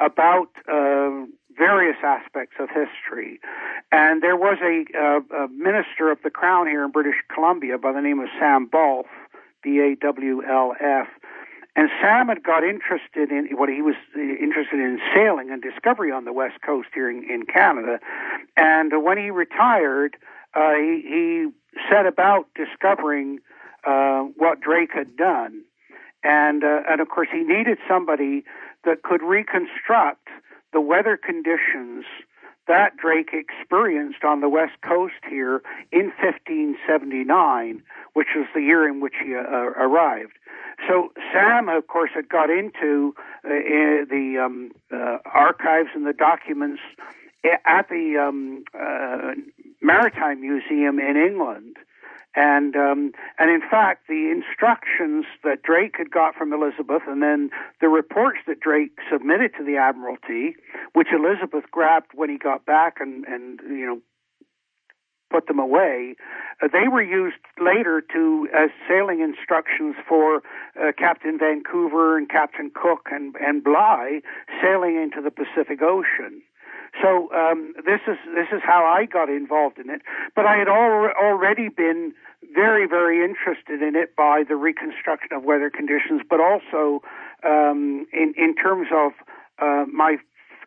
about 0.00 0.48
uh, 0.70 1.26
various 1.56 1.96
aspects 2.02 2.56
of 2.58 2.68
history. 2.68 3.40
And 3.92 4.22
there 4.22 4.36
was 4.36 4.58
a, 4.62 4.84
uh, 4.96 5.44
a 5.44 5.48
minister 5.48 6.10
of 6.10 6.18
the 6.22 6.30
Crown 6.30 6.66
here 6.66 6.84
in 6.84 6.90
British 6.90 7.16
Columbia 7.32 7.78
by 7.78 7.92
the 7.92 8.00
name 8.00 8.20
of 8.20 8.28
Sam 8.38 8.68
Bawlf, 8.68 9.06
B 9.62 9.80
A 9.80 9.96
W 9.96 10.42
L 10.44 10.74
F. 10.80 11.08
And 11.76 11.90
Sam 12.00 12.28
had 12.28 12.42
got 12.44 12.62
interested 12.62 13.32
in 13.32 13.48
what 13.56 13.68
he 13.68 13.82
was 13.82 13.96
interested 14.14 14.78
in 14.78 15.00
sailing 15.12 15.50
and 15.50 15.60
discovery 15.60 16.12
on 16.12 16.24
the 16.24 16.32
west 16.32 16.60
coast 16.64 16.88
here 16.94 17.10
in, 17.10 17.28
in 17.28 17.46
Canada. 17.46 17.98
And 18.56 19.02
when 19.02 19.18
he 19.18 19.30
retired, 19.30 20.16
uh, 20.54 20.74
he, 20.74 21.02
he 21.02 21.48
set 21.90 22.06
about 22.06 22.46
discovering 22.54 23.40
uh, 23.84 24.20
what 24.36 24.60
Drake 24.60 24.92
had 24.94 25.16
done. 25.16 25.62
And, 26.22 26.62
uh, 26.62 26.82
and 26.88 27.00
of 27.00 27.08
course, 27.08 27.28
he 27.32 27.42
needed 27.42 27.78
somebody 27.88 28.44
that 28.84 29.02
could 29.02 29.22
reconstruct 29.22 30.23
the 30.74 30.80
weather 30.80 31.16
conditions 31.16 32.04
that 32.66 32.96
Drake 32.96 33.30
experienced 33.32 34.24
on 34.24 34.40
the 34.40 34.48
west 34.48 34.72
coast 34.82 35.14
here 35.28 35.62
in 35.92 36.12
1579, 36.20 37.82
which 38.14 38.28
was 38.34 38.46
the 38.54 38.60
year 38.60 38.88
in 38.88 39.00
which 39.00 39.14
he 39.22 39.34
uh, 39.34 39.40
arrived. 39.40 40.32
So 40.88 41.12
Sam, 41.32 41.68
of 41.68 41.86
course, 41.86 42.10
had 42.14 42.28
got 42.28 42.50
into 42.50 43.14
uh, 43.44 43.48
the 44.10 44.42
um, 44.44 44.72
uh, 44.92 45.18
archives 45.24 45.90
and 45.94 46.06
the 46.06 46.12
documents 46.12 46.80
at 47.44 47.88
the 47.88 48.16
um, 48.18 48.64
uh, 48.78 49.32
Maritime 49.80 50.40
Museum 50.40 50.98
in 50.98 51.16
England 51.16 51.76
and 52.36 52.74
um, 52.74 53.12
and 53.38 53.50
in 53.50 53.60
fact, 53.60 54.08
the 54.08 54.30
instructions 54.30 55.24
that 55.44 55.62
Drake 55.62 55.94
had 55.98 56.10
got 56.10 56.34
from 56.34 56.52
Elizabeth, 56.52 57.02
and 57.06 57.22
then 57.22 57.50
the 57.80 57.88
reports 57.88 58.38
that 58.46 58.60
Drake 58.60 58.92
submitted 59.10 59.52
to 59.58 59.64
the 59.64 59.76
Admiralty, 59.76 60.56
which 60.94 61.08
Elizabeth 61.12 61.70
grabbed 61.70 62.10
when 62.14 62.30
he 62.30 62.38
got 62.38 62.66
back, 62.66 62.96
and 62.98 63.24
and 63.26 63.60
you 63.68 63.86
know 63.86 64.00
put 65.30 65.46
them 65.46 65.58
away. 65.58 66.14
Uh, 66.62 66.68
they 66.72 66.88
were 66.88 67.02
used 67.02 67.42
later 67.58 68.02
to 68.12 68.48
as 68.54 68.70
sailing 68.88 69.20
instructions 69.20 69.96
for 70.08 70.42
uh, 70.78 70.92
Captain 70.96 71.38
Vancouver 71.38 72.16
and 72.16 72.28
Captain 72.28 72.70
Cook 72.74 73.08
and 73.10 73.34
and 73.40 73.62
Bligh 73.62 74.20
sailing 74.62 74.96
into 74.96 75.20
the 75.22 75.30
Pacific 75.30 75.82
Ocean. 75.82 76.42
So 77.02 77.32
um, 77.32 77.74
this 77.84 78.00
is 78.06 78.16
this 78.34 78.48
is 78.52 78.62
how 78.64 78.84
I 78.84 79.06
got 79.06 79.28
involved 79.28 79.78
in 79.78 79.90
it. 79.90 80.02
But 80.36 80.46
I 80.46 80.56
had 80.56 80.68
al- 80.68 81.12
already 81.20 81.68
been 81.68 82.12
very 82.54 82.86
very 82.86 83.24
interested 83.24 83.82
in 83.82 83.96
it 83.96 84.14
by 84.16 84.44
the 84.46 84.56
reconstruction 84.56 85.32
of 85.32 85.44
weather 85.44 85.70
conditions, 85.70 86.22
but 86.28 86.40
also 86.40 87.02
um, 87.44 88.06
in 88.12 88.34
in 88.36 88.54
terms 88.54 88.88
of 88.94 89.12
uh, 89.60 89.84
my 89.92 90.16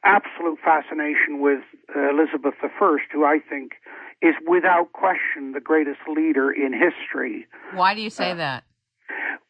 absolute 0.03 0.59
fascination 0.63 1.39
with 1.39 1.61
uh, 1.95 2.09
Elizabeth 2.09 2.53
I, 2.61 2.97
who 3.11 3.25
I 3.25 3.39
think 3.49 3.73
is 4.21 4.35
without 4.47 4.91
question 4.93 5.51
the 5.53 5.59
greatest 5.59 5.99
leader 6.07 6.51
in 6.51 6.73
history. 6.73 7.45
Why 7.73 7.93
do 7.93 8.01
you 8.01 8.09
say 8.09 8.31
uh, 8.31 8.35
that? 8.35 8.63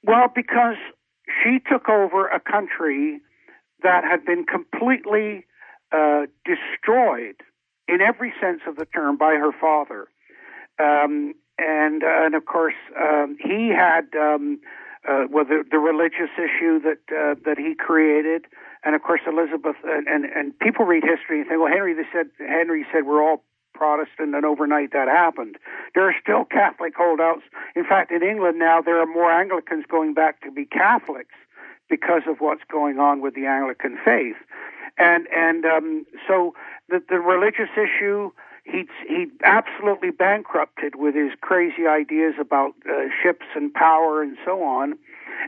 Well, 0.04 0.28
because 0.34 0.76
she 1.44 1.60
took 1.70 1.90
over 1.90 2.28
a 2.28 2.40
country 2.40 3.20
that 3.84 4.04
had 4.04 4.26
been 4.26 4.46
completely 4.46 5.46
uh, 5.92 6.26
destroyed 6.46 7.36
in 7.88 8.02
every 8.02 8.34
sense 8.42 8.62
of 8.68 8.76
the 8.76 8.86
term 8.86 9.18
by 9.18 9.34
her 9.34 9.52
father. 9.52 10.08
Um, 10.80 11.34
and, 11.58 12.04
uh, 12.04 12.26
and 12.26 12.36
of 12.36 12.46
course, 12.46 12.76
um, 13.00 13.38
he 13.40 13.70
had 13.70 14.06
um, 14.16 14.60
uh, 15.08 15.24
well 15.30 15.46
the, 15.46 15.64
the 15.70 15.80
religious 15.80 16.30
issue 16.38 16.80
that 16.82 17.00
uh, 17.10 17.36
that 17.46 17.58
he 17.58 17.74
created, 17.74 18.46
and 18.84 18.94
of 18.94 19.02
course 19.02 19.22
Elizabeth 19.26 19.78
and, 19.84 20.08
and 20.08 20.26
and 20.26 20.58
people 20.60 20.86
read 20.86 21.04
history 21.04 21.40
and 21.40 21.48
think, 21.48 21.60
well, 21.62 21.72
Henry 21.72 21.94
they 21.94 22.08
said 22.12 22.28
Henry 22.38 22.86
said 22.92 23.06
we're 23.06 23.24
all 23.24 23.44
Protestant, 23.74 24.36
and 24.36 24.46
overnight 24.46 24.92
that 24.94 25.08
happened. 25.08 25.58
There 25.94 26.08
are 26.08 26.16
still 26.22 26.46
Catholic 26.46 26.94
holdouts. 26.98 27.44
In 27.76 27.86
fact, 27.86 28.12
in 28.12 28.24
England 28.24 28.60
now 28.60 28.82
there 28.82 29.00
are 29.00 29.06
more 29.06 29.32
Anglicans 29.32 29.86
going 29.90 30.14
back 30.14 30.42
to 30.42 30.52
be 30.52 30.66
Catholics 30.66 31.36
because 31.90 32.24
of 32.28 32.38
what's 32.40 32.64
going 32.70 33.00
on 33.00 33.22
with 33.22 33.34
the 33.36 33.46
Anglican 33.46 33.98
faith, 34.04 34.36
and 34.98 35.28
and 35.36 35.66
um, 35.66 36.06
so 36.28 36.54
the 36.90 37.02
the 37.10 37.20
religious 37.20 37.70
issue 37.76 38.32
he 38.64 38.86
he 39.08 39.28
absolutely 39.44 40.12
bankrupted 40.12 40.96
with 40.96 41.16
his 41.16 41.32
crazy 41.42 41.88
ideas 41.88 42.34
about 42.40 42.74
uh, 42.90 43.06
ships 43.22 43.46
and 43.56 43.74
power 43.74 44.22
and 44.22 44.38
so 44.46 44.64
on, 44.64 44.98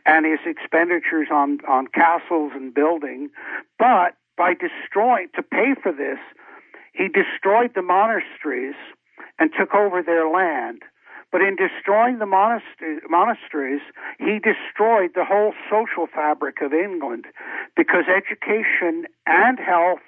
and 0.06 0.26
his 0.26 0.40
expenditures 0.46 1.28
on 1.32 1.60
on 1.68 1.88
castles 1.88 2.52
and 2.56 2.74
building. 2.74 3.30
But 3.78 4.16
by 4.38 4.54
destroying 4.54 5.28
to 5.36 5.44
pay 5.44 5.76
for 5.82 5.92
this, 5.92 6.20
he 6.94 7.08
destroyed 7.10 7.72
the 7.76 7.82
monasteries 7.82 8.76
and 9.38 9.52
took 9.58 9.74
over 9.76 10.02
their 10.02 10.30
land. 10.30 10.82
But 11.32 11.42
in 11.42 11.56
destroying 11.56 12.18
the 12.18 12.26
monasteries, 12.26 13.82
he 14.18 14.39
destroyed 14.39 15.12
the 15.13 15.26
whole 15.26 15.54
social 15.70 16.08
fabric 16.08 16.62
of 16.62 16.74
England 16.74 17.26
because 17.76 18.06
education 18.08 19.06
and 19.28 19.60
health 19.60 20.00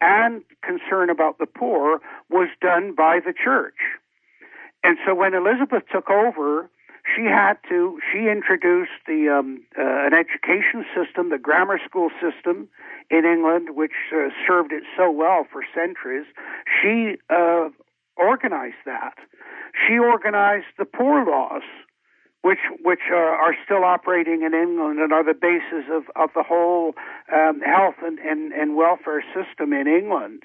and 0.00 0.42
concern 0.62 1.10
about 1.10 1.38
the 1.38 1.46
poor 1.46 2.00
was 2.30 2.48
done 2.60 2.94
by 2.94 3.18
the 3.24 3.32
church. 3.32 3.78
And 4.84 4.98
so 5.06 5.14
when 5.14 5.34
Elizabeth 5.34 5.84
took 5.92 6.10
over, 6.10 6.68
she 7.14 7.24
had 7.24 7.54
to, 7.68 7.98
she 8.12 8.28
introduced 8.28 8.98
the, 9.06 9.28
um, 9.28 9.62
uh, 9.76 9.82
an 9.82 10.14
education 10.14 10.84
system, 10.94 11.30
the 11.30 11.38
grammar 11.38 11.78
school 11.84 12.10
system 12.20 12.68
in 13.10 13.24
England, 13.24 13.70
which 13.74 13.92
uh, 14.14 14.28
served 14.46 14.72
it 14.72 14.84
so 14.96 15.10
well 15.10 15.46
for 15.50 15.62
centuries. 15.74 16.26
She 16.80 17.16
uh, 17.28 17.70
organized 18.22 18.82
that. 18.86 19.14
She 19.86 19.98
organized 19.98 20.66
the 20.78 20.84
poor 20.84 21.24
laws, 21.24 21.62
which 22.42 22.58
which 22.82 23.04
are, 23.10 23.34
are 23.44 23.56
still 23.64 23.84
operating 23.84 24.42
in 24.42 24.52
England 24.54 24.98
and 25.00 25.12
are 25.12 25.24
the 25.24 25.34
basis 25.34 25.84
of, 25.90 26.04
of 26.16 26.30
the 26.34 26.42
whole 26.42 26.94
um, 27.32 27.60
health 27.60 27.96
and, 28.02 28.18
and, 28.18 28.52
and 28.52 28.76
welfare 28.76 29.24
system 29.34 29.72
in 29.72 29.86
England. 29.86 30.42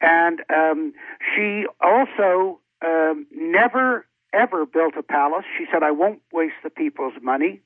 And 0.00 0.42
um, 0.54 0.92
she 1.34 1.66
also 1.80 2.60
um, 2.84 3.26
never 3.32 4.06
ever 4.32 4.66
built 4.66 4.94
a 4.98 5.02
palace. 5.02 5.44
She 5.56 5.66
said, 5.72 5.82
"I 5.82 5.90
won't 5.90 6.20
waste 6.32 6.60
the 6.62 6.70
people's 6.70 7.14
money." 7.22 7.60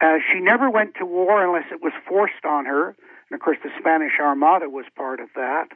Uh, 0.00 0.18
she 0.32 0.40
never 0.40 0.70
went 0.70 0.94
to 0.96 1.04
war 1.04 1.44
unless 1.44 1.70
it 1.70 1.82
was 1.82 1.92
forced 2.08 2.44
on 2.44 2.64
her, 2.64 2.88
and 2.88 3.34
of 3.34 3.40
course, 3.40 3.58
the 3.62 3.70
Spanish 3.78 4.12
Armada 4.20 4.68
was 4.68 4.86
part 4.96 5.20
of 5.20 5.28
that. 5.36 5.68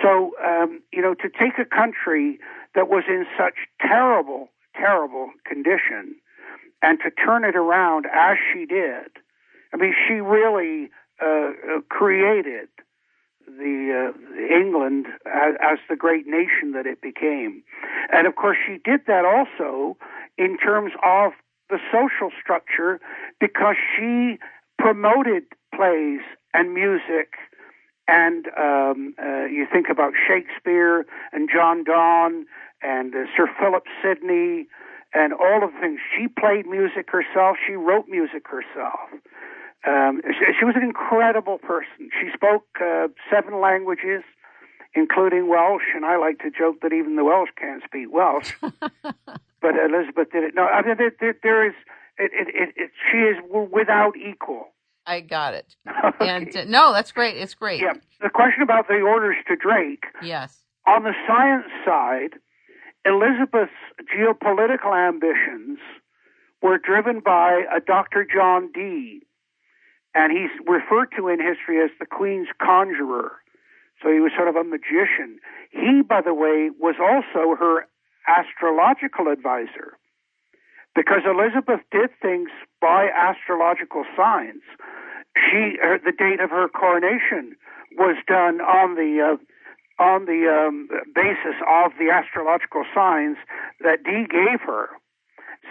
So, 0.00 0.32
um, 0.44 0.80
you 0.92 1.02
know, 1.02 1.14
to 1.14 1.28
take 1.28 1.58
a 1.58 1.64
country 1.64 2.38
that 2.74 2.88
was 2.88 3.04
in 3.08 3.26
such 3.36 3.54
terrible, 3.80 4.48
terrible 4.74 5.30
condition 5.44 6.16
and 6.82 6.98
to 7.00 7.10
turn 7.10 7.44
it 7.44 7.56
around 7.56 8.06
as 8.12 8.36
she 8.52 8.66
did. 8.66 9.10
I 9.72 9.76
mean, 9.76 9.94
she 10.06 10.14
really 10.14 10.90
uh, 11.20 11.26
uh 11.26 11.80
created 11.88 12.68
the 13.46 14.12
uh, 14.12 14.54
England 14.54 15.06
as, 15.26 15.54
as 15.62 15.78
the 15.88 15.96
great 15.96 16.26
nation 16.26 16.72
that 16.72 16.86
it 16.86 17.00
became, 17.00 17.62
and 18.12 18.26
of 18.26 18.36
course 18.36 18.56
she 18.66 18.78
did 18.84 19.00
that 19.06 19.24
also 19.24 19.96
in 20.38 20.58
terms 20.58 20.92
of 21.04 21.32
the 21.70 21.78
social 21.90 22.30
structure 22.40 23.00
because 23.40 23.76
she 23.96 24.38
promoted 24.78 25.44
plays 25.74 26.20
and 26.54 26.74
music 26.74 27.34
and 28.08 28.46
um, 28.58 29.14
uh, 29.22 29.44
you 29.44 29.66
think 29.72 29.86
about 29.90 30.12
Shakespeare 30.26 31.06
and 31.32 31.48
John 31.52 31.84
Donne 31.84 32.46
and 32.82 33.14
uh, 33.14 33.24
Sir 33.36 33.48
Philip 33.60 33.84
Sidney 34.02 34.66
and 35.14 35.32
all 35.32 35.62
of 35.62 35.72
the 35.72 35.80
things. 35.80 36.00
She 36.16 36.26
played 36.28 36.66
music 36.66 37.10
herself. 37.10 37.56
She 37.66 37.74
wrote 37.74 38.08
music 38.08 38.46
herself. 38.48 39.10
Um, 39.86 40.22
she, 40.24 40.52
she, 40.58 40.64
was 40.64 40.74
an 40.76 40.82
incredible 40.82 41.58
person. 41.58 42.10
She 42.20 42.30
spoke 42.32 42.64
uh, 42.80 43.08
seven 43.30 43.60
languages, 43.60 44.22
including 44.94 45.48
Welsh, 45.48 45.90
and 45.94 46.04
I 46.04 46.16
like 46.16 46.38
to 46.40 46.50
joke 46.50 46.80
that 46.82 46.92
even 46.92 47.16
the 47.16 47.24
Welsh 47.24 47.50
can't 47.58 47.82
speak 47.84 48.06
Welsh. 48.12 48.52
but 48.62 49.74
Elizabeth 49.74 50.30
did 50.32 50.44
it. 50.44 50.54
No, 50.54 50.66
I 50.66 50.86
mean 50.86 50.96
there, 50.98 51.12
there, 51.18 51.36
there 51.42 51.66
is. 51.66 51.74
It, 52.18 52.30
it, 52.34 52.74
it, 52.76 52.90
she 53.10 53.18
is 53.18 53.36
without 53.72 54.12
equal. 54.16 54.68
I 55.06 55.20
got 55.20 55.54
it. 55.54 55.76
Okay. 56.04 56.28
And 56.28 56.56
uh, 56.56 56.64
no, 56.64 56.92
that's 56.92 57.12
great. 57.12 57.36
It's 57.36 57.54
great. 57.54 57.80
Yeah. 57.80 57.94
The 58.20 58.28
question 58.28 58.62
about 58.62 58.88
the 58.88 59.00
orders 59.00 59.36
to 59.48 59.54
Drake. 59.56 60.04
Yes. 60.20 60.58
On 60.86 61.04
the 61.04 61.12
science 61.28 61.66
side, 61.84 62.40
Elizabeth's 63.04 63.72
geopolitical 64.14 64.94
ambitions 64.94 65.78
were 66.60 66.78
driven 66.78 67.20
by 67.20 67.62
a 67.74 67.80
Dr. 67.80 68.26
John 68.32 68.70
Dee, 68.72 69.22
and 70.14 70.32
he's 70.32 70.50
referred 70.66 71.08
to 71.16 71.28
in 71.28 71.38
history 71.40 71.82
as 71.82 71.90
the 72.00 72.06
Queen's 72.06 72.48
conjurer. 72.60 73.32
So 74.02 74.12
he 74.12 74.18
was 74.18 74.32
sort 74.36 74.48
of 74.48 74.56
a 74.56 74.64
magician. 74.64 75.38
He, 75.70 76.02
by 76.02 76.20
the 76.20 76.34
way, 76.34 76.70
was 76.80 76.96
also 77.00 77.54
her 77.56 77.86
astrological 78.26 79.28
advisor 79.28 79.98
because 80.94 81.22
Elizabeth 81.24 81.80
did 81.90 82.10
things 82.20 82.50
by 82.80 83.08
astrological 83.08 84.04
signs. 84.16 84.62
She, 85.36 85.76
her, 85.80 85.98
the 85.98 86.12
date 86.12 86.40
of 86.40 86.50
her 86.50 86.68
coronation 86.68 87.56
was 87.96 88.16
done 88.26 88.60
on 88.60 88.94
the 88.96 89.20
uh, 89.20 89.36
on 90.02 90.24
the 90.24 90.48
um, 90.48 90.88
basis 91.14 91.56
of 91.68 91.92
the 91.98 92.10
astrological 92.10 92.84
signs 92.94 93.36
that 93.80 94.02
Dee 94.04 94.26
gave 94.28 94.60
her. 94.66 94.88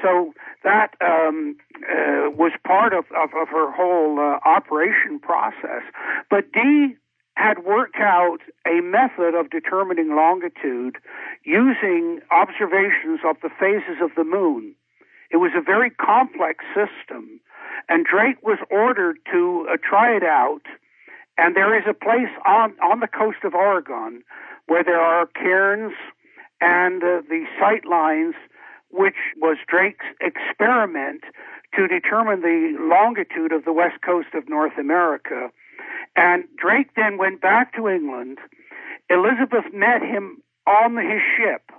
So 0.02 0.34
that 0.64 0.96
um, 1.02 1.58
uh, 1.84 2.32
was 2.32 2.54
part 2.66 2.94
of, 2.94 3.06
of, 3.12 3.30
of 3.36 3.50
her 3.50 3.72
whole 3.72 4.20
uh, 4.20 4.40
operation 4.48 5.20
process. 5.20 5.84
But 6.30 6.52
Dee 6.54 6.96
had 7.36 7.66
worked 7.66 7.98
out 8.00 8.40
a 8.66 8.82
method 8.82 9.36
of 9.36 9.50
determining 9.50 10.16
longitude 10.16 10.98
using 11.44 12.20
observations 12.32 13.20
of 13.26 13.38
the 13.42 13.50
phases 13.60 14.02
of 14.02 14.12
the 14.16 14.24
moon. 14.24 14.76
It 15.32 15.38
was 15.38 15.52
a 15.56 15.62
very 15.62 15.90
complex 15.90 16.64
system, 16.76 17.40
and 17.90 18.06
Drake 18.06 18.44
was 18.44 18.60
ordered 18.70 19.18
to 19.32 19.68
uh, 19.72 19.78
try 19.82 20.16
it 20.16 20.24
out 20.24 20.64
and 21.42 21.56
there 21.56 21.76
is 21.76 21.86
a 21.90 21.94
place 21.94 22.30
on, 22.46 22.74
on 22.82 23.00
the 23.00 23.08
coast 23.08 23.40
of 23.44 23.56
Oregon 23.56 24.24
where 24.68 24.84
there 24.84 25.02
are 25.02 25.26
cairns 25.26 25.94
and 26.62 27.04
uh, 27.04 27.22
the 27.28 27.46
sight 27.60 27.86
lines, 27.86 28.36
which 28.92 29.16
was 29.38 29.58
Drake's 29.68 30.06
experiment 30.20 31.24
to 31.76 31.88
determine 31.88 32.42
the 32.42 32.78
longitude 32.80 33.52
of 33.54 33.66
the 33.66 33.74
west 33.74 34.02
coast 34.06 34.28
of 34.36 34.50
North 34.50 34.78
America. 34.78 35.50
And 36.16 36.44
Drake 36.58 36.92
then 36.96 37.18
went 37.18 37.42
back 37.42 37.74
to 37.76 37.88
England. 37.88 38.38
Elizabeth 39.10 39.74
met 39.74 40.02
him 40.02 40.44
on 40.68 40.96
his 40.98 41.22
ship 41.38 41.72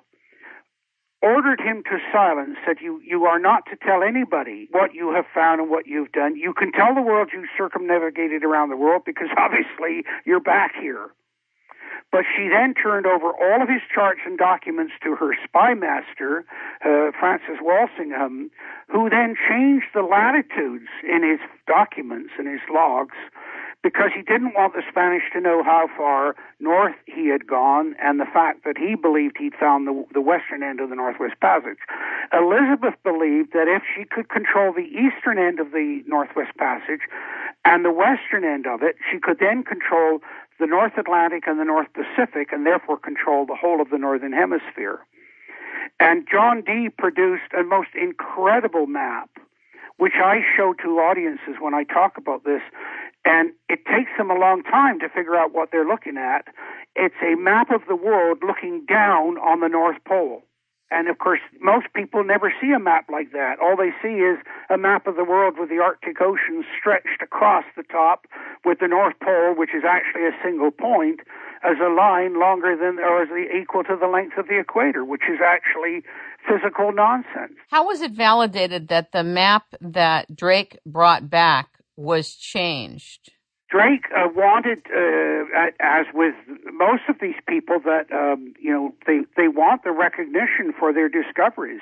ordered 1.22 1.60
him 1.60 1.82
to 1.84 1.98
silence, 2.12 2.56
said, 2.66 2.76
you, 2.80 3.00
you 3.06 3.24
are 3.24 3.38
not 3.38 3.64
to 3.66 3.76
tell 3.76 4.02
anybody 4.02 4.68
what 4.72 4.92
you 4.94 5.12
have 5.14 5.24
found 5.32 5.60
and 5.60 5.70
what 5.70 5.86
you've 5.86 6.12
done. 6.12 6.36
You 6.36 6.52
can 6.52 6.72
tell 6.72 6.94
the 6.94 7.02
world 7.02 7.30
you 7.32 7.46
circumnavigated 7.56 8.44
around 8.44 8.70
the 8.70 8.76
world 8.76 9.02
because 9.06 9.28
obviously 9.36 10.04
you're 10.26 10.40
back 10.40 10.72
here. 10.80 11.10
But 12.10 12.24
she 12.36 12.48
then 12.48 12.74
turned 12.74 13.06
over 13.06 13.32
all 13.32 13.62
of 13.62 13.70
his 13.70 13.80
charts 13.92 14.20
and 14.26 14.36
documents 14.36 14.92
to 15.02 15.16
her 15.16 15.32
spy 15.44 15.72
master, 15.72 16.44
uh, 16.84 17.10
Francis 17.18 17.56
Walsingham, 17.62 18.50
who 18.88 19.08
then 19.08 19.34
changed 19.48 19.86
the 19.94 20.02
latitudes 20.02 20.88
in 21.02 21.22
his 21.22 21.40
documents 21.66 22.32
and 22.38 22.46
his 22.46 22.60
logs 22.70 23.16
because 23.82 24.10
he 24.14 24.22
didn't 24.22 24.54
want 24.54 24.74
the 24.74 24.82
Spanish 24.88 25.22
to 25.32 25.40
know 25.40 25.62
how 25.62 25.88
far 25.96 26.36
north 26.60 26.94
he 27.06 27.28
had 27.28 27.46
gone 27.46 27.94
and 28.00 28.20
the 28.20 28.30
fact 28.32 28.64
that 28.64 28.78
he 28.78 28.94
believed 28.94 29.36
he'd 29.38 29.54
found 29.54 29.86
the, 29.86 30.04
the 30.14 30.20
western 30.20 30.62
end 30.62 30.80
of 30.80 30.88
the 30.88 30.96
Northwest 30.96 31.34
Passage. 31.40 31.78
Elizabeth 32.32 32.94
believed 33.02 33.52
that 33.52 33.66
if 33.66 33.82
she 33.94 34.04
could 34.04 34.28
control 34.28 34.72
the 34.72 34.86
eastern 34.86 35.38
end 35.38 35.58
of 35.58 35.72
the 35.72 36.02
Northwest 36.06 36.56
Passage 36.56 37.02
and 37.64 37.84
the 37.84 37.92
western 37.92 38.44
end 38.44 38.66
of 38.66 38.82
it, 38.82 38.96
she 39.10 39.18
could 39.18 39.38
then 39.40 39.64
control 39.64 40.20
the 40.60 40.66
North 40.66 40.96
Atlantic 40.96 41.44
and 41.46 41.58
the 41.58 41.64
North 41.64 41.88
Pacific 41.92 42.52
and 42.52 42.64
therefore 42.64 42.98
control 42.98 43.46
the 43.46 43.56
whole 43.56 43.80
of 43.80 43.90
the 43.90 43.98
Northern 43.98 44.32
Hemisphere. 44.32 45.00
And 45.98 46.26
John 46.30 46.62
Dee 46.62 46.88
produced 46.88 47.52
a 47.58 47.62
most 47.62 47.90
incredible 48.00 48.86
map, 48.86 49.30
which 49.96 50.14
I 50.22 50.40
show 50.56 50.74
to 50.82 50.98
audiences 50.98 51.56
when 51.60 51.74
I 51.74 51.84
talk 51.84 52.16
about 52.16 52.44
this. 52.44 52.62
And 53.24 53.52
it 53.68 53.80
takes 53.86 54.10
them 54.18 54.30
a 54.30 54.38
long 54.38 54.62
time 54.64 54.98
to 55.00 55.08
figure 55.08 55.36
out 55.36 55.54
what 55.54 55.70
they're 55.70 55.86
looking 55.86 56.16
at. 56.16 56.46
It's 56.96 57.14
a 57.22 57.36
map 57.36 57.70
of 57.70 57.82
the 57.88 57.96
world 57.96 58.38
looking 58.46 58.84
down 58.86 59.38
on 59.38 59.60
the 59.60 59.68
North 59.68 59.98
Pole. 60.06 60.42
And 60.92 61.08
of 61.08 61.18
course, 61.18 61.40
most 61.60 61.86
people 61.94 62.22
never 62.22 62.52
see 62.60 62.70
a 62.72 62.78
map 62.78 63.06
like 63.10 63.32
that. 63.32 63.56
All 63.62 63.76
they 63.76 63.92
see 64.02 64.20
is 64.20 64.38
a 64.68 64.76
map 64.76 65.06
of 65.06 65.16
the 65.16 65.24
world 65.24 65.54
with 65.58 65.70
the 65.70 65.78
Arctic 65.78 66.20
Ocean 66.20 66.64
stretched 66.78 67.22
across 67.22 67.64
the 67.76 67.82
top 67.84 68.26
with 68.64 68.78
the 68.80 68.88
North 68.88 69.14
Pole, 69.24 69.54
which 69.56 69.70
is 69.74 69.84
actually 69.88 70.26
a 70.26 70.36
single 70.44 70.70
point, 70.70 71.20
as 71.64 71.78
a 71.80 71.88
line 71.88 72.38
longer 72.38 72.76
than 72.76 72.98
or 72.98 73.22
as 73.22 73.28
the, 73.28 73.46
equal 73.56 73.84
to 73.84 73.96
the 73.98 74.06
length 74.06 74.36
of 74.36 74.48
the 74.48 74.58
equator, 74.58 75.02
which 75.02 75.22
is 75.32 75.40
actually 75.42 76.02
physical 76.46 76.92
nonsense. 76.92 77.56
How 77.70 77.86
was 77.86 78.02
it 78.02 78.12
validated 78.12 78.88
that 78.88 79.12
the 79.12 79.24
map 79.24 79.64
that 79.80 80.36
Drake 80.36 80.78
brought 80.84 81.30
back 81.30 81.68
was 82.02 82.34
changed? 82.34 83.30
Drake 83.72 84.04
uh, 84.14 84.28
wanted, 84.34 84.82
uh, 84.94 85.70
as 85.80 86.04
with 86.12 86.34
most 86.74 87.04
of 87.08 87.16
these 87.22 87.40
people, 87.48 87.80
that 87.86 88.12
um, 88.12 88.52
you 88.60 88.70
know 88.70 88.94
they 89.06 89.20
they 89.36 89.48
want 89.48 89.82
the 89.82 89.92
recognition 89.92 90.74
for 90.78 90.92
their 90.92 91.08
discoveries, 91.08 91.80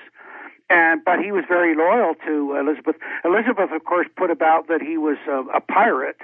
and 0.68 1.02
but 1.04 1.18
he 1.18 1.32
was 1.32 1.44
very 1.48 1.74
loyal 1.74 2.14
to 2.24 2.56
Elizabeth. 2.56 2.94
Elizabeth, 3.24 3.72
of 3.74 3.84
course, 3.84 4.06
put 4.16 4.30
about 4.30 4.68
that 4.68 4.80
he 4.80 4.98
was 4.98 5.16
uh, 5.28 5.42
a 5.46 5.60
pirate, 5.60 6.20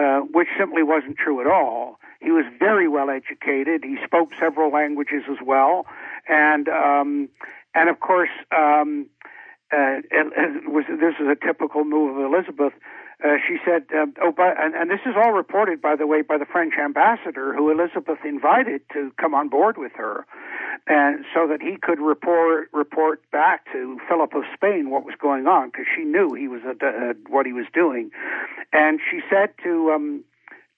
uh, 0.00 0.20
which 0.32 0.48
simply 0.58 0.82
wasn't 0.82 1.18
true 1.18 1.38
at 1.42 1.46
all. 1.46 1.98
He 2.22 2.30
was 2.30 2.46
very 2.58 2.88
well 2.88 3.10
educated. 3.10 3.84
He 3.84 3.98
spoke 4.02 4.30
several 4.40 4.72
languages 4.72 5.24
as 5.30 5.36
well, 5.44 5.84
and 6.28 6.66
um, 6.70 7.28
and 7.74 7.90
of 7.90 8.00
course, 8.00 8.32
um, 8.56 9.06
uh, 9.70 10.00
it, 10.10 10.32
it 10.32 10.72
was 10.72 10.84
this 10.88 11.16
is 11.20 11.28
a 11.28 11.36
typical 11.36 11.84
move 11.84 12.16
of 12.16 12.24
Elizabeth 12.24 12.72
uh, 13.22 13.36
she 13.46 13.58
said, 13.64 13.84
uh, 13.94 14.06
"Oh, 14.20 14.32
but 14.36 14.58
and, 14.58 14.74
and 14.74 14.90
this 14.90 15.00
is 15.06 15.14
all 15.16 15.32
reported, 15.32 15.80
by 15.80 15.94
the 15.94 16.06
way, 16.06 16.22
by 16.22 16.36
the 16.36 16.46
French 16.46 16.74
ambassador, 16.82 17.54
who 17.54 17.70
Elizabeth 17.70 18.18
invited 18.24 18.82
to 18.92 19.12
come 19.20 19.34
on 19.34 19.48
board 19.48 19.78
with 19.78 19.92
her, 19.94 20.26
and 20.88 21.24
so 21.32 21.46
that 21.46 21.62
he 21.62 21.76
could 21.80 22.00
report 22.00 22.68
report 22.72 23.22
back 23.30 23.66
to 23.72 23.98
Philip 24.08 24.34
of 24.34 24.42
Spain 24.52 24.90
what 24.90 25.04
was 25.04 25.14
going 25.20 25.46
on, 25.46 25.68
because 25.68 25.86
she 25.94 26.02
knew 26.02 26.34
he 26.34 26.48
was 26.48 26.62
a, 26.64 26.74
a, 26.84 27.14
what 27.28 27.46
he 27.46 27.52
was 27.52 27.66
doing, 27.72 28.10
and 28.72 28.98
she 29.10 29.20
said 29.30 29.50
to 29.62 29.92
um, 29.92 30.24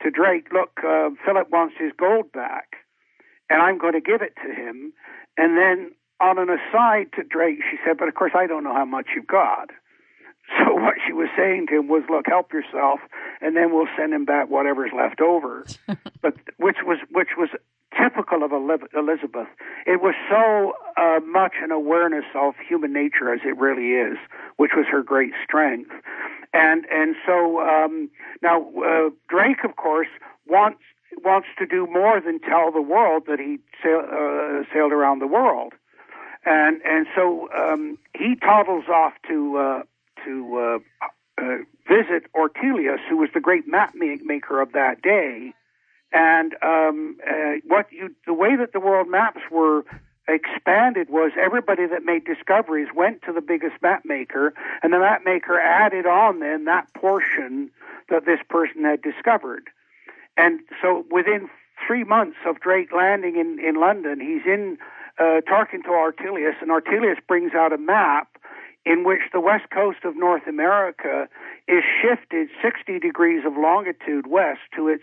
to 0.02 0.10
Drake, 0.10 0.48
"Look, 0.52 0.80
uh, 0.86 1.10
Philip 1.24 1.50
wants 1.50 1.76
his 1.78 1.92
gold 1.96 2.30
back, 2.32 2.76
and 3.48 3.62
I'm 3.62 3.78
going 3.78 3.94
to 3.94 4.00
give 4.00 4.20
it 4.20 4.34
to 4.44 4.52
him." 4.52 4.92
And 5.38 5.56
then 5.56 5.92
on 6.20 6.38
an 6.38 6.48
aside 6.50 7.12
to 7.16 7.22
Drake, 7.22 7.60
she 7.70 7.78
said, 7.84 7.96
"But 7.96 8.08
of 8.08 8.14
course, 8.14 8.32
I 8.34 8.46
don't 8.46 8.62
know 8.62 8.74
how 8.74 8.84
much 8.84 9.08
you've 9.14 9.26
got." 9.26 9.70
So 10.58 10.74
what 10.74 10.94
she 11.06 11.12
was 11.12 11.28
saying 11.36 11.66
to 11.68 11.78
him 11.78 11.88
was, 11.88 12.02
"Look, 12.08 12.26
help 12.26 12.52
yourself, 12.52 13.00
and 13.40 13.56
then 13.56 13.74
we'll 13.74 13.88
send 13.96 14.12
him 14.12 14.24
back 14.24 14.48
whatever's 14.50 14.92
left 14.96 15.20
over." 15.20 15.64
but 16.22 16.34
which 16.58 16.78
was 16.84 16.98
which 17.10 17.30
was 17.36 17.50
typical 17.96 18.42
of 18.42 18.52
Elizabeth. 18.52 19.48
It 19.86 20.02
was 20.02 20.14
so 20.28 20.74
uh, 20.96 21.20
much 21.20 21.54
an 21.62 21.70
awareness 21.70 22.24
of 22.34 22.54
human 22.68 22.92
nature 22.92 23.32
as 23.32 23.40
it 23.44 23.56
really 23.56 23.92
is, 23.92 24.18
which 24.56 24.72
was 24.76 24.86
her 24.90 25.02
great 25.02 25.32
strength. 25.44 25.90
And 26.52 26.86
and 26.92 27.16
so 27.26 27.60
um, 27.60 28.10
now 28.42 28.70
uh, 28.84 29.10
Drake, 29.28 29.64
of 29.64 29.76
course, 29.76 30.08
wants 30.46 30.80
wants 31.24 31.48
to 31.58 31.66
do 31.66 31.86
more 31.86 32.20
than 32.20 32.40
tell 32.40 32.70
the 32.70 32.82
world 32.82 33.24
that 33.26 33.38
he 33.38 33.58
sail, 33.82 34.00
uh, 34.00 34.62
sailed 34.72 34.92
around 34.92 35.20
the 35.20 35.26
world. 35.26 35.72
And 36.44 36.80
and 36.84 37.06
so 37.14 37.48
um, 37.56 37.98
he 38.16 38.36
toddles 38.36 38.84
off 38.88 39.14
to 39.28 39.56
uh, 39.56 39.82
to 40.26 40.58
uh, 40.58 41.06
uh, 41.42 41.56
visit 41.88 42.30
Ortelius, 42.34 43.00
who 43.08 43.16
was 43.16 43.30
the 43.32 43.40
great 43.40 43.66
map 43.66 43.94
maker 43.94 44.60
of 44.60 44.72
that 44.72 45.00
day. 45.00 45.54
And 46.12 46.54
um, 46.62 47.16
uh, 47.26 47.54
what 47.66 47.86
you, 47.90 48.14
the 48.26 48.34
way 48.34 48.56
that 48.56 48.72
the 48.72 48.80
world 48.80 49.08
maps 49.08 49.40
were 49.50 49.84
expanded 50.28 51.08
was 51.08 51.32
everybody 51.38 51.86
that 51.86 52.04
made 52.04 52.24
discoveries 52.24 52.88
went 52.94 53.22
to 53.22 53.32
the 53.32 53.40
biggest 53.40 53.80
map 53.82 54.02
maker, 54.04 54.54
and 54.82 54.92
the 54.92 54.98
map 54.98 55.22
maker 55.24 55.58
added 55.58 56.06
on 56.06 56.40
then 56.40 56.64
that 56.64 56.92
portion 56.94 57.70
that 58.08 58.24
this 58.24 58.40
person 58.48 58.84
had 58.84 59.02
discovered. 59.02 59.64
And 60.36 60.60
so 60.82 61.04
within 61.10 61.48
three 61.86 62.04
months 62.04 62.38
of 62.46 62.60
Drake 62.60 62.92
landing 62.92 63.36
in, 63.36 63.58
in 63.64 63.80
London, 63.80 64.20
he's 64.20 64.44
in 64.46 64.78
uh, 65.18 65.40
talking 65.42 65.82
to 65.82 65.88
Ortelius, 65.88 66.60
and 66.60 66.70
Ortelius 66.70 67.18
brings 67.26 67.52
out 67.54 67.72
a 67.72 67.78
map 67.78 68.28
in 68.86 69.02
which 69.02 69.20
the 69.32 69.40
west 69.40 69.64
coast 69.74 69.98
of 70.04 70.16
North 70.16 70.46
America 70.48 71.28
is 71.66 71.82
shifted 72.00 72.48
60 72.62 73.00
degrees 73.00 73.42
of 73.44 73.54
longitude 73.58 74.28
west 74.28 74.60
to 74.76 74.86
its 74.88 75.02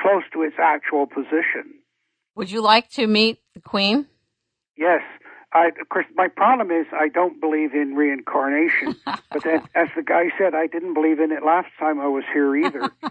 close 0.00 0.24
to 0.32 0.42
its 0.42 0.56
actual 0.60 1.06
position. 1.06 1.78
Would 2.34 2.50
you 2.50 2.60
like 2.60 2.90
to 2.90 3.06
meet 3.06 3.38
the 3.54 3.60
Queen? 3.60 4.06
Yes. 4.76 5.02
I, 5.52 5.68
of 5.80 5.88
course, 5.88 6.06
my 6.14 6.28
problem 6.28 6.70
is 6.70 6.86
I 6.92 7.08
don't 7.08 7.40
believe 7.40 7.72
in 7.72 7.94
reincarnation. 7.94 8.96
but 9.04 9.44
then, 9.44 9.62
as 9.74 9.88
the 9.96 10.02
guy 10.02 10.30
said, 10.36 10.54
I 10.54 10.66
didn't 10.66 10.94
believe 10.94 11.20
in 11.20 11.32
it 11.32 11.44
last 11.44 11.68
time 11.78 12.00
I 12.00 12.06
was 12.08 12.24
here 12.32 12.54
either. 12.56 12.80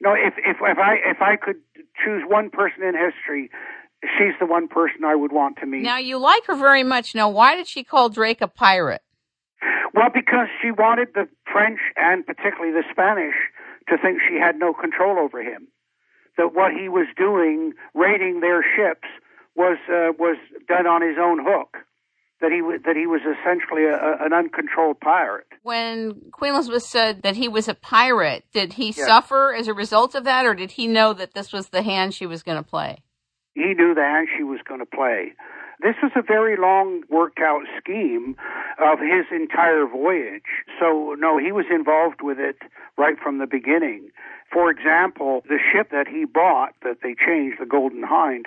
no, 0.00 0.14
if 0.14 0.34
if 0.38 0.56
if 0.60 0.78
I 0.78 0.96
if 1.04 1.22
I 1.22 1.36
could 1.36 1.56
choose 2.04 2.22
one 2.26 2.50
person 2.50 2.82
in 2.82 2.94
history, 2.94 3.50
she's 4.02 4.34
the 4.40 4.46
one 4.46 4.66
person 4.66 5.04
I 5.06 5.14
would 5.14 5.30
want 5.30 5.58
to 5.58 5.66
meet. 5.66 5.82
Now 5.82 5.98
you 5.98 6.18
like 6.18 6.44
her 6.46 6.56
very 6.56 6.82
much. 6.82 7.14
Now, 7.14 7.28
why 7.28 7.54
did 7.54 7.68
she 7.68 7.84
call 7.84 8.08
Drake 8.08 8.40
a 8.40 8.48
pirate? 8.48 9.02
Well, 9.94 10.10
because 10.12 10.48
she 10.60 10.70
wanted 10.70 11.08
the 11.14 11.28
French 11.50 11.80
and 11.96 12.26
particularly 12.26 12.72
the 12.72 12.84
Spanish 12.90 13.36
to 13.88 13.96
think 13.98 14.18
she 14.28 14.36
had 14.36 14.56
no 14.56 14.72
control 14.72 15.18
over 15.18 15.42
him. 15.42 15.68
That 16.36 16.54
what 16.54 16.72
he 16.72 16.88
was 16.88 17.06
doing, 17.16 17.74
raiding 17.94 18.40
their 18.40 18.62
ships, 18.62 19.06
was 19.54 19.78
uh, 19.88 20.12
was 20.18 20.36
done 20.66 20.86
on 20.86 21.00
his 21.00 21.16
own 21.20 21.38
hook. 21.40 21.76
That 22.40 22.50
he 22.50 22.58
w- 22.58 22.80
that 22.84 22.96
he 22.96 23.06
was 23.06 23.20
essentially 23.22 23.84
a, 23.84 23.94
a, 23.94 24.26
an 24.26 24.32
uncontrolled 24.32 24.98
pirate. 25.00 25.46
When 25.62 26.20
Queen 26.32 26.54
Elizabeth 26.54 26.82
said 26.82 27.22
that 27.22 27.36
he 27.36 27.48
was 27.48 27.68
a 27.68 27.74
pirate, 27.74 28.44
did 28.52 28.72
he 28.72 28.86
yes. 28.86 29.06
suffer 29.06 29.54
as 29.54 29.68
a 29.68 29.74
result 29.74 30.16
of 30.16 30.24
that, 30.24 30.44
or 30.44 30.54
did 30.54 30.72
he 30.72 30.88
know 30.88 31.12
that 31.12 31.34
this 31.34 31.52
was 31.52 31.68
the 31.68 31.82
hand 31.82 32.14
she 32.14 32.26
was 32.26 32.42
going 32.42 32.58
to 32.58 32.68
play? 32.68 32.98
He 33.54 33.72
knew 33.74 33.94
the 33.94 34.02
hand 34.02 34.28
she 34.36 34.42
was 34.42 34.58
going 34.66 34.80
to 34.80 34.86
play. 34.86 35.32
This 35.84 35.96
was 36.02 36.12
a 36.16 36.22
very 36.22 36.56
long 36.56 37.02
worked 37.10 37.40
out 37.40 37.60
scheme 37.78 38.36
of 38.82 39.00
his 39.00 39.26
entire 39.30 39.86
voyage. 39.86 40.64
So, 40.80 41.14
no, 41.18 41.36
he 41.36 41.52
was 41.52 41.66
involved 41.70 42.22
with 42.22 42.38
it 42.38 42.56
right 42.96 43.16
from 43.22 43.36
the 43.36 43.46
beginning. 43.46 44.08
For 44.50 44.70
example, 44.70 45.42
the 45.46 45.58
ship 45.58 45.90
that 45.90 46.08
he 46.08 46.24
bought 46.24 46.72
that 46.84 47.00
they 47.02 47.14
changed, 47.14 47.60
the 47.60 47.66
Golden 47.66 48.02
Hind, 48.02 48.46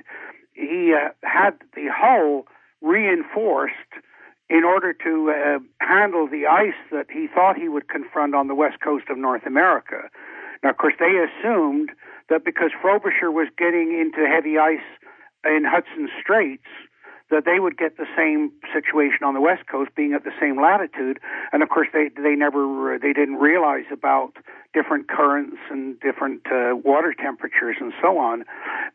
he 0.53 0.95
uh, 0.97 1.09
had 1.21 1.51
the 1.75 1.89
hull 1.93 2.47
reinforced 2.81 3.93
in 4.49 4.63
order 4.63 4.91
to 4.93 5.29
uh, 5.29 5.59
handle 5.79 6.27
the 6.27 6.47
ice 6.47 6.79
that 6.91 7.05
he 7.11 7.27
thought 7.27 7.55
he 7.55 7.69
would 7.69 7.87
confront 7.87 8.33
on 8.33 8.47
the 8.47 8.55
west 8.55 8.77
coast 8.83 9.05
of 9.11 9.17
North 9.19 9.45
America. 9.45 10.09
Now, 10.63 10.71
of 10.71 10.77
course, 10.77 10.95
they 10.97 11.13
assumed 11.21 11.91
that 12.29 12.43
because 12.43 12.71
Frobisher 12.81 13.29
was 13.29 13.47
getting 13.59 13.93
into 13.93 14.27
heavy 14.27 14.57
ice 14.57 14.81
in 15.45 15.65
Hudson 15.65 16.09
Straits, 16.19 16.65
that 17.29 17.43
they 17.45 17.59
would 17.59 17.77
get 17.77 17.97
the 17.97 18.07
same 18.15 18.51
situation 18.73 19.19
on 19.23 19.33
the 19.33 19.41
west 19.41 19.67
coast 19.67 19.91
being 19.95 20.13
at 20.13 20.23
the 20.23 20.31
same 20.39 20.61
latitude. 20.61 21.19
And 21.51 21.61
of 21.61 21.69
course 21.69 21.87
they 21.93 22.09
they 22.15 22.35
never 22.35 22.97
they 23.01 23.13
didn't 23.13 23.35
realize 23.35 23.85
about 23.91 24.33
different 24.73 25.07
currents 25.07 25.57
and 25.69 25.99
different 25.99 26.41
uh, 26.51 26.75
water 26.75 27.13
temperatures 27.13 27.77
and 27.79 27.93
so 28.01 28.17
on. 28.17 28.45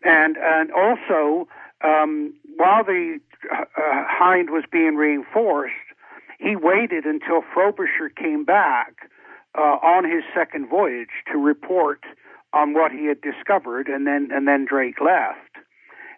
And 0.03 0.37
and 0.39 0.71
also 0.73 1.49
um, 1.83 2.33
while 2.57 2.85
the 2.85 3.19
uh, 3.53 3.65
hind 3.77 4.51
was 4.51 4.65
being 4.71 4.95
reinforced 4.95 5.75
he 6.43 6.57
waited 6.57 7.05
until 7.05 7.43
Frobisher 7.55 8.09
came 8.09 8.45
back 8.45 9.09
uh, 9.57 9.79
on 9.83 10.05
his 10.05 10.25
second 10.35 10.69
voyage 10.69 11.23
to 11.31 11.39
report 11.39 12.01
on 12.53 12.75
what 12.75 12.91
he 12.91 13.07
had 13.07 13.21
discovered 13.21 13.87
and 13.89 14.07
then 14.07 14.31
and 14.33 14.49
then 14.49 14.65
Drake 14.65 15.01
left. 15.01 15.39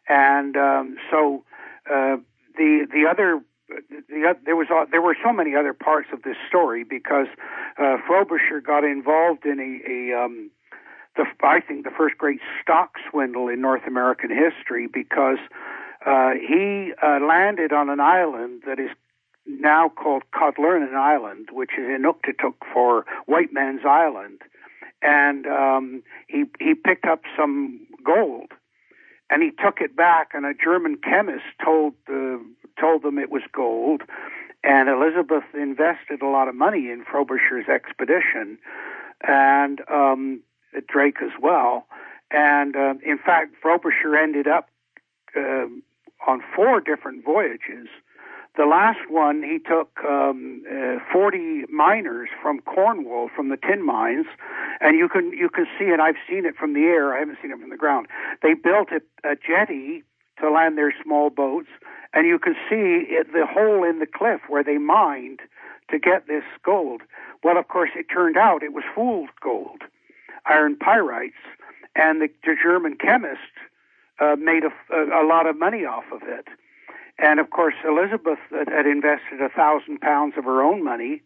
And 0.09 0.57
um, 0.57 0.97
so 1.11 1.45
uh, 1.91 2.17
the 2.57 2.87
the 2.93 3.07
other 3.11 3.41
the, 3.69 4.37
there 4.45 4.57
was 4.57 4.69
there 4.91 5.03
were 5.03 5.17
so 5.25 5.33
many 5.33 5.55
other 5.55 5.73
parts 5.73 6.09
of 6.13 6.23
this 6.23 6.37
story 6.49 6.85
because 6.85 7.27
uh, 7.79 7.97
Frobisher 8.07 8.61
got 8.61 8.85
involved 8.85 9.45
in 9.45 9.59
a, 9.61 9.91
a 9.91 10.25
um, 10.25 10.51
the 11.17 11.25
I 11.43 11.61
think 11.61 11.85
the 11.85 11.91
first 11.91 12.19
great 12.19 12.41
stock 12.63 12.95
swindle 13.11 13.49
in 13.49 13.61
North 13.61 13.87
American 13.87 14.31
history 14.31 14.87
because 14.87 15.39
uh, 16.07 16.31
he 16.33 16.93
uh, 17.03 17.21
landed 17.21 17.73
on 17.73 17.89
an 17.89 18.01
island 18.01 18.63
that 18.67 18.79
is 18.79 18.91
now 19.47 19.89
called 19.89 20.23
Kodlunarn 20.35 20.95
Island, 20.95 21.49
which 21.53 21.73
is 21.79 21.85
Inuktitut 21.85 22.55
for 22.73 23.05
White 23.27 23.53
Man's 23.53 23.85
Island, 23.87 24.41
and 25.03 25.47
um, 25.47 26.03
he 26.27 26.45
he 26.61 26.75
picked 26.75 27.05
up 27.05 27.23
some 27.37 27.87
gold, 28.05 28.53
and 29.31 29.43
he 29.43 29.51
took 29.51 29.81
it 29.81 29.97
back, 29.97 30.31
and 30.35 30.45
a 30.45 30.55
German 30.55 30.97
chemist 31.03 31.45
told 31.65 31.95
uh, 32.09 32.39
told 32.81 33.03
them 33.03 33.19
it 33.19 33.31
was 33.31 33.43
gold, 33.53 34.03
and 34.63 34.89
Elizabeth 34.89 35.45
invested 35.55 36.23
a 36.23 36.27
lot 36.27 36.49
of 36.49 36.55
money 36.55 36.91
in 36.91 37.05
Frobisher's 37.05 37.69
expedition, 37.69 38.59
and 39.27 39.81
um, 39.91 40.41
Drake 40.89 41.23
as 41.23 41.33
well, 41.41 41.87
and 42.31 42.77
uh, 42.77 42.95
in 43.05 43.19
fact 43.19 43.55
Frobisher 43.61 44.17
ended 44.17 44.47
up 44.47 44.69
uh, 45.37 45.67
on 46.27 46.43
four 46.55 46.81
different 46.81 47.25
voyages 47.25 47.89
the 48.57 48.67
last 48.67 49.11
one, 49.11 49.43
he 49.43 49.59
took 49.59 49.99
um, 50.05 50.63
uh, 50.71 50.99
40 51.13 51.65
miners 51.73 52.29
from 52.41 52.61
Cornwall, 52.61 53.29
from 53.35 53.49
the 53.49 53.57
tin 53.57 53.85
mines, 53.85 54.27
and 54.81 54.97
you 54.97 55.09
can 55.09 55.33
you 55.33 55.49
can 55.49 55.67
see 55.79 55.87
it. 55.87 55.99
I've 55.99 56.17
seen 56.29 56.47
it 56.47 56.55
from 56.57 56.73
the 56.73 56.83
air. 56.83 57.15
I 57.15 57.19
haven't 57.21 57.39
seen 57.43 57.51
it 57.51 57.59
from 57.59 57.71
the 57.71 57.77
ground. 57.77 58.07
They 58.43 58.55
built 58.55 58.89
a, 58.93 59.01
a 59.29 59.35
jetty 59.35 60.05
to 60.41 60.51
land 60.51 60.79
their 60.79 60.95
small 61.03 61.31
boats, 61.31 61.69
and 62.13 62.27
you 62.27 62.39
can 62.39 62.55
see 62.69 63.07
it, 63.11 63.33
the 63.33 63.47
hole 63.47 63.83
in 63.83 63.99
the 63.99 64.07
cliff 64.07 64.43
where 64.49 64.63
they 64.63 64.79
mined 64.79 65.41
to 65.91 65.99
get 65.99 66.29
this 66.29 66.45
gold. 66.65 67.03
Well, 67.43 67.59
of 67.59 67.69
course, 67.69 67.91
it 67.97 68.07
turned 68.13 68.37
out 68.37 68.63
it 68.63 68.73
was 68.73 68.85
fool's 68.95 69.31
gold, 69.43 69.83
iron 70.47 70.77
pyrites, 70.77 71.33
and 71.97 72.21
the, 72.21 72.29
the 72.45 72.55
German 72.61 72.97
chemist 72.97 73.41
uh, 74.21 74.37
made 74.39 74.63
a, 74.65 74.95
a, 74.95 75.25
a 75.25 75.27
lot 75.27 75.47
of 75.47 75.59
money 75.59 75.85
off 75.85 76.05
of 76.13 76.23
it. 76.23 76.47
And 77.19 77.39
of 77.39 77.51
course, 77.51 77.75
Elizabeth 77.87 78.39
had 78.51 78.87
invested 78.87 79.41
a 79.41 79.49
thousand 79.49 80.01
pounds 80.01 80.35
of 80.37 80.45
her 80.45 80.63
own 80.63 80.83
money, 80.83 81.23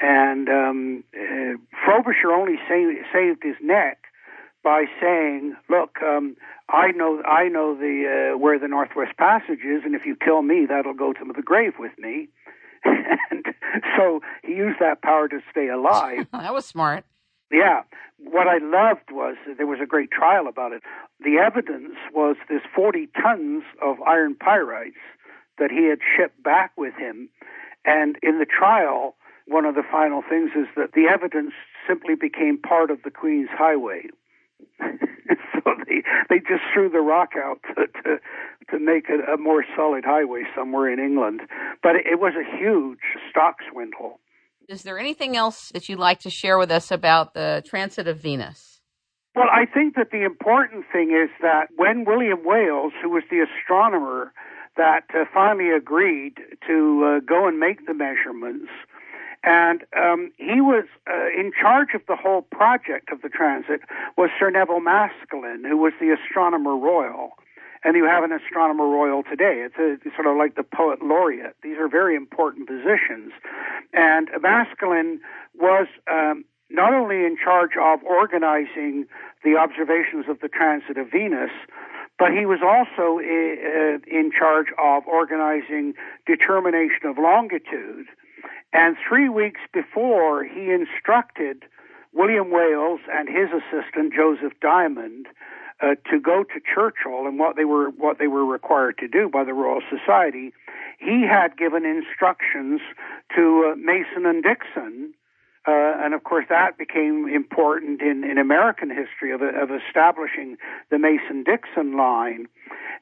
and 0.00 0.48
um, 0.48 1.04
uh, 1.14 1.56
Frobisher 1.84 2.32
only 2.32 2.56
sa- 2.68 3.02
saved 3.12 3.42
his 3.42 3.56
neck 3.62 4.04
by 4.64 4.86
saying, 5.00 5.54
"Look, 5.68 5.98
um, 6.02 6.36
I 6.68 6.90
know, 6.92 7.22
I 7.22 7.48
know 7.48 7.74
the 7.74 8.32
uh, 8.34 8.38
where 8.38 8.58
the 8.58 8.68
Northwest 8.68 9.16
Passage 9.18 9.60
is, 9.64 9.82
and 9.84 9.94
if 9.94 10.04
you 10.04 10.16
kill 10.16 10.42
me, 10.42 10.66
that'll 10.68 10.94
go 10.94 11.12
to 11.12 11.24
the 11.24 11.42
grave 11.42 11.74
with 11.78 11.96
me." 11.98 12.28
and 12.84 13.44
so 13.96 14.20
he 14.42 14.54
used 14.54 14.80
that 14.80 15.02
power 15.02 15.28
to 15.28 15.40
stay 15.50 15.68
alive. 15.68 16.26
that 16.32 16.52
was 16.52 16.64
smart. 16.64 17.04
Yeah. 17.52 17.82
What 18.18 18.46
I 18.46 18.58
loved 18.58 19.10
was 19.10 19.36
there 19.56 19.66
was 19.66 19.80
a 19.82 19.86
great 19.86 20.10
trial 20.10 20.46
about 20.46 20.72
it. 20.72 20.82
The 21.20 21.38
evidence 21.38 21.96
was 22.12 22.36
this 22.48 22.62
40 22.74 23.08
tons 23.20 23.64
of 23.82 24.00
iron 24.02 24.34
pyrites 24.34 25.00
that 25.60 25.70
he 25.70 25.88
had 25.88 26.00
shipped 26.16 26.42
back 26.42 26.72
with 26.76 26.94
him. 26.94 27.28
And 27.84 28.16
in 28.22 28.38
the 28.38 28.46
trial, 28.46 29.14
one 29.46 29.64
of 29.64 29.74
the 29.74 29.84
final 29.88 30.22
things 30.28 30.50
is 30.56 30.66
that 30.76 30.92
the 30.94 31.06
evidence 31.06 31.52
simply 31.86 32.14
became 32.14 32.58
part 32.58 32.90
of 32.90 33.02
the 33.04 33.10
Queen's 33.10 33.48
Highway. 33.52 34.08
so 34.80 35.74
they 35.86 36.02
they 36.28 36.38
just 36.38 36.62
threw 36.74 36.90
the 36.90 37.00
rock 37.00 37.30
out 37.36 37.60
to 37.74 37.86
to, 38.02 38.16
to 38.70 38.78
make 38.78 39.08
a, 39.08 39.32
a 39.32 39.36
more 39.38 39.64
solid 39.76 40.04
highway 40.04 40.42
somewhere 40.54 40.92
in 40.92 40.98
England. 40.98 41.42
But 41.82 41.96
it, 41.96 42.06
it 42.12 42.20
was 42.20 42.34
a 42.34 42.58
huge 42.58 42.98
stock 43.30 43.56
swindle. 43.70 44.20
Is 44.68 44.82
there 44.82 44.98
anything 44.98 45.36
else 45.36 45.70
that 45.72 45.88
you'd 45.88 45.98
like 45.98 46.20
to 46.20 46.30
share 46.30 46.58
with 46.58 46.70
us 46.70 46.90
about 46.90 47.34
the 47.34 47.62
transit 47.66 48.06
of 48.06 48.18
Venus? 48.18 48.80
Well, 49.34 49.48
I 49.50 49.64
think 49.64 49.94
that 49.96 50.10
the 50.10 50.24
important 50.24 50.84
thing 50.92 51.10
is 51.10 51.30
that 51.40 51.68
when 51.76 52.04
William 52.04 52.40
Wales, 52.44 52.92
who 53.02 53.10
was 53.10 53.22
the 53.30 53.40
astronomer 53.40 54.32
that 54.80 55.04
uh, 55.14 55.26
finally 55.34 55.68
agreed 55.68 56.36
to 56.66 57.04
uh, 57.04 57.20
go 57.20 57.46
and 57.46 57.60
make 57.60 57.86
the 57.86 57.92
measurements. 57.92 58.72
And 59.44 59.84
um, 59.94 60.32
he 60.38 60.62
was 60.62 60.86
uh, 61.06 61.28
in 61.38 61.52
charge 61.52 61.88
of 61.94 62.00
the 62.08 62.16
whole 62.16 62.42
project 62.42 63.12
of 63.12 63.20
the 63.20 63.28
transit 63.28 63.80
was 64.16 64.30
Sir 64.38 64.48
Nevil 64.48 64.80
Maskelyne, 64.80 65.68
who 65.68 65.76
was 65.76 65.92
the 66.00 66.16
astronomer 66.16 66.76
royal. 66.76 67.32
And 67.84 67.94
you 67.94 68.06
have 68.06 68.24
an 68.24 68.32
astronomer 68.32 68.88
royal 68.88 69.22
today. 69.22 69.64
It's, 69.66 69.76
a, 69.78 69.98
it's 70.00 70.16
sort 70.16 70.26
of 70.26 70.36
like 70.38 70.56
the 70.56 70.62
poet 70.64 71.02
laureate. 71.02 71.56
These 71.62 71.76
are 71.78 71.88
very 71.88 72.16
important 72.16 72.66
positions. 72.66 73.32
And 73.92 74.28
Maskelyne 74.40 75.18
was 75.58 75.88
um, 76.10 76.44
not 76.70 76.94
only 76.94 77.26
in 77.28 77.36
charge 77.36 77.76
of 77.80 78.02
organizing 78.04 79.04
the 79.44 79.56
observations 79.56 80.24
of 80.28 80.40
the 80.40 80.48
transit 80.48 80.96
of 80.96 81.10
Venus, 81.10 81.52
but 82.20 82.32
he 82.32 82.44
was 82.44 82.60
also 82.62 83.18
uh, 83.18 83.98
in 84.06 84.30
charge 84.30 84.66
of 84.78 85.08
organizing 85.08 85.94
determination 86.26 87.06
of 87.06 87.16
longitude. 87.16 88.06
And 88.74 88.96
three 89.08 89.30
weeks 89.30 89.60
before, 89.72 90.44
he 90.44 90.70
instructed 90.70 91.64
William 92.12 92.50
Wales 92.50 93.00
and 93.10 93.26
his 93.26 93.48
assistant 93.48 94.12
Joseph 94.12 94.52
Dymond 94.62 95.24
uh, 95.80 95.94
to 96.10 96.20
go 96.20 96.44
to 96.44 96.60
Churchill 96.60 97.26
and 97.26 97.38
what 97.38 97.56
they 97.56 97.64
were 97.64 97.88
what 97.88 98.18
they 98.18 98.26
were 98.26 98.44
required 98.44 98.98
to 98.98 99.08
do 99.08 99.30
by 99.30 99.42
the 99.42 99.54
Royal 99.54 99.80
Society. 99.88 100.52
He 100.98 101.26
had 101.26 101.56
given 101.56 101.86
instructions 101.86 102.82
to 103.34 103.72
uh, 103.72 103.76
Mason 103.76 104.26
and 104.26 104.42
Dixon 104.42 105.14
uh, 105.66 105.94
and 106.02 106.14
of 106.14 106.24
course, 106.24 106.46
that 106.48 106.78
became 106.78 107.28
important 107.28 108.00
in, 108.00 108.24
in 108.24 108.38
American 108.38 108.88
history 108.88 109.30
of, 109.30 109.42
of 109.42 109.70
establishing 109.70 110.56
the 110.90 110.98
Mason 110.98 111.44
Dixon 111.44 111.96
line. 111.96 112.46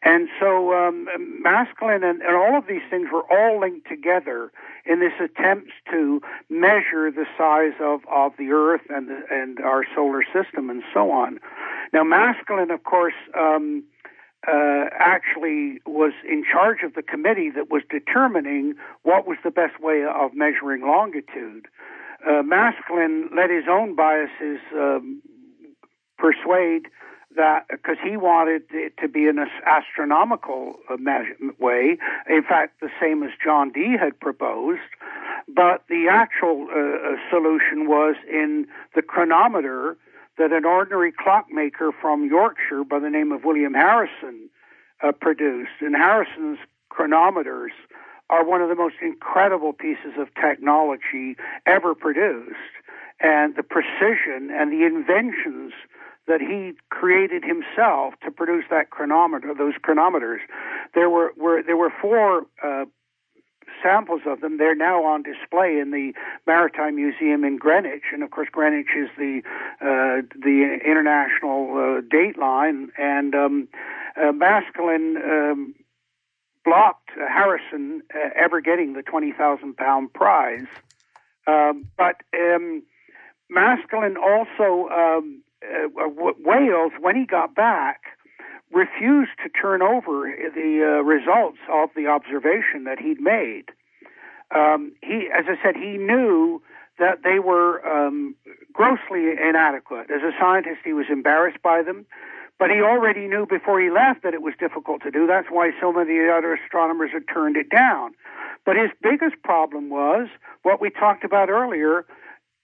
And 0.02 0.28
so, 0.40 0.74
um, 0.74 1.09
Maskelyne 1.44 2.09
and, 2.09 2.22
and 2.22 2.36
all 2.36 2.56
of 2.56 2.66
these 2.66 2.82
things 2.90 3.09
were 3.12 3.24
all 3.30 3.61
linked 3.61 3.88
together 3.88 4.50
in 4.84 5.00
this 5.00 5.12
attempt 5.20 5.70
to 5.90 6.20
measure 6.48 7.11
the 7.11 7.26
size 7.36 7.74
of, 7.80 8.00
of 8.11 8.32
the 8.38 8.50
Earth 8.50 8.82
and, 8.90 9.09
the, 9.09 9.22
and 9.30 9.61
our 9.61 9.84
solar 9.94 10.24
system 10.24 10.70
and 10.70 10.82
so 10.92 11.11
on. 11.11 11.38
Now, 11.92 12.02
Maskelyne, 12.02 12.72
of 12.72 12.84
course, 12.84 13.14
um, 13.38 13.84
uh, 14.46 14.86
actually 14.98 15.80
was 15.84 16.12
in 16.28 16.44
charge 16.44 16.82
of 16.82 16.94
the 16.94 17.02
committee 17.02 17.50
that 17.50 17.70
was 17.70 17.82
determining 17.90 18.74
what 19.02 19.26
was 19.26 19.36
the 19.42 19.50
best 19.50 19.80
way 19.80 20.04
of 20.04 20.32
measuring 20.34 20.82
longitude 20.82 21.66
uh, 22.27 22.43
let 23.35 23.51
his 23.51 23.64
own 23.69 23.95
biases 23.95 24.61
um, 24.75 25.23
persuade 26.19 26.89
that 27.37 27.66
because 27.71 27.97
he 28.03 28.16
wanted 28.16 28.62
it 28.71 28.95
to 29.01 29.09
be 29.09 29.27
in 29.27 29.39
an 29.39 29.49
astronomical 29.66 30.75
uh, 30.91 30.97
way, 31.59 31.97
in 32.29 32.43
fact, 32.43 32.81
the 32.81 32.91
same 33.01 33.23
as 33.23 33.31
John 33.43 33.71
Dee 33.71 33.97
had 33.99 34.19
proposed, 34.19 34.81
but 35.47 35.85
the 35.89 36.09
actual 36.11 36.66
uh, 36.71 36.79
uh, 36.79 37.16
solution 37.31 37.89
was 37.89 38.16
in 38.29 38.66
the 38.95 39.03
chronometer 39.03 39.97
that 40.39 40.53
an 40.53 40.64
ordinary 40.64 41.12
clockmaker 41.12 41.93
from 42.01 42.27
Yorkshire 42.27 42.85
by 42.85 42.99
the 42.99 43.11
name 43.11 43.33
of 43.33 43.45
William 43.45 43.75
Harrison 43.75 44.49
uh, 45.03 45.12
produced. 45.12 45.81
And 45.81 45.95
Harrison's 45.95 46.59
chronometers 46.89 47.73
are 48.31 48.45
one 48.45 48.61
of 48.61 48.68
the 48.68 48.74
most 48.74 48.97
incredible 49.03 49.72
pieces 49.72 50.12
of 50.18 50.29
technology 50.35 51.37
ever 51.66 51.95
produced. 51.95 52.74
And 53.20 53.57
the 53.57 53.62
precision 53.62 54.51
and 54.53 54.70
the 54.72 54.85
inventions 54.87 55.72
that 56.29 56.41
he 56.41 56.72
created 56.91 57.43
himself 57.43 58.14
to 58.22 58.31
produce 58.31 58.64
that 58.70 58.91
chronometer, 58.91 59.55
those 59.55 59.74
chronometers. 59.83 60.41
There 60.95 61.11
were, 61.11 61.33
were 61.37 61.62
there 61.62 61.76
were 61.76 61.93
four 62.01 62.47
uh, 62.62 62.85
samples 63.83 64.22
of 64.26 64.41
them. 64.41 64.59
They're 64.59 64.74
now 64.74 65.05
on 65.05 65.22
display 65.22 65.79
in 65.79 65.91
the 65.91 66.12
Maritime 66.47 66.97
Museum 66.97 67.45
in 67.45 67.57
Greenwich, 67.57 68.05
and 68.12 68.22
of 68.22 68.31
course, 68.31 68.49
Greenwich 68.53 68.89
is 68.97 69.09
the 69.16 69.43
uh, 69.81 70.22
the 70.39 70.79
international 70.85 71.76
uh, 71.76 72.01
date 72.09 72.39
line. 72.39 72.91
And 72.99 73.35
um, 73.35 73.68
uh, 74.16 74.33
Maskelyne 74.33 75.16
um, 75.16 75.74
blocked 76.69 77.11
Harrison 77.16 78.03
uh, 78.14 78.31
ever 78.37 78.61
getting 78.61 78.93
the 78.93 79.03
20,000 79.03 79.77
pound 79.77 80.12
prize. 80.12 80.66
Um, 81.47 81.89
but 81.97 82.16
um, 82.35 82.83
Maskelyne 83.51 84.16
also, 84.16 84.89
um, 84.91 85.43
uh, 85.62 85.89
Wales, 86.39 86.93
when 87.01 87.16
he 87.16 87.25
got 87.25 87.55
back, 87.55 88.03
refused 88.71 89.33
to 89.43 89.49
turn 89.49 89.81
over 89.81 90.31
the 90.55 90.99
uh, 91.01 91.03
results 91.03 91.59
of 91.73 91.89
the 91.97 92.07
observation 92.07 92.85
that 92.85 92.99
he'd 92.99 93.21
made. 93.21 93.64
Um, 94.55 94.93
he, 95.03 95.29
as 95.37 95.47
I 95.49 95.57
said, 95.62 95.75
he 95.75 95.97
knew 95.97 96.62
that 96.99 97.23
they 97.23 97.39
were 97.39 97.81
um, 97.87 98.35
grossly 98.73 99.31
inadequate. 99.31 100.11
As 100.11 100.23
a 100.23 100.33
scientist, 100.39 100.81
he 100.85 100.93
was 100.93 101.07
embarrassed 101.11 101.62
by 101.62 101.83
them. 101.83 102.05
But 102.59 102.70
he 102.70 102.80
already 102.80 103.28
knew 103.28 103.46
before 103.46 103.80
he 103.80 103.88
left 103.90 104.22
that 104.24 104.34
it 104.34 104.42
was 104.42 104.54
difficult 104.59 105.02
to 105.02 105.11
do. 105.11 105.26
That's 105.26 105.46
why 105.48 105.70
so 105.80 105.92
many 105.92 106.28
other 106.28 106.54
astronomers 106.54 107.11
had 107.12 107.22
turned 107.32 107.56
it 107.56 107.70
down. 107.70 108.14
But 108.66 108.76
his 108.76 108.90
biggest 109.00 109.40
problem 109.44 109.90
was 109.90 110.28
what 110.62 110.80
we 110.80 110.90
talked 110.90 111.24
about 111.24 111.48
earlier. 111.50 112.04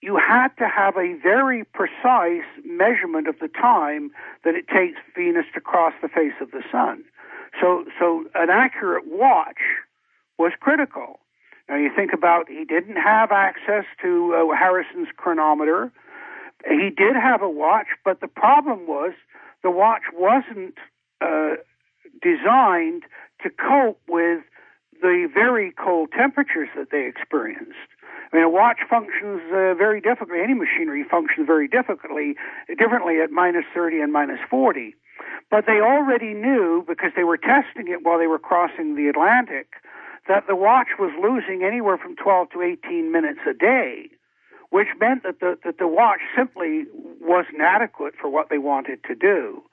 you 0.01 0.17
had 0.17 0.49
to 0.59 0.67
have 0.67 0.95
a 0.97 1.13
very 1.23 1.63
precise 1.63 2.45
measurement 2.63 3.27
of 3.27 3.39
the 3.39 3.47
time 3.47 4.11
that 4.43 4.53
it 4.53 4.67
takes 4.67 4.99
Venus 5.15 5.45
to 5.53 5.61
cross 5.61 5.93
the 6.01 6.09
face 6.09 6.33
of 6.41 6.51
the 6.51 6.61
sun. 6.71 7.03
So, 7.59 7.85
so 7.97 8.25
an 8.35 8.49
accurate 8.49 9.05
watch 9.07 9.61
was 10.37 10.51
critical. 10.59 11.19
Now 11.69 11.77
you 11.77 11.89
think 11.95 12.13
about 12.13 12.49
he 12.49 12.65
didn't 12.65 12.97
have 12.97 13.31
access 13.31 13.85
to 14.03 14.35
uh, 14.35 14.55
Harrison's 14.55 15.07
chronometer. 15.15 15.91
He 16.67 16.89
did 16.95 17.15
have 17.15 17.41
a 17.41 17.49
watch, 17.49 17.87
but 18.03 18.21
the 18.21 18.27
problem 18.27 18.85
was 18.87 19.13
the 19.65 19.71
watch 19.71 20.03
wasn't 20.13 20.77
uh, 21.21 21.55
designed 22.21 23.01
to 23.41 23.49
cope 23.49 23.99
with 24.07 24.43
the 25.01 25.27
very 25.33 25.71
cold 25.71 26.09
temperatures 26.15 26.69
that 26.77 26.91
they 26.91 27.07
experienced. 27.07 27.89
I 28.31 28.37
mean, 28.37 28.45
a 28.45 28.49
watch 28.49 28.77
functions 28.87 29.41
uh, 29.49 29.73
very 29.73 29.99
differently. 29.99 30.37
Any 30.39 30.53
machinery 30.53 31.03
functions 31.03 31.47
very 31.47 31.67
difficultly, 31.67 32.35
differently 32.77 33.19
at 33.21 33.31
minus 33.31 33.65
30 33.73 34.01
and 34.01 34.13
minus 34.13 34.39
40. 34.51 34.93
But 35.49 35.65
they 35.65 35.81
already 35.81 36.35
knew, 36.35 36.85
because 36.87 37.13
they 37.15 37.23
were 37.23 37.37
testing 37.37 37.87
it 37.87 38.05
while 38.05 38.19
they 38.19 38.27
were 38.27 38.39
crossing 38.39 38.95
the 38.95 39.07
Atlantic, 39.07 39.81
that 40.27 40.45
the 40.45 40.55
watch 40.55 40.89
was 40.99 41.11
losing 41.19 41.65
anywhere 41.65 41.97
from 41.97 42.15
12 42.15 42.51
to 42.51 42.61
18 42.61 43.11
minutes 43.11 43.39
a 43.49 43.53
day, 43.53 44.09
which 44.69 44.87
meant 44.99 45.23
that 45.23 45.39
the, 45.39 45.57
that 45.63 45.77
the 45.77 45.87
watch 45.87 46.19
simply 46.35 46.85
wasn't 47.21 47.61
adequate 47.61 48.13
for 48.19 48.29
what 48.29 48.49
they 48.49 48.57
wanted 48.57 49.03
to 49.05 49.15
do. 49.15 49.63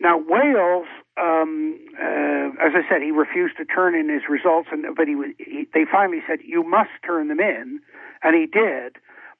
Now, 0.00 0.16
Wales, 0.16 0.86
um, 1.20 1.78
uh, 2.00 2.54
as 2.64 2.72
I 2.74 2.82
said, 2.88 3.02
he 3.02 3.10
refused 3.10 3.56
to 3.56 3.64
turn 3.64 3.96
in 3.96 4.08
his 4.08 4.22
results, 4.28 4.68
and 4.70 4.84
but 4.96 5.08
he, 5.08 5.16
he 5.38 5.66
they 5.74 5.84
finally 5.90 6.22
said 6.26 6.38
you 6.44 6.62
must 6.62 6.90
turn 7.04 7.28
them 7.28 7.40
in, 7.40 7.80
and 8.22 8.36
he 8.36 8.46
did. 8.46 8.96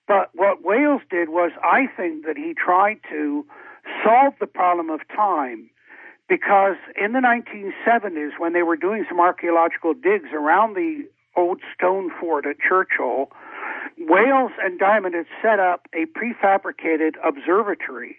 But 0.08 0.30
what 0.34 0.64
Wales 0.64 1.02
did 1.10 1.28
was, 1.28 1.52
I 1.62 1.86
think 1.96 2.24
that 2.26 2.36
he 2.36 2.54
tried 2.54 2.98
to 3.10 3.44
solve 4.02 4.34
the 4.40 4.46
problem 4.46 4.90
of 4.90 5.00
time 5.14 5.70
because 6.28 6.76
in 7.00 7.12
the 7.12 7.20
1970s, 7.20 8.38
when 8.38 8.52
they 8.52 8.62
were 8.62 8.76
doing 8.76 9.04
some 9.08 9.20
archaeological 9.20 9.94
digs 9.94 10.30
around 10.32 10.74
the 10.74 11.08
old 11.36 11.60
stone 11.74 12.10
fort 12.20 12.46
at 12.46 12.56
Churchill, 12.58 13.30
Wales 13.98 14.52
and 14.62 14.78
Dymond 14.78 15.14
had 15.14 15.26
set 15.42 15.58
up 15.58 15.86
a 15.94 16.06
prefabricated 16.06 17.14
observatory 17.24 18.16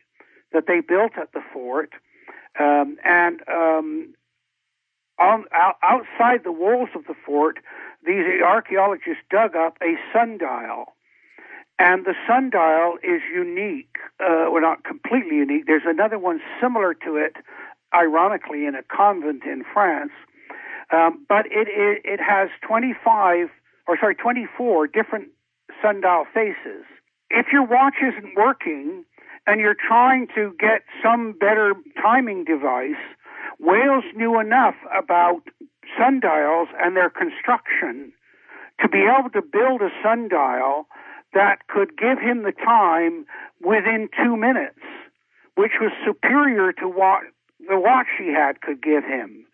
that 0.51 0.65
they 0.67 0.79
built 0.81 1.13
at 1.17 1.31
the 1.33 1.41
fort 1.53 1.91
um, 2.59 2.97
and 3.03 3.41
um, 3.47 4.13
on, 5.19 5.45
out, 5.53 5.75
outside 5.83 6.43
the 6.43 6.51
walls 6.51 6.89
of 6.95 7.05
the 7.05 7.15
fort, 7.25 7.59
these 8.05 8.25
archaeologists 8.43 9.23
dug 9.29 9.55
up 9.55 9.77
a 9.81 9.95
sundial. 10.13 10.93
And 11.77 12.05
the 12.05 12.15
sundial 12.27 12.97
is 13.03 13.21
unique, 13.33 13.95
uh, 14.19 14.51
well, 14.51 14.61
not 14.61 14.83
completely 14.83 15.37
unique. 15.37 15.65
There's 15.65 15.83
another 15.85 16.19
one 16.19 16.41
similar 16.61 16.93
to 17.05 17.15
it, 17.15 17.37
ironically, 17.93 18.65
in 18.65 18.75
a 18.75 18.83
convent 18.83 19.43
in 19.43 19.63
France. 19.73 20.11
Um, 20.91 21.25
but 21.29 21.45
it, 21.45 21.67
it, 21.69 22.01
it 22.03 22.19
has 22.19 22.49
25, 22.67 23.49
or 23.87 23.97
sorry, 23.97 24.15
24 24.15 24.87
different 24.87 25.29
sundial 25.81 26.25
faces. 26.33 26.85
If 27.29 27.47
your 27.51 27.65
watch 27.65 27.95
isn't 28.01 28.35
working, 28.35 29.05
and 29.49 29.59
you're 29.59 29.75
trying 29.75 30.27
to 30.35 30.53
get 30.59 30.83
some 31.01 31.33
better 31.33 31.73
timing 31.99 32.45
device, 32.45 33.01
Wales 33.59 34.03
knew 34.15 34.39
enough 34.39 34.75
about 34.95 35.41
sundials 35.97 36.67
and 36.79 36.95
their 36.95 37.09
construction 37.09 38.13
to 38.79 38.87
be 38.87 39.05
able 39.09 39.29
to 39.31 39.41
build 39.41 39.81
a 39.81 39.89
sundial 40.03 40.87
that 41.33 41.67
could 41.67 41.97
give 41.97 42.19
him 42.19 42.43
the 42.43 42.51
time 42.51 43.25
within 43.61 44.07
two 44.15 44.37
minutes, 44.37 44.79
which 45.55 45.73
was 45.81 45.91
superior 46.05 46.71
to 46.73 46.87
what 46.87 47.23
the 47.67 47.79
watch 47.79 48.07
he 48.17 48.31
had 48.31 48.61
could 48.61 48.81
give 48.81 49.03
him. 49.03 49.45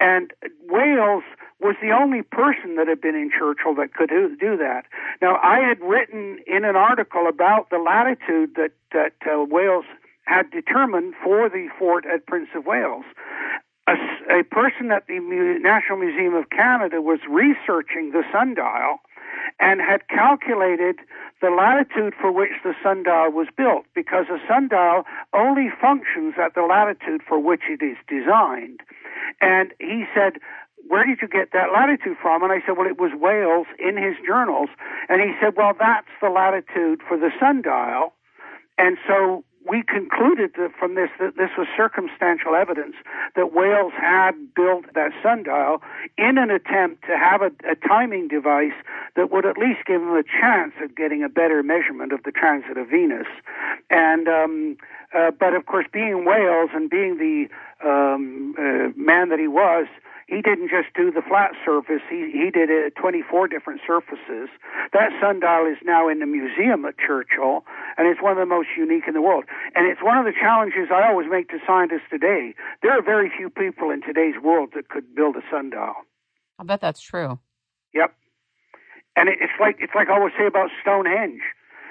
And 0.00 0.32
Wales 0.68 1.24
was 1.60 1.76
the 1.80 1.90
only 1.90 2.22
person 2.22 2.76
that 2.76 2.86
had 2.86 3.00
been 3.00 3.14
in 3.14 3.30
Churchill 3.30 3.74
that 3.76 3.94
could 3.94 4.10
do 4.10 4.56
that. 4.56 4.84
Now, 5.22 5.38
I 5.42 5.60
had 5.60 5.80
written 5.80 6.38
in 6.46 6.64
an 6.64 6.76
article 6.76 7.26
about 7.28 7.70
the 7.70 7.78
latitude 7.78 8.56
that, 8.56 8.72
that 8.92 9.14
uh, 9.26 9.44
Wales 9.44 9.86
had 10.26 10.50
determined 10.50 11.14
for 11.22 11.48
the 11.48 11.68
fort 11.78 12.04
at 12.04 12.26
Prince 12.26 12.48
of 12.54 12.66
Wales. 12.66 13.04
A, 13.88 13.94
a 14.40 14.44
person 14.44 14.90
at 14.90 15.06
the 15.06 15.18
National 15.62 15.98
Museum 15.98 16.34
of 16.34 16.50
Canada 16.50 17.00
was 17.00 17.20
researching 17.28 18.10
the 18.10 18.24
sundial 18.32 18.98
and 19.60 19.80
had 19.80 20.08
calculated 20.08 20.96
the 21.40 21.50
latitude 21.50 22.14
for 22.20 22.32
which 22.32 22.52
the 22.64 22.74
sundial 22.82 23.30
was 23.30 23.46
built 23.56 23.84
because 23.94 24.26
a 24.28 24.38
sundial 24.48 25.04
only 25.32 25.68
functions 25.80 26.34
at 26.42 26.54
the 26.54 26.62
latitude 26.62 27.22
for 27.26 27.38
which 27.38 27.62
it 27.68 27.84
is 27.84 27.96
designed. 28.08 28.80
And 29.40 29.72
he 29.78 30.04
said, 30.14 30.40
where 30.88 31.06
did 31.06 31.18
you 31.20 31.28
get 31.28 31.52
that 31.52 31.72
latitude 31.72 32.16
from? 32.20 32.42
And 32.42 32.52
I 32.52 32.60
said, 32.66 32.76
well, 32.76 32.86
it 32.86 32.98
was 32.98 33.12
Wales 33.14 33.66
in 33.78 33.96
his 33.96 34.16
journals. 34.26 34.68
And 35.08 35.20
he 35.20 35.32
said, 35.40 35.54
well, 35.56 35.72
that's 35.78 36.08
the 36.20 36.28
latitude 36.28 37.00
for 37.06 37.16
the 37.16 37.30
sundial. 37.40 38.12
And 38.78 38.98
so 39.06 39.44
we 39.68 39.82
concluded 39.82 40.52
that 40.56 40.70
from 40.78 40.94
this 40.94 41.10
that 41.18 41.36
this 41.36 41.50
was 41.58 41.66
circumstantial 41.76 42.54
evidence 42.54 42.94
that 43.34 43.52
Wales 43.52 43.92
had 43.96 44.32
built 44.54 44.84
that 44.94 45.12
sundial 45.22 45.82
in 46.16 46.38
an 46.38 46.50
attempt 46.50 47.02
to 47.02 47.16
have 47.16 47.42
a, 47.42 47.50
a, 47.68 47.74
timing 47.74 48.28
device 48.28 48.76
that 49.16 49.30
would 49.30 49.44
at 49.44 49.58
least 49.58 49.80
give 49.86 50.00
him 50.00 50.14
a 50.14 50.22
chance 50.22 50.72
of 50.82 50.94
getting 50.94 51.22
a 51.24 51.28
better 51.28 51.62
measurement 51.62 52.12
of 52.12 52.22
the 52.22 52.30
transit 52.30 52.76
of 52.76 52.88
Venus. 52.88 53.26
And 53.90 54.28
um, 54.28 54.76
uh, 55.16 55.30
but 55.32 55.54
of 55.54 55.66
course, 55.66 55.86
being 55.92 56.24
Wales 56.24 56.70
and 56.72 56.90
being 56.90 57.18
the 57.18 57.48
um, 57.86 58.54
uh, 58.58 58.92
man 58.96 59.28
that 59.30 59.38
he 59.38 59.48
was, 59.48 59.86
he 60.26 60.42
didn't 60.42 60.68
just 60.68 60.90
do 60.94 61.12
the 61.14 61.22
flat 61.22 61.52
surface. 61.64 62.02
He 62.10 62.30
he 62.34 62.50
did 62.50 62.68
it 62.68 62.90
at 62.90 63.00
24 63.00 63.46
different 63.46 63.80
surfaces. 63.86 64.50
That 64.92 65.14
sundial 65.22 65.70
is 65.70 65.78
now 65.84 66.08
in 66.08 66.18
the 66.18 66.26
museum 66.26 66.84
at 66.84 66.98
Churchill, 66.98 67.62
and 67.96 68.08
it's 68.10 68.20
one 68.20 68.32
of 68.32 68.38
the 68.38 68.46
most 68.46 68.68
unique 68.76 69.06
in 69.06 69.14
the 69.14 69.22
world. 69.22 69.44
And 69.74 69.86
it's 69.86 70.02
one 70.02 70.18
of 70.18 70.26
the 70.26 70.34
challenges 70.34 70.90
I 70.90 71.06
always 71.06 71.28
make 71.30 71.48
to 71.50 71.58
scientists 71.64 72.10
today. 72.10 72.54
There 72.82 72.90
are 72.90 73.02
very 73.02 73.30
few 73.30 73.50
people 73.50 73.90
in 73.90 74.02
today's 74.02 74.34
world 74.42 74.70
that 74.74 74.88
could 74.88 75.14
build 75.14 75.36
a 75.36 75.42
sundial. 75.50 75.94
I 76.58 76.64
bet 76.64 76.80
that's 76.80 77.00
true. 77.00 77.38
Yep. 77.94 78.10
And 79.14 79.28
it's 79.28 79.54
like 79.60 79.76
it's 79.78 79.94
like 79.94 80.08
I 80.08 80.18
always 80.18 80.34
say 80.36 80.46
about 80.46 80.70
Stonehenge. 80.82 81.42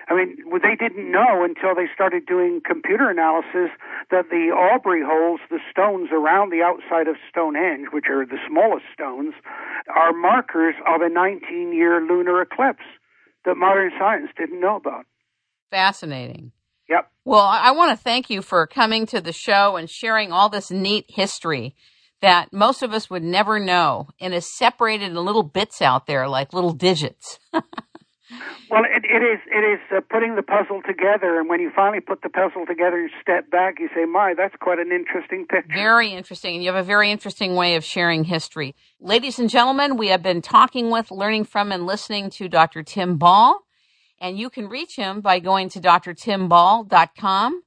I 0.07 0.13
mean, 0.13 0.37
they 0.61 0.75
didn't 0.75 1.11
know 1.11 1.43
until 1.43 1.73
they 1.73 1.87
started 1.93 2.25
doing 2.25 2.61
computer 2.63 3.09
analysis 3.09 3.73
that 4.11 4.29
the 4.29 4.53
Aubrey 4.53 5.01
holes, 5.03 5.39
the 5.49 5.59
stones 5.71 6.09
around 6.11 6.51
the 6.51 6.61
outside 6.61 7.07
of 7.07 7.15
Stonehenge, 7.29 7.87
which 7.91 8.05
are 8.09 8.25
the 8.25 8.37
smallest 8.47 8.85
stones, 8.93 9.33
are 9.93 10.13
markers 10.13 10.75
of 10.87 11.01
a 11.01 11.09
19 11.09 11.73
year 11.73 12.01
lunar 12.01 12.41
eclipse 12.41 12.85
that 13.45 13.57
modern 13.57 13.91
science 13.97 14.29
didn't 14.37 14.59
know 14.59 14.75
about. 14.75 15.05
Fascinating. 15.71 16.51
Yep. 16.87 17.11
Well, 17.23 17.45
I 17.45 17.71
want 17.71 17.97
to 17.97 18.03
thank 18.03 18.29
you 18.29 18.43
for 18.43 18.67
coming 18.67 19.07
to 19.07 19.21
the 19.21 19.33
show 19.33 19.75
and 19.75 19.89
sharing 19.89 20.31
all 20.31 20.49
this 20.49 20.69
neat 20.69 21.05
history 21.09 21.75
that 22.21 22.53
most 22.53 22.83
of 22.83 22.93
us 22.93 23.09
would 23.09 23.23
never 23.23 23.59
know 23.59 24.09
and 24.19 24.33
is 24.33 24.55
separated 24.55 25.09
in 25.09 25.15
little 25.15 25.43
bits 25.43 25.81
out 25.81 26.05
there 26.05 26.27
like 26.27 26.53
little 26.53 26.73
digits. 26.73 27.39
Well, 28.71 28.83
it, 28.83 29.05
it 29.05 29.21
is 29.21 29.39
it 29.51 29.59
is 29.59 29.79
uh, 29.95 30.01
putting 30.09 30.35
the 30.35 30.41
puzzle 30.41 30.81
together, 30.85 31.39
and 31.39 31.47
when 31.47 31.59
you 31.59 31.71
finally 31.75 31.99
put 32.01 32.23
the 32.23 32.29
puzzle 32.29 32.65
together, 32.65 32.99
you 32.99 33.09
step 33.21 33.51
back, 33.51 33.79
you 33.79 33.87
say, 33.93 34.05
"My, 34.05 34.33
that's 34.35 34.55
quite 34.59 34.79
an 34.79 34.91
interesting 34.91 35.45
picture." 35.45 35.75
Very 35.75 36.09
interesting, 36.09 36.55
and 36.55 36.63
you 36.63 36.73
have 36.73 36.83
a 36.83 36.87
very 36.87 37.11
interesting 37.11 37.55
way 37.55 37.75
of 37.75 37.83
sharing 37.83 38.23
history. 38.23 38.75
Ladies 38.99 39.37
and 39.37 39.47
gentlemen, 39.47 39.95
we 39.95 40.07
have 40.07 40.23
been 40.23 40.41
talking 40.41 40.89
with, 40.89 41.11
learning 41.11 41.43
from, 41.43 41.71
and 41.71 41.85
listening 41.85 42.31
to 42.31 42.49
Dr. 42.49 42.81
Tim 42.81 43.17
Ball, 43.17 43.61
and 44.19 44.39
you 44.39 44.49
can 44.49 44.69
reach 44.69 44.95
him 44.95 45.21
by 45.21 45.37
going 45.37 45.69
to 45.69 45.79
drtimball.com, 45.79 47.61